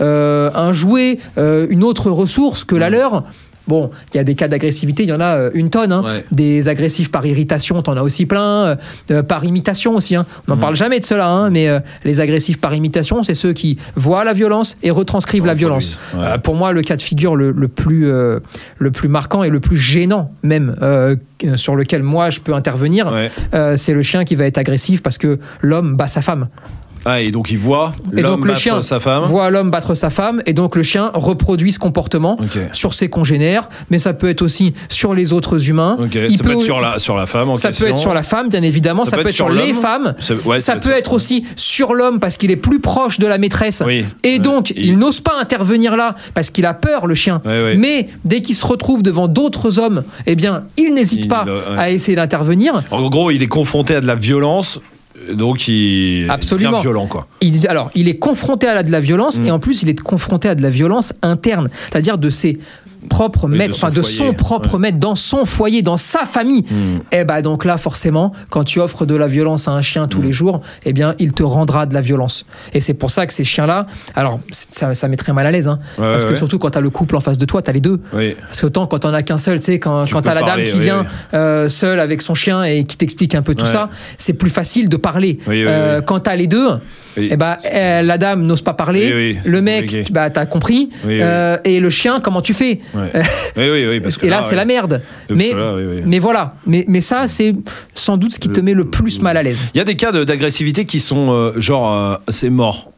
euh, 0.00 0.50
un 0.54 0.72
jouet, 0.72 1.18
euh, 1.38 1.66
une 1.70 1.84
autre 1.84 2.10
ressource 2.10 2.64
que 2.64 2.74
Mm. 2.74 2.78
la 2.78 2.90
leur. 2.90 3.24
Bon, 3.68 3.90
il 4.14 4.16
y 4.16 4.20
a 4.20 4.22
des 4.22 4.36
cas 4.36 4.46
d'agressivité, 4.46 5.02
il 5.02 5.08
y 5.08 5.12
en 5.12 5.18
a 5.18 5.38
euh, 5.38 5.50
une 5.54 5.70
tonne. 5.70 5.90
hein. 5.90 6.00
Ouais. 6.04 6.24
Des 6.30 6.68
agressifs 6.68 7.10
par 7.10 7.26
irritation, 7.26 7.82
t'en 7.82 7.96
as 7.96 8.02
aussi 8.02 8.24
plein. 8.24 8.76
euh, 9.10 9.22
par 9.24 9.44
imitation 9.44 9.96
aussi. 9.96 10.14
hein. 10.14 10.24
On 10.46 10.52
Mm. 10.52 10.54
n'en 10.54 10.60
parle 10.60 10.76
jamais 10.76 11.00
de 11.00 11.04
cela, 11.04 11.28
hein, 11.28 11.50
mais 11.50 11.66
euh, 11.68 11.80
les 12.04 12.20
agressifs 12.20 12.60
par 12.60 12.72
imitation, 12.76 13.24
c'est 13.24 13.34
ceux 13.34 13.52
qui 13.54 13.76
voient 13.96 14.22
la 14.22 14.34
violence 14.34 14.76
et 14.84 14.92
retranscrivent 14.92 15.46
la 15.46 15.54
violence. 15.54 15.98
Ouais. 16.14 16.20
Euh, 16.22 16.38
pour 16.38 16.54
moi, 16.54 16.70
le 16.70 16.82
cas 16.82 16.94
de 16.94 17.02
figure 17.02 17.34
le, 17.34 17.50
le 17.50 17.66
plus, 17.66 18.04
le 18.06 18.90
plus 18.92 19.08
marquant 19.08 19.42
et 19.42 19.50
le 19.50 19.58
plus 19.58 19.76
gênant, 19.76 20.30
même, 20.44 20.76
sur 21.56 21.74
lequel 21.74 22.04
moi 22.04 22.30
je 22.30 22.38
peux 22.38 22.54
intervenir, 22.54 23.10
Ouais. 23.12 23.76
c'est 23.76 23.94
le 23.94 24.02
chien 24.02 24.24
qui 24.24 24.36
va 24.36 24.44
être 24.46 24.58
agressif 24.58 25.02
parce 25.02 25.18
que 25.18 25.40
l'homme 25.60 25.96
bat 25.96 26.06
sa 26.06 26.22
femme. 26.22 26.46
Ah, 27.06 27.20
et 27.22 27.30
donc 27.30 27.50
il 27.50 27.58
voit 27.58 27.94
l'homme 28.12 28.40
le 28.42 28.48
battre 28.48 28.60
chien 28.60 28.82
sa 28.82 28.98
femme. 29.00 29.22
voit 29.22 29.48
l'homme 29.50 29.70
battre 29.70 29.94
sa 29.94 30.10
femme 30.10 30.42
et 30.44 30.52
donc 30.52 30.74
le 30.76 30.82
chien 30.82 31.10
reproduit 31.14 31.70
ce 31.72 31.78
comportement 31.78 32.36
sur 32.72 32.92
ses 32.94 33.08
congénères, 33.08 33.68
mais 33.90 33.98
ça 33.98 34.12
peut 34.12 34.28
être 34.28 34.42
aussi 34.42 34.74
sur 34.88 35.14
les 35.14 35.32
autres 35.32 35.68
humains. 35.70 35.96
Il 36.12 36.36
ça 36.36 36.42
peut, 36.44 36.52
être 36.52 36.60
sur 36.60 36.80
la, 36.80 36.98
sur 36.98 37.16
la 37.16 37.26
femme 37.26 37.50
en 37.50 37.56
ça 37.56 37.68
question. 37.68 37.84
peut 37.86 37.90
être 37.92 37.96
sur 37.96 38.12
la 38.14 38.22
femme, 38.22 38.48
bien 38.48 38.62
évidemment. 38.62 39.04
Ça, 39.04 39.16
peut 39.16 39.22
être 39.28 39.30
sur, 39.30 39.48
les 39.50 39.72
femmes. 39.72 40.14
Ça- 40.18 40.34
ouais, 40.44 40.58
ça 40.60 40.74
ça 40.74 40.80
peut 40.80 40.88
peut 40.90 40.96
être 40.96 41.12
aussi 41.12 41.44
sur 41.56 41.94
l'homme 41.94 42.18
parce 42.20 42.36
qu'il 42.36 42.50
est 42.50 42.56
plus 42.56 42.80
proche 42.80 43.18
de 43.18 43.26
la 43.26 43.38
maîtresse. 43.38 43.82
Oui. 43.86 44.04
Et 44.24 44.32
Ouais. 44.34 44.38
donc, 44.40 44.70
Il- 44.70 44.84
il, 44.86 44.98
n'ose 44.98 45.20
pas 45.20 45.34
intervenir 45.40 45.96
là 45.96 46.14
parce 46.34 46.50
qu'il 46.50 46.66
a 46.66 46.74
peur, 46.74 47.06
le 47.06 47.14
chien. 47.14 47.40
Ouais. 47.44 47.76
Mais 47.76 48.08
dès 48.24 48.40
qu'il 48.40 48.54
se 48.56 48.66
retrouve 48.66 49.02
devant 49.02 49.28
d'autres 49.28 49.78
hommes, 49.78 50.02
eh 50.26 50.34
bien, 50.34 50.64
il 50.76 50.92
n'hésite 50.94 51.28
pas 51.28 51.44
à 51.78 51.90
essayer 51.90 52.16
d'intervenir. 52.16 52.82
En 52.90 53.08
gros, 53.08 53.30
il 53.30 53.42
est 53.42 53.46
confronté 53.46 53.94
à 53.94 54.00
de 54.00 54.06
la 54.06 54.14
violence, 54.14 54.80
donc 55.32 55.66
il 55.68 56.26
Absolument. 56.30 56.80
violent, 56.80 57.06
quoi. 57.06 57.26
Il, 57.40 57.66
alors, 57.68 57.90
il 57.94 58.08
est 58.08 58.18
confronté 58.18 58.66
à 58.66 58.74
la- 58.74 58.82
de 58.82 58.90
la 58.92 59.00
violence 59.00 59.40
Mm. 59.40 59.46
et 59.46 59.50
en 59.50 59.58
plus, 59.58 59.82
il 59.82 59.88
est 59.88 60.00
confronté 60.00 60.48
à 60.48 60.54
de 60.54 60.62
la 60.62 60.70
violence 60.70 61.12
interne, 61.22 61.68
c'est-à-dire 61.90 62.18
de 62.18 62.30
ses 62.30 62.58
propres 63.06 63.48
Oui, 63.48 63.58
de 63.58 63.72
enfin 63.72 63.88
de 63.88 64.02
foyer, 64.02 64.04
son 64.16 64.34
propre 64.34 64.74
ouais. 64.74 64.80
maître, 64.80 64.98
dans 64.98 65.14
son 65.14 65.44
foyer, 65.46 65.82
dans 65.82 65.96
sa 65.96 66.26
famille. 66.26 66.64
Mm. 66.70 66.98
Et 67.12 67.24
bah 67.24 67.42
donc 67.42 67.64
là, 67.64 67.78
forcément, 67.78 68.32
quand 68.50 68.64
tu 68.64 68.80
offres 68.80 69.06
de 69.06 69.14
la 69.14 69.28
violence 69.28 69.68
à 69.68 69.72
un 69.72 69.82
chien 69.82 70.04
Mm. 70.04 70.08
tous 70.08 70.22
les 70.22 70.32
jours, 70.32 70.60
eh 70.84 70.92
bien, 70.92 71.14
il 71.18 71.32
te 71.32 71.42
rendra 71.42 71.86
de 71.86 71.94
la 71.94 72.00
violence. 72.00 72.44
Et 72.74 72.80
c'est 72.80 72.94
pour 72.94 73.10
ça 73.10 73.26
que 73.26 73.32
ces 73.32 73.44
chiens-là, 73.44 73.86
alors 74.14 74.40
ça, 74.50 74.94
ça 74.94 75.08
met 75.08 75.16
très 75.16 75.32
mal 75.32 75.46
à 75.46 75.50
l'aise, 75.50 75.68
hein, 75.68 75.78
Ouais, 75.98 76.10
parce 76.10 76.24
ouais, 76.24 76.30
que 76.30 76.36
surtout 76.36 76.58
quand 76.58 76.70
tu 76.70 76.78
as 76.78 76.80
le 76.82 76.90
couple 76.90 77.16
en 77.16 77.20
face 77.20 77.38
de 77.38 77.44
toi, 77.46 77.62
tu 77.62 77.70
as 77.70 77.72
les 77.72 77.80
deux. 77.80 78.00
Oui. 78.12 78.36
Parce 78.40 78.60
qu'autant 78.60 78.86
quand 78.86 79.04
on 79.04 79.14
a 79.14 79.22
qu'un 79.22 79.38
seul, 79.38 79.58
tu 79.58 79.64
sais, 79.66 79.78
quand, 79.78 80.04
Tu 80.04 80.12
quand 80.14 80.22
t'as 80.22 80.34
la 80.34 80.42
parler, 80.42 80.64
dame 80.64 80.72
qui 80.72 80.78
oui, 80.78 80.84
vient 80.84 81.00
oui. 81.02 81.06
euh, 81.34 81.68
seule 81.68 82.00
avec 82.00 82.22
son 82.22 82.34
chien 82.34 82.62
et 82.64 82.84
qui 82.84 82.96
t'explique 82.96 83.34
un 83.34 83.42
peu 83.42 83.54
tout 83.54 83.66
ça, 83.66 83.88
c'est 84.18 84.34
plus 84.34 84.50
facile 84.50 84.88
de 84.88 84.96
parler. 84.96 85.38
Euh. 85.48 86.00
Quand 86.02 86.20
t'as 86.20 86.36
les 86.36 86.46
deux, 86.46 86.68
Oui. 87.16 87.28
eh 87.30 87.36
ben, 87.36 87.56
euh, 87.72 88.02
la 88.02 88.18
dame 88.18 88.42
n'ose 88.42 88.62
pas 88.62 88.74
parler, 88.74 89.12
Oui, 89.12 89.12
oui, 89.14 89.38
le 89.44 89.62
mec, 89.62 90.12
bah, 90.12 90.30
t'as 90.30 90.46
compris. 90.46 90.90
Euh, 91.06 91.58
et 91.64 91.80
le 91.80 91.90
chien, 91.90 92.20
comment 92.20 92.42
tu 92.42 92.54
fais. 92.54 92.80
Euh, 92.94 93.08
oui, 93.56 93.70
oui, 93.70 93.86
oui, 93.88 94.00
parce 94.00 94.18
que 94.18 94.26
Et 94.26 94.30
là, 94.30 94.42
c'est 94.42 94.56
la 94.56 94.64
merde. 94.64 95.02
Mais, 95.30 95.52
là, 95.52 95.74
mais 96.04 96.18
voilà, 96.18 96.54
mais, 96.66 96.84
mais 96.88 97.00
ça, 97.00 97.26
c'est 97.26 97.54
sans 97.94 98.16
doute 98.16 98.34
ce 98.34 98.38
qui 98.38 98.48
te 98.48 98.60
met 98.60 98.74
le 98.74 98.84
plus 98.84 99.20
mal 99.20 99.36
à 99.36 99.42
l'aise. 99.42 99.60
Il 99.74 99.78
y 99.78 99.80
a 99.80 99.84
des 99.84 99.96
cas 99.96 100.12
d'agressivité 100.12 100.84
qui 100.84 101.00
sont 101.00 101.30
euh, 101.30 101.52
genre, 101.56 102.20
c'est 102.28 102.50
mort. 102.50 102.92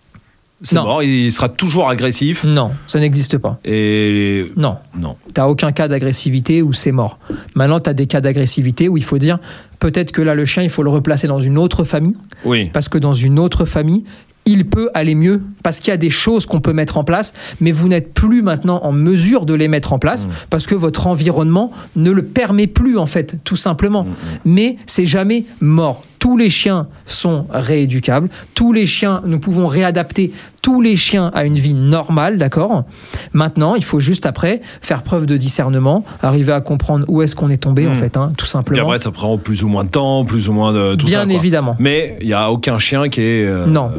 C'est 0.62 0.74
mort, 0.76 1.02
il 1.04 1.30
sera 1.30 1.48
toujours 1.48 1.88
agressif. 1.88 2.44
Non, 2.44 2.72
ça 2.88 2.98
n'existe 2.98 3.38
pas. 3.38 3.58
Et 3.64 4.46
Non. 4.56 4.76
non. 4.98 5.14
T'as 5.32 5.46
aucun 5.46 5.70
cas 5.72 5.86
d'agressivité 5.86 6.62
où 6.62 6.72
c'est 6.72 6.90
mort. 6.92 7.18
Maintenant, 7.54 7.78
tu 7.80 7.88
as 7.90 7.94
des 7.94 8.06
cas 8.06 8.20
d'agressivité 8.20 8.88
où 8.88 8.96
il 8.96 9.04
faut 9.04 9.18
dire 9.18 9.38
peut-être 9.78 10.10
que 10.10 10.20
là, 10.22 10.34
le 10.34 10.44
chien, 10.44 10.64
il 10.64 10.70
faut 10.70 10.82
le 10.82 10.90
replacer 10.90 11.28
dans 11.28 11.40
une 11.40 11.58
autre 11.58 11.84
famille, 11.84 12.16
Oui. 12.44 12.70
parce 12.72 12.88
que 12.88 12.98
dans 12.98 13.14
une 13.14 13.38
autre 13.38 13.64
famille, 13.66 14.02
il 14.46 14.66
peut 14.66 14.88
aller 14.94 15.14
mieux 15.14 15.42
parce 15.62 15.78
qu'il 15.78 15.88
y 15.88 15.94
a 15.94 15.98
des 15.98 16.08
choses 16.10 16.46
qu'on 16.46 16.60
peut 16.60 16.72
mettre 16.72 16.96
en 16.96 17.04
place, 17.04 17.34
mais 17.60 17.70
vous 17.70 17.86
n'êtes 17.86 18.14
plus 18.14 18.40
maintenant 18.42 18.80
en 18.82 18.92
mesure 18.92 19.44
de 19.44 19.52
les 19.54 19.68
mettre 19.68 19.92
en 19.92 19.98
place 19.98 20.26
parce 20.48 20.66
que 20.66 20.74
votre 20.74 21.06
environnement 21.06 21.70
ne 21.96 22.10
le 22.10 22.24
permet 22.24 22.66
plus 22.66 22.96
en 22.98 23.06
fait, 23.06 23.36
tout 23.44 23.56
simplement. 23.56 24.06
Mais 24.46 24.76
c'est 24.86 25.04
jamais 25.06 25.44
mort. 25.60 26.02
Tous 26.28 26.36
les 26.36 26.50
chiens 26.50 26.88
sont 27.06 27.46
rééducables, 27.48 28.28
tous 28.54 28.74
les 28.74 28.84
chiens, 28.84 29.22
nous 29.24 29.38
pouvons 29.40 29.66
réadapter 29.66 30.30
tous 30.60 30.82
les 30.82 30.94
chiens 30.94 31.30
à 31.32 31.44
une 31.46 31.54
vie 31.54 31.72
normale, 31.72 32.36
d'accord? 32.36 32.84
Maintenant, 33.32 33.76
il 33.76 33.82
faut 33.82 33.98
juste 33.98 34.26
après 34.26 34.60
faire 34.82 35.02
preuve 35.04 35.24
de 35.24 35.38
discernement, 35.38 36.04
arriver 36.20 36.52
à 36.52 36.60
comprendre 36.60 37.06
où 37.08 37.22
est-ce 37.22 37.34
qu'on 37.34 37.48
est 37.48 37.56
tombé 37.56 37.88
en 37.88 37.94
fait, 37.94 38.18
hein, 38.18 38.34
tout 38.36 38.44
simplement. 38.44 38.82
après, 38.82 38.98
ça 38.98 39.10
prend 39.10 39.38
plus 39.38 39.64
ou 39.64 39.68
moins 39.68 39.84
de 39.84 39.88
temps, 39.88 40.26
plus 40.26 40.50
ou 40.50 40.52
moins 40.52 40.74
de 40.74 40.96
tout 40.96 41.08
ça. 41.08 41.24
Bien 41.24 41.34
évidemment. 41.34 41.76
Mais 41.78 42.18
il 42.20 42.26
n'y 42.26 42.34
a 42.34 42.50
aucun 42.50 42.78
chien 42.78 43.08
qui 43.08 43.22
est. 43.22 43.44
euh, 43.46 43.64
Non. 43.64 43.90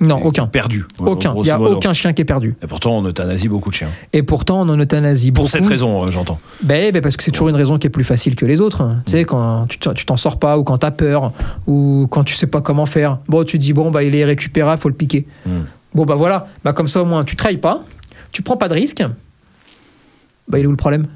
Non, 0.00 0.18
aucun. 0.24 0.46
Perdu. 0.46 0.84
Aucun. 0.98 1.34
Il 1.36 1.42
n'y 1.42 1.50
a 1.50 1.58
modo. 1.58 1.76
aucun 1.76 1.92
chien 1.92 2.12
qui 2.14 2.22
est 2.22 2.24
perdu. 2.24 2.54
Et 2.62 2.66
pourtant, 2.66 2.96
on 2.98 3.06
euthanasie 3.06 3.48
beaucoup 3.48 3.68
de 3.68 3.74
chiens. 3.74 3.90
Et 4.14 4.22
pourtant, 4.22 4.60
on 4.62 4.68
en 4.70 4.78
euthanasie 4.78 5.30
Pour 5.30 5.44
beaucoup. 5.44 5.52
cette 5.52 5.66
raison, 5.66 6.02
euh, 6.04 6.10
j'entends. 6.10 6.40
Ben, 6.62 6.90
ben, 6.92 7.02
parce 7.02 7.16
que 7.18 7.22
c'est 7.22 7.30
toujours 7.30 7.50
une 7.50 7.54
raison 7.56 7.78
qui 7.78 7.86
est 7.86 7.90
plus 7.90 8.04
facile 8.04 8.34
que 8.34 8.46
les 8.46 8.62
autres. 8.62 8.96
Tu 9.04 9.12
sais, 9.12 9.24
quand 9.24 9.66
tu 9.68 9.78
t'en- 9.78 10.16
sors 10.16 10.38
pas, 10.38 10.58
ou 10.58 10.64
quand 10.64 10.78
t'as 10.78 10.90
peur, 10.90 11.32
ou 11.66 12.06
quand 12.10 12.24
tu 12.24 12.34
sais 12.34 12.46
pas 12.46 12.62
comment 12.62 12.86
faire. 12.86 13.18
Bon, 13.28 13.44
tu 13.44 13.58
te 13.58 13.62
dis, 13.62 13.74
bon, 13.74 13.90
bah, 13.90 14.02
il 14.02 14.14
est 14.14 14.24
récupérable, 14.24 14.80
faut 14.80 14.88
le 14.88 14.94
piquer. 14.94 15.26
Mm. 15.44 15.50
Bon, 15.94 16.04
bah 16.06 16.14
voilà. 16.14 16.46
Bah, 16.64 16.72
comme 16.72 16.88
ça, 16.88 17.02
au 17.02 17.04
moins, 17.04 17.24
tu 17.24 17.36
trahis 17.36 17.58
pas, 17.58 17.82
tu 18.32 18.40
prends 18.42 18.56
pas 18.56 18.68
de 18.68 18.74
risque. 18.74 19.02
Bah, 20.48 20.58
il 20.58 20.62
est 20.64 20.66
où 20.66 20.70
le 20.70 20.76
problème? 20.76 21.06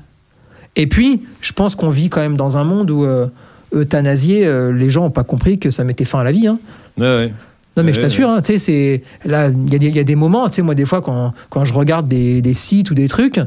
Et 0.76 0.86
puis, 0.88 1.22
je 1.40 1.52
pense 1.52 1.74
qu'on 1.74 1.88
vit 1.90 2.08
quand 2.10 2.20
même 2.20 2.36
dans 2.36 2.56
un 2.58 2.64
monde 2.64 2.90
où 2.90 3.04
euh, 3.04 3.28
euthanasier, 3.74 4.46
euh, 4.46 4.72
les 4.72 4.90
gens 4.90 5.06
ont 5.06 5.10
pas 5.10 5.24
compris 5.24 5.58
que 5.58 5.70
ça 5.70 5.84
mettait 5.84 6.04
fin 6.04 6.18
à 6.20 6.24
la 6.24 6.32
vie. 6.32 6.46
hein. 6.48 6.58
Ouais, 6.98 7.06
ouais. 7.06 7.32
Non, 7.76 7.82
mais 7.82 7.92
je 7.92 7.98
Ouais, 7.98 8.02
t'assure, 8.02 8.28
hein, 8.30 8.40
tu 8.40 8.52
sais, 8.52 8.58
c'est. 8.58 9.02
Là, 9.24 9.48
il 9.48 9.72
y, 9.72 9.76
a 9.76 9.78
des- 9.78 9.88
il 9.88 9.96
y 9.96 9.98
a 9.98 10.04
des 10.04 10.14
moments, 10.14 10.48
tu 10.48 10.56
sais, 10.56 10.62
moi, 10.62 10.74
des 10.76 10.84
fois, 10.84 11.00
quand, 11.02 11.32
quand 11.50 11.64
je 11.64 11.72
regarde 11.74 12.06
des, 12.06 12.40
des 12.40 12.54
sites 12.54 12.90
ou 12.90 12.94
des 12.94 13.08
trucs, 13.08 13.40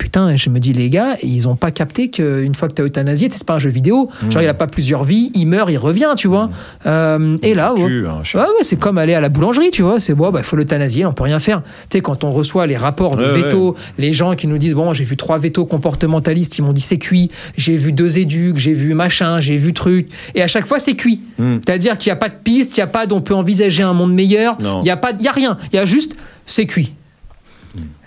putain, 0.00 0.34
je 0.34 0.48
me 0.48 0.58
dis, 0.60 0.72
les 0.72 0.88
gars, 0.88 1.18
ils 1.22 1.46
ont 1.46 1.56
pas 1.56 1.70
capté 1.70 2.08
qu'une 2.08 2.54
fois 2.54 2.68
que 2.68 2.74
tu 2.74 2.80
as 2.80 2.86
euthanasié, 2.86 3.28
c'est 3.30 3.46
pas 3.46 3.56
un 3.56 3.58
jeu 3.58 3.68
vidéo. 3.68 4.08
Mmh. 4.22 4.30
Genre, 4.30 4.42
il 4.42 4.48
a 4.48 4.54
pas 4.54 4.66
plusieurs 4.66 5.04
vies, 5.04 5.30
il 5.34 5.44
meurt, 5.44 5.70
il 5.70 5.76
revient, 5.76 6.14
tu 6.16 6.26
vois. 6.26 6.48
Euh, 6.86 7.36
et 7.42 7.52
là, 7.52 7.74
Tu 7.76 8.06
ouais. 8.06 8.44
c'est 8.62 8.78
comme 8.78 8.96
aller 8.96 9.12
à 9.12 9.20
la 9.20 9.28
boulangerie, 9.28 9.70
tu 9.70 9.82
vois. 9.82 10.00
C'est 10.00 10.14
bon, 10.14 10.30
bah, 10.30 10.42
faut 10.42 10.56
l'euthanasier, 10.56 11.04
on 11.04 11.12
peut 11.12 11.24
rien 11.24 11.38
faire. 11.38 11.60
Tu 11.62 11.98
sais, 11.98 12.00
quand 12.00 12.24
on 12.24 12.32
reçoit 12.32 12.66
les 12.66 12.78
rapports 12.78 13.16
de 13.16 13.24
veto, 13.26 13.76
les 13.98 14.14
gens 14.14 14.34
qui 14.34 14.46
nous 14.46 14.56
disent 14.56 14.74
bon, 14.74 14.94
j'ai 14.94 15.04
vu 15.04 15.18
trois 15.18 15.38
vétos 15.38 15.66
comportementalistes, 15.66 16.56
ils 16.56 16.62
m'ont 16.62 16.72
dit 16.72 16.80
c'est 16.80 16.98
cuit. 16.98 17.30
J'ai 17.58 17.76
vu 17.76 17.92
deux 17.92 18.18
éduques, 18.18 18.56
j'ai 18.56 18.72
vu 18.72 18.94
machin, 18.94 19.40
j'ai 19.40 19.58
vu 19.58 19.74
truc. 19.74 20.08
Et 20.34 20.40
à 20.40 20.48
chaque 20.48 20.66
fois, 20.66 20.78
c'est 20.78 20.94
cuit. 20.94 21.20
Mm. 21.38 21.56
C'est-à-dire 21.62 21.98
qu'il 21.98 22.08
n'y 22.08 22.14
a 22.14 22.16
pas 22.16 22.30
de 22.30 22.38
piste, 22.42 22.74
il 22.78 22.80
n'y 22.80 22.84
a 22.84 22.86
pas 22.86 23.04
d'on 23.04 23.20
peut 23.20 23.34
envisager 23.34 23.82
un 23.82 23.92
monde 23.92 24.14
meilleur. 24.14 24.56
Il 24.60 24.82
n'y 24.82 24.90
a 24.90 24.96
pas, 24.96 25.12
il 25.18 25.24
y 25.26 25.28
a 25.28 25.32
rien. 25.32 25.58
Il 25.74 25.76
y 25.76 25.78
a 25.78 25.84
juste 25.84 26.16
c'est 26.46 26.66
cuit. 26.66 26.94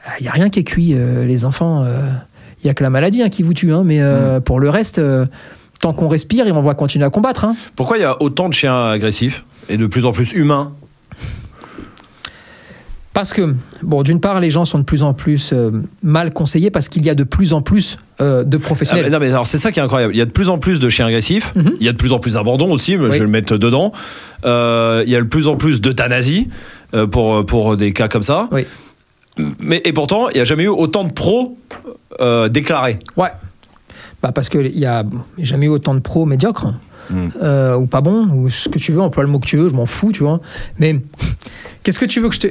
Ah, 0.06 0.12
Il 0.20 0.24
n'y 0.24 0.30
a 0.30 0.32
rien 0.32 0.50
qui 0.50 0.60
est 0.60 0.64
cuit, 0.64 0.94
euh, 0.96 1.24
les 1.26 1.46
enfants. 1.46 1.84
euh, 1.84 2.00
Il 2.64 2.68
y 2.68 2.70
a 2.70 2.74
que 2.74 2.84
la 2.84 2.90
maladie 2.90 3.22
hein, 3.24 3.30
qui 3.30 3.44
vous 3.44 3.54
tue, 3.54 3.74
hein, 3.74 3.84
mais 3.86 4.02
euh, 4.02 4.40
pour 4.40 4.60
le 4.60 4.70
reste. 4.70 5.00
euh, 5.00 5.26
Tant 5.82 5.92
qu'on 5.92 6.08
respire, 6.08 6.46
on 6.56 6.62
va 6.62 6.76
continuer 6.76 7.04
à 7.06 7.10
combattre. 7.10 7.44
hein. 7.44 7.56
Pourquoi 7.76 7.98
il 7.98 8.02
y 8.02 8.06
a 8.06 8.22
autant 8.22 8.48
de 8.48 8.54
chiens 8.54 8.90
agressifs 8.92 9.44
et 9.68 9.76
de 9.76 9.86
plus 9.86 10.06
en 10.06 10.14
plus 10.14 10.32
humains? 10.32 10.72
Parce 13.14 13.32
que, 13.32 13.54
bon, 13.84 14.02
d'une 14.02 14.20
part, 14.20 14.40
les 14.40 14.50
gens 14.50 14.66
sont 14.66 14.80
de 14.80 14.84
plus 14.84 15.04
en 15.04 15.14
plus 15.14 15.52
euh, 15.54 15.70
mal 16.02 16.34
conseillés 16.34 16.72
parce 16.72 16.90
qu'il 16.90 17.06
y 17.06 17.10
a 17.12 17.16
de 17.16 17.24
plus 17.24 17.54
en 17.54 17.62
plus 17.62 18.00
euh, 18.22 18.44
de 18.44 18.58
Ah, 18.58 18.60
professionnels. 18.66 19.04
mais 19.06 19.12
non, 19.12 19.20
mais 19.20 19.28
alors 19.28 19.46
c'est 19.46 19.60
ça 19.60 19.72
qui 19.72 19.80
est 19.80 19.84
incroyable. 19.84 20.16
Il 20.16 20.18
y 20.18 20.22
a 20.22 20.26
de 20.26 20.32
plus 20.32 20.50
en 20.50 20.58
plus 20.58 20.80
de 20.80 20.90
chiens 20.90 21.06
agressifs. 21.06 21.54
Mhm. 21.56 21.74
Il 21.80 21.86
y 21.86 21.90
a 21.90 21.92
de 21.92 21.98
plus 21.98 22.12
en 22.12 22.18
plus 22.20 22.34
d'abandon 22.34 22.72
aussi. 22.72 22.98
mais 22.98 23.08
Je 23.08 23.12
vais 23.12 23.20
le 23.20 23.28
mettre 23.28 23.58
dedans. 23.58 23.92
Euh, 24.46 25.04
il 25.06 25.12
y 25.12 25.16
a 25.16 25.20
de 25.22 25.28
plus 25.28 25.48
en 25.48 25.58
plus 25.58 25.80
d'euthanasie 25.80 26.48
euh, 26.96 27.06
pour 27.06 27.46
pour 27.46 27.78
des 27.78 27.94
cas 27.94 28.08
comme 28.08 28.24
ça. 28.24 28.48
Oui. 28.52 28.66
Mais 29.60 29.82
et 29.86 29.94
pourtant, 29.94 30.30
il 30.30 30.36
n'y 30.36 30.42
a 30.42 30.46
jamais 30.46 30.64
eu 30.64 30.70
autant 30.70 31.04
de 31.04 31.12
pros 31.12 31.58
euh, 32.20 32.50
déclarés. 32.50 33.00
Ouais. 33.18 33.30
Bah 34.22 34.32
parce 34.32 34.50
qu'il 34.50 34.78
y 34.78 34.86
a 34.86 35.04
jamais 35.38 35.66
eu 35.66 35.70
autant 35.70 35.96
de 35.96 36.00
pros 36.00 36.26
médiocres. 36.26 36.74
Mm. 37.10 37.28
euh, 37.42 37.76
ou 37.76 37.86
pas 37.86 38.00
bons, 38.00 38.30
ou 38.30 38.50
ce 38.50 38.70
que 38.70 38.80
tu 38.80 38.94
veux, 38.94 39.02
emploie 39.02 39.24
le 39.24 39.30
mot 39.30 39.40
que 39.40 39.46
tu 39.46 39.58
veux, 39.58 39.68
je 39.68 39.74
m'en 39.74 39.86
fous, 39.86 40.14
tu 40.14 40.24
vois. 40.24 40.40
Mais 40.80 40.96
qu'est-ce 41.84 42.00
que 42.00 42.06
tu 42.06 42.22
veux 42.22 42.30
que 42.30 42.36
je 42.36 42.40
te. 42.40 42.48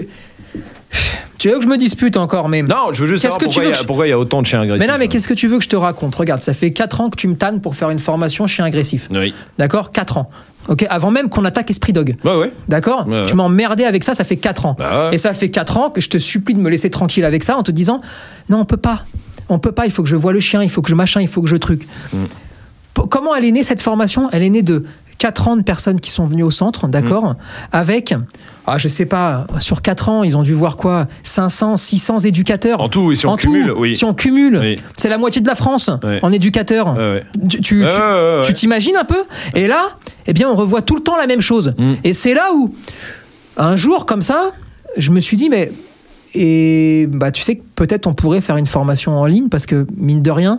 Tu 1.42 1.48
veux 1.50 1.56
que 1.56 1.64
je 1.64 1.68
me 1.68 1.76
dispute 1.76 2.16
encore, 2.16 2.48
mais. 2.48 2.62
Non, 2.62 2.92
je 2.92 3.00
veux 3.00 3.08
juste 3.08 3.22
savoir 3.22 3.40
que 3.40 3.46
pourquoi 3.46 3.64
il 3.64 3.66
veux 3.66 3.70
y, 3.70 3.72
que 3.72 3.78
a- 3.78 3.80
je- 3.80 3.86
pourquoi 3.86 4.06
il 4.06 4.10
y 4.10 4.12
a 4.12 4.18
autant 4.20 4.42
de 4.42 4.46
chiens 4.46 4.60
agressifs. 4.60 4.78
Mais 4.86 4.92
non, 4.92 4.96
mais 4.96 5.08
qu'est-ce 5.08 5.26
que 5.26 5.34
tu 5.34 5.48
veux 5.48 5.58
que 5.58 5.64
je 5.64 5.68
te 5.68 5.74
raconte? 5.74 6.14
Regarde, 6.14 6.40
ça 6.40 6.54
fait 6.54 6.70
4 6.70 7.00
ans 7.00 7.10
que 7.10 7.16
tu 7.16 7.26
me 7.26 7.34
tannes 7.34 7.60
pour 7.60 7.74
faire 7.74 7.90
une 7.90 7.98
formation 7.98 8.46
chien 8.46 8.64
agressif. 8.64 9.08
Oui. 9.10 9.34
D'accord? 9.58 9.90
4 9.90 10.18
ans. 10.18 10.30
Ok 10.68 10.86
Avant 10.88 11.10
même 11.10 11.28
qu'on 11.28 11.44
attaque 11.44 11.68
Esprit 11.68 11.92
Dog. 11.92 12.14
Ouais, 12.24 12.36
ouais. 12.36 12.52
D'accord? 12.68 13.08
Ouais, 13.08 13.22
ouais. 13.22 13.26
Tu 13.26 13.34
m'as 13.34 13.42
emmerdé 13.42 13.82
avec 13.82 14.04
ça, 14.04 14.14
ça 14.14 14.22
fait 14.22 14.36
4 14.36 14.66
ans. 14.66 14.76
Bah 14.78 15.08
ouais. 15.08 15.16
Et 15.16 15.18
ça 15.18 15.34
fait 15.34 15.50
4 15.50 15.78
ans 15.78 15.90
que 15.90 16.00
je 16.00 16.08
te 16.08 16.16
supplie 16.18 16.54
de 16.54 16.60
me 16.60 16.70
laisser 16.70 16.90
tranquille 16.90 17.24
avec 17.24 17.42
ça 17.42 17.56
en 17.56 17.64
te 17.64 17.72
disant 17.72 18.00
non, 18.48 18.60
on 18.60 18.64
peut 18.64 18.76
pas. 18.76 19.02
On 19.48 19.58
peut 19.58 19.72
pas, 19.72 19.86
il 19.86 19.90
faut 19.90 20.04
que 20.04 20.08
je 20.08 20.14
vois 20.14 20.32
le 20.32 20.38
chien, 20.38 20.62
il 20.62 20.70
faut 20.70 20.80
que 20.80 20.90
je 20.90 20.94
machin, 20.94 21.20
il 21.20 21.26
faut 21.26 21.42
que 21.42 21.48
je 21.48 21.56
truc. 21.56 21.88
Mm. 22.12 22.24
Comment 23.10 23.34
elle 23.34 23.44
est 23.46 23.50
née 23.50 23.64
cette 23.64 23.80
formation? 23.80 24.28
Elle 24.30 24.44
est 24.44 24.50
née 24.50 24.62
de 24.62 24.84
4 25.22 25.46
ans 25.46 25.56
de 25.56 25.62
personnes 25.62 26.00
qui 26.00 26.10
sont 26.10 26.26
venues 26.26 26.42
au 26.42 26.50
centre, 26.50 26.88
d'accord 26.88 27.24
Mm. 27.24 27.36
Avec, 27.70 28.14
ah, 28.66 28.76
je 28.78 28.88
sais 28.88 29.06
pas, 29.06 29.46
sur 29.60 29.80
4 29.80 30.08
ans, 30.08 30.22
ils 30.24 30.36
ont 30.36 30.42
dû 30.42 30.52
voir 30.52 30.76
quoi? 30.76 31.06
500, 31.22 31.76
600 31.76 32.18
éducateurs. 32.20 32.80
En 32.80 32.88
tout, 32.88 33.02
oui, 33.02 33.16
si 33.16 33.26
on 33.26 33.30
En 33.30 33.36
tout, 33.36 33.52
cumule, 33.52 33.70
oui. 33.76 33.94
si 33.94 34.04
on 34.04 34.14
cumule, 34.14 34.58
Oui. 34.60 34.80
c'est 34.96 35.08
la 35.08 35.18
moitié 35.18 35.40
de 35.40 35.46
la 35.46 35.54
France 35.54 35.90
en 36.22 36.32
éducateurs. 36.32 36.96
Ouais. 36.96 37.22
Ouais, 37.38 38.42
tu 38.44 38.52
t'imagines 38.52 38.96
un 38.96 39.04
peu? 39.04 39.22
Et 39.54 39.68
là, 39.68 39.90
eh 40.26 40.32
bien, 40.32 40.48
on 40.50 40.56
revoit 40.56 40.82
tout 40.82 40.96
le 40.96 41.02
temps 41.02 41.16
la 41.16 41.28
même 41.28 41.40
chose. 41.40 41.72
Mm. 41.78 41.92
Et 42.02 42.14
c'est 42.14 42.34
là 42.34 42.48
où, 42.52 42.74
un 43.56 43.76
jour 43.76 44.06
comme 44.06 44.22
ça, 44.22 44.50
je 44.96 45.12
me 45.12 45.20
suis 45.20 45.36
dit, 45.36 45.48
mais. 45.48 45.70
Et 46.34 47.06
bah, 47.12 47.30
tu 47.30 47.42
sais 47.42 47.56
que 47.56 47.62
peut-être 47.76 48.08
on 48.08 48.14
pourrait 48.14 48.40
faire 48.40 48.56
une 48.56 48.66
formation 48.66 49.12
en 49.20 49.26
ligne 49.26 49.48
parce 49.50 49.66
que, 49.66 49.86
mine 49.96 50.22
de 50.22 50.30
rien, 50.32 50.58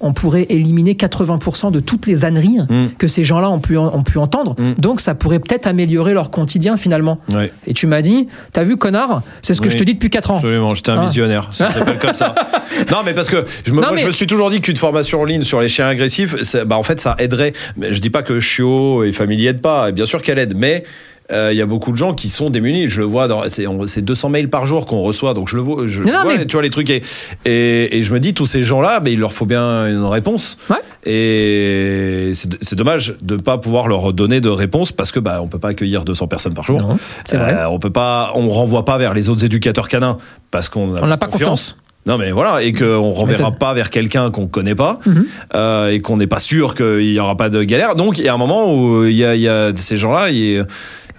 on 0.00 0.12
pourrait 0.12 0.46
éliminer 0.48 0.94
80% 0.94 1.70
de 1.70 1.80
toutes 1.80 2.06
les 2.06 2.24
âneries 2.24 2.58
Mm. 2.68 2.88
que 2.98 3.08
ces 3.08 3.24
gens-là 3.24 3.50
ont 3.50 3.60
pu, 3.60 3.76
ont 3.76 4.02
pu 4.02 4.18
entendre. 4.18 4.54
Mm. 4.58 4.74
Donc, 4.80 5.00
ça 5.00 5.14
pourrait 5.14 5.38
peut-être 5.38 5.66
améliorer 5.66 6.14
leur 6.14 6.30
quotidien 6.30 6.76
finalement. 6.76 7.18
Ouais. 7.32 7.50
Et 7.66 7.74
tu 7.74 7.86
m'as 7.86 8.02
dit, 8.02 8.28
t'as 8.52 8.64
vu, 8.64 8.76
connard 8.76 9.22
C'est 9.42 9.54
ce 9.54 9.60
que 9.60 9.66
Oui. 9.66 9.72
je 9.72 9.78
te 9.78 9.84
dis 9.84 9.94
depuis 9.94 10.10
4 10.10 10.30
ans. 10.30 10.36
Absolument, 10.36 10.74
j'étais 10.74 10.90
un 10.90 11.00
Ah. 11.00 11.06
visionnaire. 11.06 11.48
Ça 11.52 11.70
s'appelle 11.70 11.98
comme 11.98 12.14
ça. 12.14 12.34
Non, 12.90 12.98
mais 13.04 13.12
parce 13.12 13.28
que 13.30 13.44
je 13.64 13.70
me, 13.72 13.80
Non, 13.80 13.88
moi, 13.88 13.96
je 13.96 14.02
mais- 14.02 14.06
me 14.08 14.12
suis 14.12 14.26
toujours 14.26 14.50
dit 14.50 14.60
qu'une 14.60 14.76
formation 14.76 15.20
en 15.20 15.24
ligne 15.24 15.42
sur 15.42 15.60
les 15.60 15.68
chiens 15.68 15.86
agressifs, 15.86 16.34
bah, 16.66 16.76
en 16.76 16.82
fait, 16.82 16.98
ça 17.00 17.14
aiderait. 17.18 17.52
Mais 17.76 17.92
je 17.92 18.00
dis 18.00 18.10
pas 18.10 18.22
que 18.22 18.40
Chiot 18.40 19.04
et 19.04 19.12
Family 19.12 19.46
aident 19.46 19.60
pas. 19.60 19.90
Bien 19.92 20.06
sûr 20.06 20.20
qu'elle 20.22 20.38
aide, 20.38 20.54
mais 20.56 20.82
euh, 21.32 21.48
il 21.52 21.56
y 21.58 21.62
a 21.62 21.66
beaucoup 21.66 21.90
de 21.92 21.96
gens 21.96 22.12
qui 22.14 22.28
sont 22.28 22.50
démunis. 22.50 22.88
Je 22.88 23.00
le 23.00 23.06
vois 23.06 23.28
c'est 23.48 23.66
on- 23.66 23.86
c'est 23.86 24.02
200 24.02 24.28
mails 24.28 24.50
par 24.50 24.66
jour 24.66 24.84
qu'on 24.86 25.00
reçoit, 25.00 25.32
donc 25.34 25.48
je 25.48 25.56
le 25.56 25.62
vois. 25.62 25.86
Je 25.86 26.02
Non, 26.02 26.12
non, 26.12 26.22
vois, 26.22 26.36
mais- 26.36 26.46
tu 26.46 26.52
vois 26.52 26.62
les 26.62 26.70
trucs 26.70 26.90
et, 26.90 27.02
et, 27.46 27.96
et 27.98 28.02
je 28.02 28.12
me 28.12 28.20
dis 28.20 28.34
tous 28.34 28.46
ces 28.46 28.62
gens-là, 28.62 29.00
mais 29.02 29.12
il 29.12 29.18
leur 29.20 29.32
faut 29.32 29.46
bien 29.46 29.86
une 29.88 30.04
réponse. 30.04 30.58
Ouais. 30.70 30.76
Et 31.06 32.32
c'est 32.34 32.74
dommage 32.76 33.14
de 33.22 33.36
pas 33.36 33.58
pouvoir 33.58 33.88
leur 33.88 34.12
donner 34.12 34.40
de 34.40 34.48
réponse 34.48 34.92
parce 34.92 35.12
que 35.12 35.20
bah 35.20 35.40
on 35.42 35.48
peut 35.48 35.58
pas 35.58 35.68
accueillir 35.68 36.04
200 36.04 36.26
personnes 36.28 36.54
par 36.54 36.64
jour. 36.64 36.80
Non, 36.80 36.96
vrai. 37.32 37.54
Euh, 37.54 37.68
on 37.68 37.78
peut 37.78 37.90
pas, 37.90 38.32
on 38.34 38.48
renvoie 38.48 38.84
pas 38.84 38.98
vers 38.98 39.14
les 39.14 39.28
autres 39.28 39.44
éducateurs 39.44 39.88
canins 39.88 40.18
parce 40.50 40.68
qu'on 40.68 40.94
On 40.96 41.06
n'a 41.06 41.16
pas 41.16 41.26
confiance. 41.28 41.76
Non 42.06 42.18
mais 42.18 42.32
voilà 42.32 42.62
et 42.62 42.74
qu'on 42.74 43.10
renverra 43.12 43.44
Méthode. 43.44 43.58
pas 43.58 43.72
vers 43.72 43.88
quelqu'un 43.88 44.30
qu'on 44.30 44.46
connaît 44.46 44.74
pas 44.74 44.98
Mhm. 45.06 45.24
euh, 45.54 45.88
et 45.90 46.00
qu'on 46.00 46.18
n'est 46.18 46.26
pas 46.26 46.38
sûr 46.38 46.74
qu'il 46.74 47.10
y 47.10 47.18
aura 47.18 47.34
pas 47.34 47.48
de 47.48 47.62
galère. 47.62 47.94
Donc 47.96 48.18
il 48.18 48.24
y 48.24 48.28
a 48.28 48.34
un 48.34 48.38
moment 48.38 48.74
où 48.74 49.06
il 49.06 49.16
y 49.16 49.24
a, 49.24 49.34
il 49.34 49.40
y 49.40 49.48
a 49.48 49.72
ces 49.74 49.96
gens-là, 49.96 50.28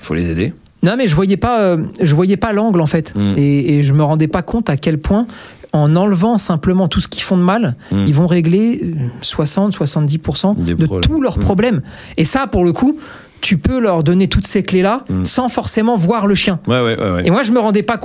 faut 0.05 0.13
les 0.13 0.29
aider. 0.29 0.53
Non, 0.83 0.95
mais 0.97 1.07
je 1.07 1.15
voyais 1.15 1.37
pas, 1.37 1.61
euh, 1.61 1.77
je 2.01 2.13
voyais 2.15 2.37
pas 2.37 2.53
l'angle 2.53 2.79
en 2.81 2.85
fait, 2.87 3.13
Mm. 3.15 3.33
et, 3.37 3.77
et 3.79 3.83
je 3.83 3.93
me 3.93 4.03
rendais 4.03 4.27
pas 4.27 4.41
compte 4.43 4.69
à 4.69 4.77
quel 4.77 4.99
point, 4.99 5.25
en 5.73 5.95
enlevant 5.95 6.37
simplement 6.37 6.87
tout 6.87 6.99
ce 7.01 7.07
qu'ils 7.07 7.23
font 7.23 7.37
de 7.37 7.43
mal, 7.43 7.75
Mm. 7.91 8.03
ils 8.07 8.13
vont 8.13 8.27
régler 8.27 8.81
euh, 8.83 8.93
60-70% 9.21 10.55
Des 10.57 10.75
de 10.75 10.85
tous 10.99 11.21
leurs 11.21 11.37
Mm. 11.37 11.41
problèmes. 11.41 11.81
Et 12.17 12.25
ça, 12.25 12.47
pour 12.47 12.63
le 12.63 12.71
coup, 12.73 12.97
tu 13.41 13.57
peux 13.57 13.79
leur 13.79 14.03
donner 14.03 14.27
toutes 14.27 14.47
ces 14.47 14.63
clés-là 14.63 15.03
sans 15.23 15.49
forcément 15.49 15.95
voir 15.97 16.25
le 16.25 16.33
chien. 16.35 16.59
Ouais 16.67 16.81
ouais 16.81 16.97
ouais. 16.97 17.27
Et 17.27 17.29
moi, 17.31 17.43
je 17.43 17.51
me 17.51 17.59
rendais 17.59 17.83
pas. 17.83 17.99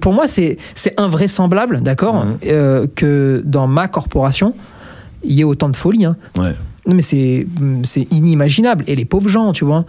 Pour 0.00 0.12
moi, 0.14 0.26
c'est 0.26 0.56
invraisemblable, 0.96 1.82
d'accord, 1.82 2.24
euh, 2.46 2.86
que 2.94 3.42
dans 3.44 3.66
ma 3.66 3.88
corporation, 3.88 4.54
il 5.22 5.32
y 5.32 5.40
ait 5.40 5.44
autant 5.44 5.68
de 5.68 5.76
folie. 5.76 6.04
hein. 6.06 6.16
Non, 6.86 6.94
mais 6.94 7.02
c'est 7.02 7.46
c'est 7.84 8.06
inimaginable. 8.10 8.84
Et 8.86 8.94
les 8.96 9.04
pauvres 9.06 9.28
gens, 9.30 9.52
tu 9.52 9.64
vois. 9.64 9.84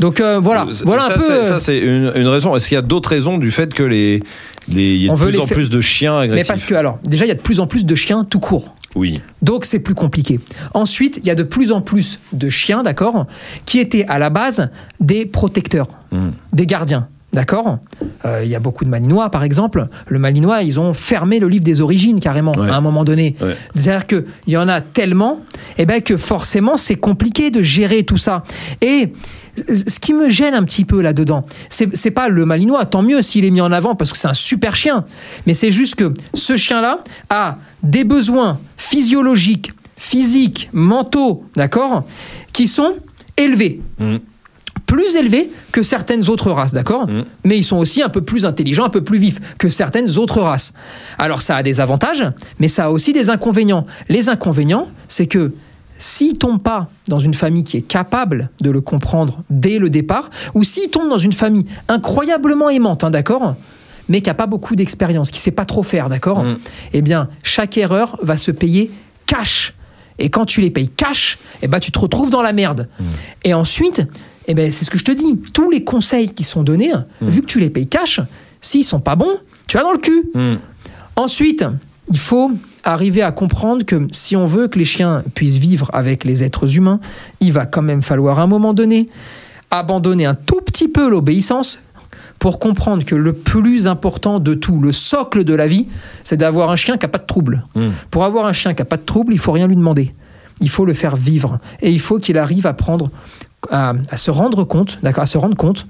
Donc 0.00 0.20
euh, 0.20 0.40
voilà, 0.40 0.66
Euh, 0.68 0.72
voilà 0.84 1.02
ça, 1.02 1.12
un 1.14 1.18
peu. 1.18 1.20
c'est- 1.24 1.32
euh, 1.32 1.42
Ça 1.42 1.60
c'est 1.60 1.78
une, 1.78 2.10
une 2.14 2.26
raison. 2.28 2.56
Est-ce 2.56 2.68
qu'il 2.68 2.74
y 2.74 2.78
a 2.78 2.82
d'autres 2.82 3.10
raisons 3.10 3.36
du 3.38 3.50
fait 3.50 3.72
que 3.74 3.82
les 3.82 4.22
les 4.68 4.94
il 4.94 5.02
y 5.04 5.10
a 5.10 5.14
de 5.14 5.18
plus 5.18 5.38
en 5.38 5.46
plus 5.46 5.68
de 5.70 5.80
chiens 5.80 6.18
Mais 6.20 6.24
agressifs? 6.24 6.48
parce 6.48 6.64
que, 6.64 6.74
alors, 6.74 6.98
déjà, 7.04 7.24
il 7.24 7.28
y 7.28 7.32
a 7.32 7.34
de 7.34 7.40
plus 7.42 7.60
en 7.60 7.66
plus 7.66 7.84
de 7.84 7.94
chiens 7.94 8.24
tout 8.24 8.38
court. 8.40 8.74
Oui. 8.94 9.20
Donc, 9.42 9.64
c'est 9.64 9.80
plus 9.80 9.94
compliqué. 9.94 10.38
Ensuite, 10.74 11.18
il 11.22 11.26
y 11.26 11.30
a 11.30 11.34
de 11.34 11.42
plus 11.42 11.72
en 11.72 11.80
plus 11.80 12.18
de 12.32 12.48
chiens, 12.48 12.82
d'accord, 12.82 13.26
qui 13.66 13.78
étaient 13.80 14.04
à 14.06 14.18
la 14.18 14.30
base 14.30 14.70
des 15.00 15.26
protecteurs, 15.26 15.88
Mm. 16.12 16.28
des 16.52 16.66
gardiens. 16.66 17.08
D'accord 17.32 17.78
Euh, 18.24 18.42
Il 18.44 18.50
y 18.50 18.54
a 18.54 18.60
beaucoup 18.60 18.84
de 18.84 18.90
Malinois, 18.90 19.30
par 19.30 19.42
exemple. 19.42 19.88
Le 20.06 20.18
Malinois, 20.18 20.62
ils 20.62 20.78
ont 20.78 20.92
fermé 20.94 21.38
le 21.40 21.48
livre 21.48 21.64
des 21.64 21.80
origines 21.80 22.20
carrément 22.20 22.52
Ouais. 22.52 22.68
à 22.68 22.76
un 22.76 22.80
moment 22.80 23.04
donné. 23.04 23.36
Ouais. 23.40 23.56
C'est-à-dire 23.74 24.06
qu'il 24.06 24.24
y 24.48 24.56
en 24.56 24.68
a 24.68 24.80
tellement 24.80 25.40
eh 25.78 25.86
ben, 25.86 26.02
que 26.02 26.16
forcément, 26.16 26.76
c'est 26.76 26.94
compliqué 26.96 27.50
de 27.50 27.62
gérer 27.62 28.04
tout 28.04 28.16
ça. 28.18 28.42
Et 28.80 29.12
ce 29.56 29.98
qui 29.98 30.14
me 30.14 30.28
gêne 30.30 30.54
un 30.54 30.62
petit 30.64 30.84
peu 30.84 31.02
là-dedans, 31.02 31.44
c'est 31.68 31.94
c'est 31.96 32.10
pas 32.10 32.28
le 32.28 32.44
Malinois, 32.46 32.84
tant 32.86 33.02
mieux 33.02 33.20
s'il 33.22 33.44
est 33.44 33.50
mis 33.50 33.60
en 33.60 33.72
avant 33.72 33.94
parce 33.94 34.10
que 34.12 34.18
c'est 34.18 34.28
un 34.28 34.34
super 34.34 34.76
chien. 34.76 35.04
Mais 35.46 35.54
c'est 35.54 35.70
juste 35.70 35.94
que 35.96 36.12
ce 36.34 36.56
chien-là 36.56 36.98
a 37.30 37.56
des 37.82 38.04
besoins 38.04 38.58
physiologiques, 38.76 39.72
physiques, 39.96 40.68
mentaux, 40.72 41.44
d'accord, 41.56 42.04
qui 42.52 42.68
sont 42.68 42.92
élevés 43.36 43.80
Mm. 43.98 44.16
Plus 44.92 45.16
élevés 45.16 45.50
que 45.72 45.82
certaines 45.82 46.28
autres 46.28 46.50
races, 46.50 46.74
d'accord 46.74 47.06
Mm. 47.06 47.24
Mais 47.44 47.56
ils 47.56 47.64
sont 47.64 47.78
aussi 47.78 48.02
un 48.02 48.10
peu 48.10 48.20
plus 48.20 48.44
intelligents, 48.44 48.84
un 48.84 48.90
peu 48.90 49.02
plus 49.02 49.16
vifs 49.16 49.40
que 49.56 49.70
certaines 49.70 50.18
autres 50.18 50.42
races. 50.42 50.74
Alors 51.18 51.40
ça 51.40 51.56
a 51.56 51.62
des 51.62 51.80
avantages, 51.80 52.22
mais 52.58 52.68
ça 52.68 52.84
a 52.84 52.90
aussi 52.90 53.14
des 53.14 53.30
inconvénients. 53.30 53.86
Les 54.10 54.28
inconvénients, 54.28 54.86
c'est 55.08 55.26
que 55.26 55.54
s'il 55.96 56.36
tombe 56.36 56.60
pas 56.60 56.90
dans 57.08 57.20
une 57.20 57.32
famille 57.32 57.64
qui 57.64 57.78
est 57.78 57.88
capable 57.88 58.50
de 58.60 58.70
le 58.70 58.82
comprendre 58.82 59.42
dès 59.48 59.78
le 59.78 59.88
départ, 59.88 60.28
ou 60.52 60.62
s'il 60.62 60.90
tombe 60.90 61.08
dans 61.08 61.16
une 61.16 61.32
famille 61.32 61.64
incroyablement 61.88 62.68
aimante, 62.68 63.02
hein, 63.02 63.10
d'accord 63.10 63.56
mais 64.08 64.20
qui 64.20 64.28
n'a 64.28 64.34
pas 64.34 64.48
beaucoup 64.48 64.76
d'expérience, 64.76 65.30
qui 65.30 65.38
sait 65.38 65.52
pas 65.52 65.64
trop 65.64 65.82
faire, 65.82 66.10
d'accord 66.10 66.42
Mm. 66.44 66.58
Eh 66.92 67.00
bien, 67.00 67.28
chaque 67.42 67.78
erreur 67.78 68.18
va 68.20 68.36
se 68.36 68.50
payer 68.50 68.90
cash. 69.26 69.72
Et 70.18 70.28
quand 70.28 70.44
tu 70.44 70.60
les 70.60 70.70
payes 70.70 70.88
cash, 70.88 71.38
eh 71.62 71.66
ben, 71.68 71.80
tu 71.80 71.92
te 71.92 71.98
retrouves 71.98 72.28
dans 72.28 72.42
la 72.42 72.52
merde. 72.52 72.88
Et 73.44 73.54
ensuite, 73.54 74.02
eh 74.46 74.54
ben, 74.54 74.70
c'est 74.70 74.84
ce 74.84 74.90
que 74.90 74.98
je 74.98 75.04
te 75.04 75.12
dis, 75.12 75.38
tous 75.52 75.70
les 75.70 75.84
conseils 75.84 76.30
qui 76.30 76.44
sont 76.44 76.62
donnés, 76.62 76.92
vu 77.20 77.42
que 77.42 77.46
tu 77.46 77.60
les 77.60 77.70
payes 77.70 77.86
cash, 77.86 78.20
s'ils 78.60 78.84
sont 78.84 79.00
pas 79.00 79.16
bons, 79.16 79.36
tu 79.68 79.76
vas 79.76 79.82
dans 79.82 79.92
le 79.92 79.98
cul. 79.98 80.24
Mm. 80.34 80.54
Ensuite, 81.16 81.64
il 82.10 82.18
faut 82.18 82.50
arriver 82.84 83.22
à 83.22 83.32
comprendre 83.32 83.84
que 83.84 84.06
si 84.10 84.36
on 84.36 84.46
veut 84.46 84.68
que 84.68 84.78
les 84.78 84.84
chiens 84.84 85.22
puissent 85.34 85.58
vivre 85.58 85.90
avec 85.92 86.24
les 86.24 86.42
êtres 86.42 86.76
humains, 86.76 87.00
il 87.40 87.52
va 87.52 87.66
quand 87.66 87.82
même 87.82 88.02
falloir 88.02 88.38
à 88.38 88.42
un 88.42 88.46
moment 88.46 88.74
donné 88.74 89.08
abandonner 89.70 90.26
un 90.26 90.34
tout 90.34 90.60
petit 90.60 90.88
peu 90.88 91.08
l'obéissance 91.08 91.78
pour 92.38 92.58
comprendre 92.58 93.04
que 93.04 93.14
le 93.14 93.32
plus 93.32 93.86
important 93.86 94.40
de 94.40 94.54
tout, 94.54 94.80
le 94.80 94.90
socle 94.90 95.44
de 95.44 95.54
la 95.54 95.68
vie, 95.68 95.86
c'est 96.24 96.36
d'avoir 96.36 96.70
un 96.70 96.76
chien 96.76 96.96
qui 96.96 97.04
n'a 97.04 97.08
pas 97.08 97.18
de 97.18 97.26
trouble. 97.26 97.64
Mm. 97.74 97.88
Pour 98.10 98.24
avoir 98.24 98.46
un 98.46 98.52
chien 98.52 98.74
qui 98.74 98.80
n'a 98.80 98.86
pas 98.86 98.96
de 98.96 99.04
trouble, 99.04 99.32
il 99.32 99.38
faut 99.38 99.52
rien 99.52 99.68
lui 99.68 99.76
demander. 99.76 100.12
Il 100.60 100.68
faut 100.68 100.84
le 100.84 100.92
faire 100.92 101.16
vivre. 101.16 101.58
Et 101.80 101.90
il 101.90 102.00
faut 102.00 102.18
qu'il 102.18 102.38
arrive 102.38 102.66
à 102.66 102.72
prendre, 102.72 103.10
à, 103.70 103.94
se 104.16 104.30
rendre 104.30 104.64
compte, 104.64 104.98
d'accord, 105.02 105.22
à 105.22 105.26
se 105.26 105.38
rendre 105.38 105.56
compte 105.56 105.86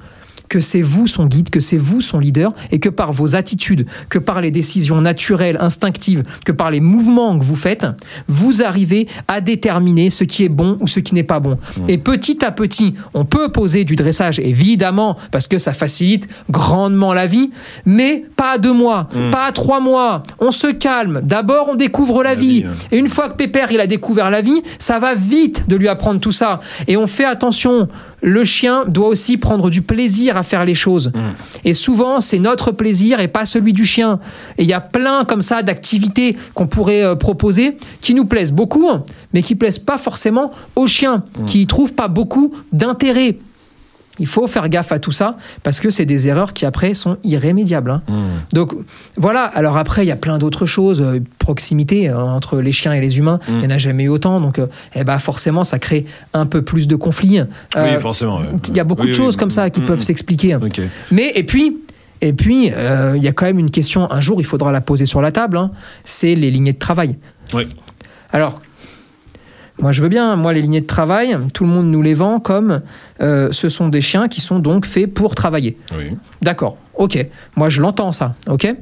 que 0.53 0.61
c'est 0.61 0.83
vous 0.83 1.07
son 1.07 1.25
guide, 1.25 1.49
que 1.49 1.61
c'est 1.61 1.79
vous 1.79 2.03
son 2.03 2.19
leader, 2.19 2.53
et 2.71 2.79
que 2.79 2.91
par 2.91 3.15
vos 3.15 3.37
attitudes, 3.37 3.87
que 4.11 4.19
par 4.19 4.43
les 4.43 4.51
décisions 4.51 5.01
naturelles, 5.01 5.57
instinctives, 5.61 6.25
que 6.45 6.53
par 6.53 6.71
les 6.71 6.81
mouvements 6.81 7.39
que 7.39 7.43
vous 7.43 7.57
faites, 7.57 7.87
vous 8.29 8.63
arrivez 8.63 9.09
à 9.29 9.41
déterminer 9.41 10.11
ce 10.11 10.25
qui 10.25 10.45
est 10.45 10.51
bon 10.51 10.77
ou 10.81 10.89
ce 10.89 11.01
qui 11.01 11.15
n'est 11.15 11.23
pas 11.23 11.41
bon. 11.41 11.57
Et 11.89 11.97
petit 11.97 12.45
à 12.45 12.53
petit, 12.53 12.93
on 13.15 13.25
peut 13.25 13.51
poser 13.51 13.85
du 13.85 13.97
dressage, 13.97 14.41
évidemment, 14.41 15.17
parce 15.31 15.49
que 15.49 15.57
ça 15.57 15.73
facilite 15.73 16.29
grandement 16.51 17.15
la 17.15 17.25
vie, 17.25 17.51
mais 17.87 18.23
pas 18.37 18.53
à 18.57 18.59
deux 18.59 18.75
mois, 18.75 19.09
pas 19.31 19.47
à 19.47 19.53
trois 19.53 19.81
mois. 19.81 20.23
On 20.39 20.51
se 20.51 20.67
calme. 20.67 21.23
D'abord, 21.25 21.71
on 21.71 21.77
découvre 21.77 22.23
la, 22.23 22.35
La 22.35 22.35
vie. 22.35 22.61
vie, 22.61 22.67
ouais. 22.67 22.73
Et 22.91 22.99
une 22.99 23.09
fois 23.09 23.31
que 23.31 23.37
Pépère 23.37 23.73
il 23.73 23.81
a 23.81 23.87
découvert 23.87 24.31
la 24.31 24.43
vie, 24.43 24.63
ça 24.79 24.99
va 24.99 25.15
vite 25.15 25.65
de 25.67 25.77
lui 25.77 25.89
apprendre 25.89 26.21
tout 26.21 26.31
ça. 26.31 26.61
Et 26.89 26.99
on 26.99 27.07
fait 27.07 27.25
attention. 27.25 27.89
Le 28.23 28.45
chien 28.45 28.85
doit 28.87 29.09
aussi 29.09 29.37
prendre 29.37 29.69
du 29.69 29.83
plaisir 29.83 30.37
à 30.37 30.43
faire 30.43 30.65
les 30.65 30.75
choses. 30.75 31.13
Et 31.65 31.75
souvent, 31.75 32.21
c'est 32.21 32.39
notre 32.39 32.71
plaisir 32.71 33.21
et 33.21 33.29
pas 33.29 33.45
celui 33.45 33.73
du 33.73 33.85
chien. 33.85 34.21
Et 34.59 34.63
il 34.63 34.69
y 34.69 34.73
a 34.73 34.81
plein 34.81 35.25
comme 35.25 35.43
ça 35.43 35.63
d'activités 35.63 36.37
qu'on 36.55 36.67
pourrait 36.67 37.03
euh, 37.03 37.17
proposer 37.17 37.77
qui 38.01 38.15
nous 38.15 38.25
plaisent 38.25 38.53
beaucoup, 38.53 38.89
mais 39.33 39.43
qui 39.43 39.57
plaisent 39.57 39.79
pas 39.79 39.99
forcément 39.99 40.53
aux 40.77 40.87
chiens, 40.87 41.25
qui 41.47 41.63
y 41.63 41.67
trouvent 41.67 41.95
pas 41.95 42.09
beaucoup 42.09 42.53
d'intérêt. 42.73 43.39
Il 44.19 44.27
faut 44.27 44.47
faire 44.47 44.69
gaffe 44.69 44.93
à 44.93 44.99
tout 44.99 45.11
ça 45.11 45.37
parce 45.63 45.81
que 45.81 45.89
c'est 45.89 46.05
des 46.05 46.29
erreurs 46.29 46.53
qui 46.53 46.67
après 46.67 46.93
sont 46.93 47.17
irrémédiables. 47.25 47.91
hein. 47.91 48.03
Donc 48.53 48.75
voilà, 49.17 49.45
alors 49.45 49.79
après 49.79 50.05
il 50.05 50.09
y 50.09 50.13
a 50.13 50.17
plein 50.17 50.39
d'autres 50.39 50.67
choses, 50.67 51.01
euh, 51.01 51.21
proximité 51.39 52.11
euh, 52.11 52.19
entre 52.21 52.61
les 52.61 52.73
chiens 52.73 52.93
et 52.93 53.01
les 53.01 53.19
humains, 53.19 53.41
il 53.49 53.57
n'y 53.57 53.67
en 53.67 53.71
a 53.71 53.79
jamais 53.79 54.05
eu 54.05 54.09
autant, 54.09 54.39
donc 54.41 54.59
euh, 54.59 54.67
eh 54.95 55.03
ben, 55.05 55.19
forcément 55.19 55.65
ça 55.65 55.79
crée 55.79 56.05
un 56.35 56.45
peu 56.45 56.61
plus 56.63 56.87
de 56.89 56.95
conflits. 56.97 57.41
Euh, 57.41 57.45
Oui, 57.77 58.01
forcément. 58.01 58.41
Il 58.69 58.77
y 58.77 58.81
a 58.81 58.85
beaucoup 58.85 59.03
Oui, 59.03 59.09
de 59.09 59.13
oui. 59.13 59.17
choses 59.17 59.37
comme 59.37 59.51
ça 59.51 59.71
qui 59.71 59.81
peuvent 59.81 60.03
s'expliquer. 60.03 60.57
Ok. 60.57 60.83
Mais 61.11 61.33
et 61.35 61.45
puis, 61.45 61.79
et 62.21 62.35
puis 62.35 62.71
euh, 62.77 63.15
il 63.17 63.23
y 63.23 63.29
a 63.29 63.33
quand 63.33 63.47
même 63.47 63.59
une 63.59 63.71
question, 63.71 64.11
un 64.13 64.21
jour 64.21 64.41
il 64.41 64.45
faudra 64.45 64.73
la 64.73 64.83
poser 64.83 65.07
sur 65.07 65.23
la 65.23 65.33
table, 65.33 65.57
hein, 65.57 65.71
c'est 66.05 66.35
les 66.35 66.51
lignées 66.51 66.75
de 66.75 66.79
travail. 66.79 67.17
Oui. 67.55 67.67
Alors, 68.31 68.61
moi 69.83 69.93
je 69.93 70.01
veux 70.01 70.09
bien, 70.09 70.37
moi 70.37 70.53
les 70.53 70.63
lignées 70.63 70.81
de 70.81 70.87
travail, 70.87 71.37
tout 71.53 71.65
le 71.65 71.71
monde 71.71 71.87
nous 71.87 72.01
les 72.03 72.15
vend 72.15 72.41
comme 72.41 72.81
euh, 73.21 73.49
ce 73.53 73.69
sont 73.69 73.89
des 73.89 74.01
chiens 74.01 74.29
qui 74.29 74.41
sont 74.41 74.59
donc 74.61 74.87
faits 74.87 75.13
pour 75.13 75.35
travailler. 75.35 75.77
Oui. 75.99 76.17
D'accord, 76.41 76.77
ok. 76.95 77.27
Moi, 77.57 77.69
je 77.69 77.81
l'entends, 77.83 78.13
ça, 78.13 78.35
ok 78.49 78.75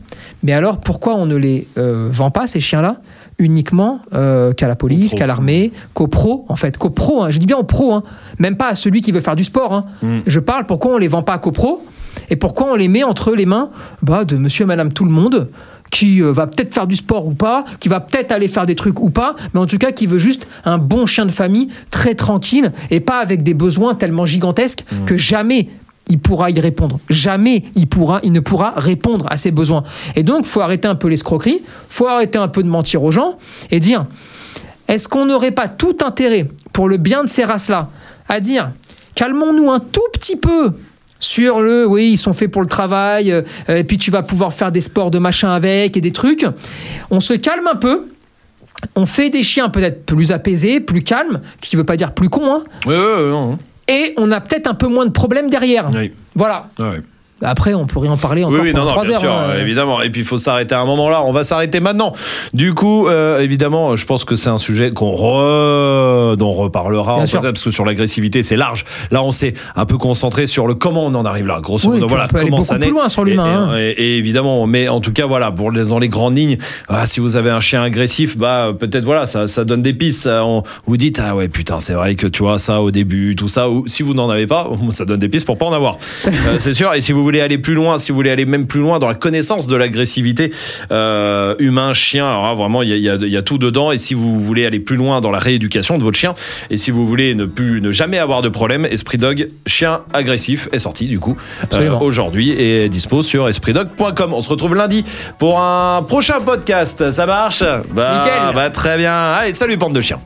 Mais 0.42 0.52
alors, 0.52 0.78
pourquoi 0.78 1.14
on 1.16 1.26
ne 1.26 1.36
les 1.36 1.68
euh, 1.76 2.08
vend 2.10 2.30
pas, 2.30 2.46
ces 2.46 2.60
chiens-là, 2.60 2.96
uniquement 3.38 4.00
euh, 4.14 4.52
qu'à 4.52 4.68
la 4.68 4.76
police, 4.76 5.14
qu'à 5.14 5.26
l'armée, 5.26 5.72
qu'aux 5.94 6.06
pros, 6.06 6.44
en 6.48 6.56
fait? 6.56 6.78
Qu'aux 6.78 6.90
pros, 6.90 7.22
hein. 7.24 7.30
je 7.30 7.38
dis 7.38 7.46
bien 7.46 7.56
aux 7.58 7.64
pros, 7.64 7.92
hein. 7.92 8.02
même 8.38 8.56
pas 8.56 8.68
à 8.68 8.74
celui 8.74 9.00
qui 9.00 9.12
veut 9.12 9.20
faire 9.20 9.36
du 9.36 9.44
sport. 9.44 9.72
hein. 9.74 9.84
Mm. 10.02 10.18
Je 10.26 10.40
parle 10.40 10.64
pourquoi 10.66 10.94
on 10.94 10.98
les 10.98 11.08
vend 11.08 11.22
pas 11.22 11.38
qu'aux 11.38 11.52
pros 11.52 11.82
et 12.28 12.36
pourquoi 12.36 12.68
on 12.72 12.76
les 12.76 12.88
met 12.88 13.02
entre 13.02 13.34
les 13.34 13.46
mains 13.46 13.70
bah, 14.02 14.24
de 14.24 14.36
monsieur 14.36 14.64
et 14.64 14.66
madame 14.66 14.92
tout 14.92 15.04
le 15.04 15.10
monde 15.10 15.48
qui 15.90 16.22
euh, 16.22 16.32
va 16.32 16.46
peut-être 16.46 16.74
faire 16.74 16.86
du 16.86 16.96
sport 16.96 17.26
ou 17.26 17.34
pas, 17.34 17.64
qui 17.80 17.88
va 17.88 18.00
peut-être 18.00 18.32
aller 18.32 18.48
faire 18.48 18.66
des 18.66 18.74
trucs 18.74 19.00
ou 19.00 19.10
pas, 19.10 19.34
mais 19.52 19.60
en 19.60 19.66
tout 19.66 19.78
cas 19.78 19.92
qui 19.92 20.06
veut 20.06 20.18
juste 20.18 20.46
un 20.64 20.78
bon 20.78 21.06
chien 21.06 21.26
de 21.26 21.32
famille 21.32 21.68
très 21.90 22.14
tranquille 22.14 22.72
et 22.90 23.00
pas 23.00 23.18
avec 23.18 23.42
des 23.42 23.54
besoins 23.54 23.94
tellement 23.94 24.26
gigantesques 24.26 24.84
que 25.06 25.16
jamais 25.16 25.68
il 26.08 26.18
pourra 26.18 26.50
y 26.50 26.60
répondre. 26.60 26.98
Jamais 27.08 27.64
il, 27.76 27.86
pourra, 27.86 28.20
il 28.22 28.32
ne 28.32 28.40
pourra 28.40 28.74
répondre 28.76 29.26
à 29.30 29.36
ses 29.36 29.52
besoins. 29.52 29.84
Et 30.16 30.22
donc, 30.22 30.44
faut 30.44 30.60
arrêter 30.60 30.88
un 30.88 30.96
peu 30.96 31.08
l'escroquerie, 31.08 31.62
faut 31.88 32.06
arrêter 32.06 32.38
un 32.38 32.48
peu 32.48 32.62
de 32.62 32.68
mentir 32.68 33.02
aux 33.04 33.12
gens 33.12 33.38
et 33.70 33.80
dire 33.80 34.06
est-ce 34.88 35.08
qu'on 35.08 35.26
n'aurait 35.26 35.52
pas 35.52 35.68
tout 35.68 35.96
intérêt, 36.04 36.48
pour 36.72 36.88
le 36.88 36.96
bien 36.96 37.22
de 37.22 37.28
ces 37.28 37.44
races-là, 37.44 37.90
à 38.28 38.40
dire 38.40 38.70
calmons-nous 39.14 39.70
un 39.70 39.78
tout 39.78 40.00
petit 40.12 40.36
peu 40.36 40.72
sur 41.20 41.60
le 41.60 41.86
oui, 41.86 42.10
ils 42.12 42.18
sont 42.18 42.32
faits 42.32 42.50
pour 42.50 42.62
le 42.62 42.66
travail, 42.68 43.30
euh, 43.30 43.42
et 43.68 43.84
puis 43.84 43.98
tu 43.98 44.10
vas 44.10 44.22
pouvoir 44.22 44.52
faire 44.52 44.72
des 44.72 44.80
sports 44.80 45.10
de 45.10 45.18
machin 45.18 45.52
avec 45.52 45.96
et 45.96 46.00
des 46.00 46.12
trucs. 46.12 46.44
On 47.10 47.20
se 47.20 47.34
calme 47.34 47.68
un 47.68 47.76
peu. 47.76 48.06
On 48.96 49.04
fait 49.04 49.28
des 49.28 49.42
chiens 49.42 49.68
peut-être 49.68 50.06
plus 50.06 50.32
apaisés, 50.32 50.80
plus 50.80 51.02
calmes, 51.02 51.40
qui 51.60 51.76
veut 51.76 51.84
pas 51.84 51.96
dire 51.96 52.12
plus 52.12 52.30
cons, 52.30 52.50
hein, 52.50 52.64
non. 52.86 53.58
et 53.86 54.14
on 54.16 54.30
a 54.30 54.40
peut-être 54.40 54.66
un 54.66 54.74
peu 54.74 54.88
moins 54.88 55.04
de 55.04 55.10
problèmes 55.10 55.50
derrière. 55.50 55.90
Oui. 55.94 56.12
Voilà. 56.34 56.68
Après, 57.42 57.74
on 57.74 57.86
pourrait 57.86 58.08
en 58.08 58.16
parler 58.16 58.44
encore 58.44 58.56
Oui, 58.56 58.60
oui, 58.64 58.72
non, 58.74 58.80
pendant 58.86 58.96
non, 58.96 59.02
bien 59.02 59.12
heures. 59.14 59.20
sûr, 59.20 59.32
hein. 59.32 59.44
évidemment. 59.60 60.02
Et 60.02 60.10
puis 60.10 60.20
il 60.20 60.26
faut 60.26 60.36
s'arrêter 60.36 60.74
à 60.74 60.80
un 60.80 60.84
moment 60.84 61.08
là. 61.08 61.22
On 61.24 61.32
va 61.32 61.42
s'arrêter 61.44 61.80
maintenant. 61.80 62.12
Du 62.52 62.74
coup, 62.74 63.08
euh, 63.08 63.40
évidemment, 63.40 63.96
je 63.96 64.04
pense 64.06 64.24
que 64.24 64.36
c'est 64.36 64.50
un 64.50 64.58
sujet 64.58 64.90
qu'on 64.90 65.12
re... 65.12 66.36
dont 66.36 66.48
on 66.48 66.52
reparlera 66.52 67.14
Bien 67.14 67.22
en 67.24 67.26
sûr. 67.26 67.40
fait, 67.40 67.48
parce 67.52 67.64
que 67.64 67.70
sur 67.70 67.84
l'agressivité, 67.84 68.42
c'est 68.42 68.56
large. 68.56 68.84
Là, 69.10 69.22
on 69.22 69.32
s'est 69.32 69.54
un 69.76 69.86
peu 69.86 69.96
concentré 69.98 70.46
sur 70.46 70.66
le 70.66 70.74
comment 70.74 71.04
on 71.06 71.14
en 71.14 71.24
arrive 71.24 71.46
là. 71.46 71.60
Grosso 71.62 71.88
Oui, 71.88 71.94
modo, 71.96 72.08
voilà 72.08 72.24
on 72.24 72.28
peut 72.28 72.36
aller 72.36 72.44
comment 72.46 72.56
beaucoup 72.58 72.66
ça 72.68 72.74
plus 72.76 72.86
naît. 72.86 72.90
loin 72.90 73.08
sur 73.08 73.26
Et- 73.26 73.30
l'humain, 73.30 73.46
Et, 73.46 73.54
hein. 73.54 73.78
et- 73.78 73.90
et 74.02 74.18
évidemment, 74.18 74.66
mais 74.66 74.88
en 74.88 75.00
tout 75.00 75.12
cas, 75.12 75.26
voilà, 75.26 75.50
pour 75.50 75.70
les, 75.70 75.86
dans 75.86 75.98
les 75.98 76.08
grandes 76.08 76.36
lignes, 76.36 76.58
ah, 76.88 77.06
si 77.06 77.20
vous 77.20 77.36
avez 77.36 77.50
un 77.50 77.60
chien 77.60 77.82
agressif, 77.82 78.36
bah 78.36 78.72
peut-être 78.78 79.04
voilà, 79.04 79.26
ça, 79.26 79.48
ça 79.48 79.64
donne 79.64 79.82
des 79.82 79.94
pistes. 79.94 80.22
Ça, 80.22 80.44
on- 80.44 80.62
vous 80.86 80.96
dites 80.96 81.20
ah 81.24 81.34
ouais 81.34 81.48
putain, 81.48 81.80
c'est 81.80 81.94
vrai 81.94 82.14
que 82.14 82.26
tu 82.26 82.42
vois 82.42 82.58
ça 82.58 82.80
au 82.82 82.90
début, 82.90 83.34
tout 83.36 83.48
ça. 83.48 83.70
Ou 83.70 83.84
si 83.86 84.02
vous 84.02 84.14
n'en 84.14 84.28
avez 84.28 84.46
pas, 84.46 84.68
ça 84.90 85.04
donne 85.04 85.20
des 85.20 85.28
pistes 85.28 85.46
pour 85.46 85.58
pas 85.58 85.66
en 85.66 85.72
avoir. 85.72 85.96
Euh, 86.26 86.30
c'est 86.58 86.74
sûr. 86.74 86.92
Et 86.94 87.00
si 87.00 87.12
vous 87.12 87.24
voulez 87.30 87.40
aller 87.40 87.58
plus 87.58 87.74
loin, 87.74 87.96
si 87.96 88.10
vous 88.10 88.16
voulez 88.16 88.30
aller 88.30 88.44
même 88.44 88.66
plus 88.66 88.80
loin 88.80 88.98
dans 88.98 89.06
la 89.06 89.14
connaissance 89.14 89.68
de 89.68 89.76
l'agressivité 89.76 90.52
euh, 90.90 91.54
humain, 91.60 91.92
chien, 91.92 92.28
alors 92.28 92.42
là, 92.42 92.54
vraiment 92.54 92.82
il 92.82 92.88
y 92.88 93.08
a, 93.08 93.14
y 93.14 93.36
y 93.36 93.42
tout 93.44 93.56
dedans. 93.56 93.92
Et 93.92 93.98
si 93.98 94.14
vous 94.14 94.40
voulez 94.40 94.66
aller 94.66 94.80
plus 94.80 94.96
loin 94.96 95.20
dans 95.20 95.30
la 95.30 95.38
rééducation 95.38 95.96
de 95.96 96.02
votre 96.02 96.18
chien, 96.18 96.34
et 96.70 96.76
si 96.76 96.90
vous 96.90 97.06
voulez 97.06 97.36
ne 97.36 97.44
plus 97.44 97.80
ne 97.80 97.92
jamais 97.92 98.18
avoir 98.18 98.42
de 98.42 98.48
problème, 98.48 98.84
Esprit 98.84 99.16
Dog 99.16 99.48
chien 99.64 100.00
agressif 100.12 100.68
est 100.72 100.80
sorti 100.80 101.06
du 101.06 101.20
coup 101.20 101.36
euh, 101.74 101.98
aujourd'hui 102.00 102.50
et 102.50 102.86
est 102.86 102.88
dispo 102.88 103.22
sur 103.22 103.48
espritdog.com. 103.48 104.32
On 104.32 104.40
se 104.40 104.48
retrouve 104.48 104.74
lundi 104.74 105.04
pour 105.38 105.60
un 105.60 106.02
prochain 106.02 106.40
podcast. 106.40 107.12
Ça 107.12 107.26
marche? 107.26 107.62
Bah, 107.92 108.52
bah 108.52 108.70
très 108.70 108.96
bien. 108.96 109.14
Allez, 109.32 109.52
salut 109.52 109.76
bande 109.76 109.94
de 109.94 110.00
chiens. 110.00 110.18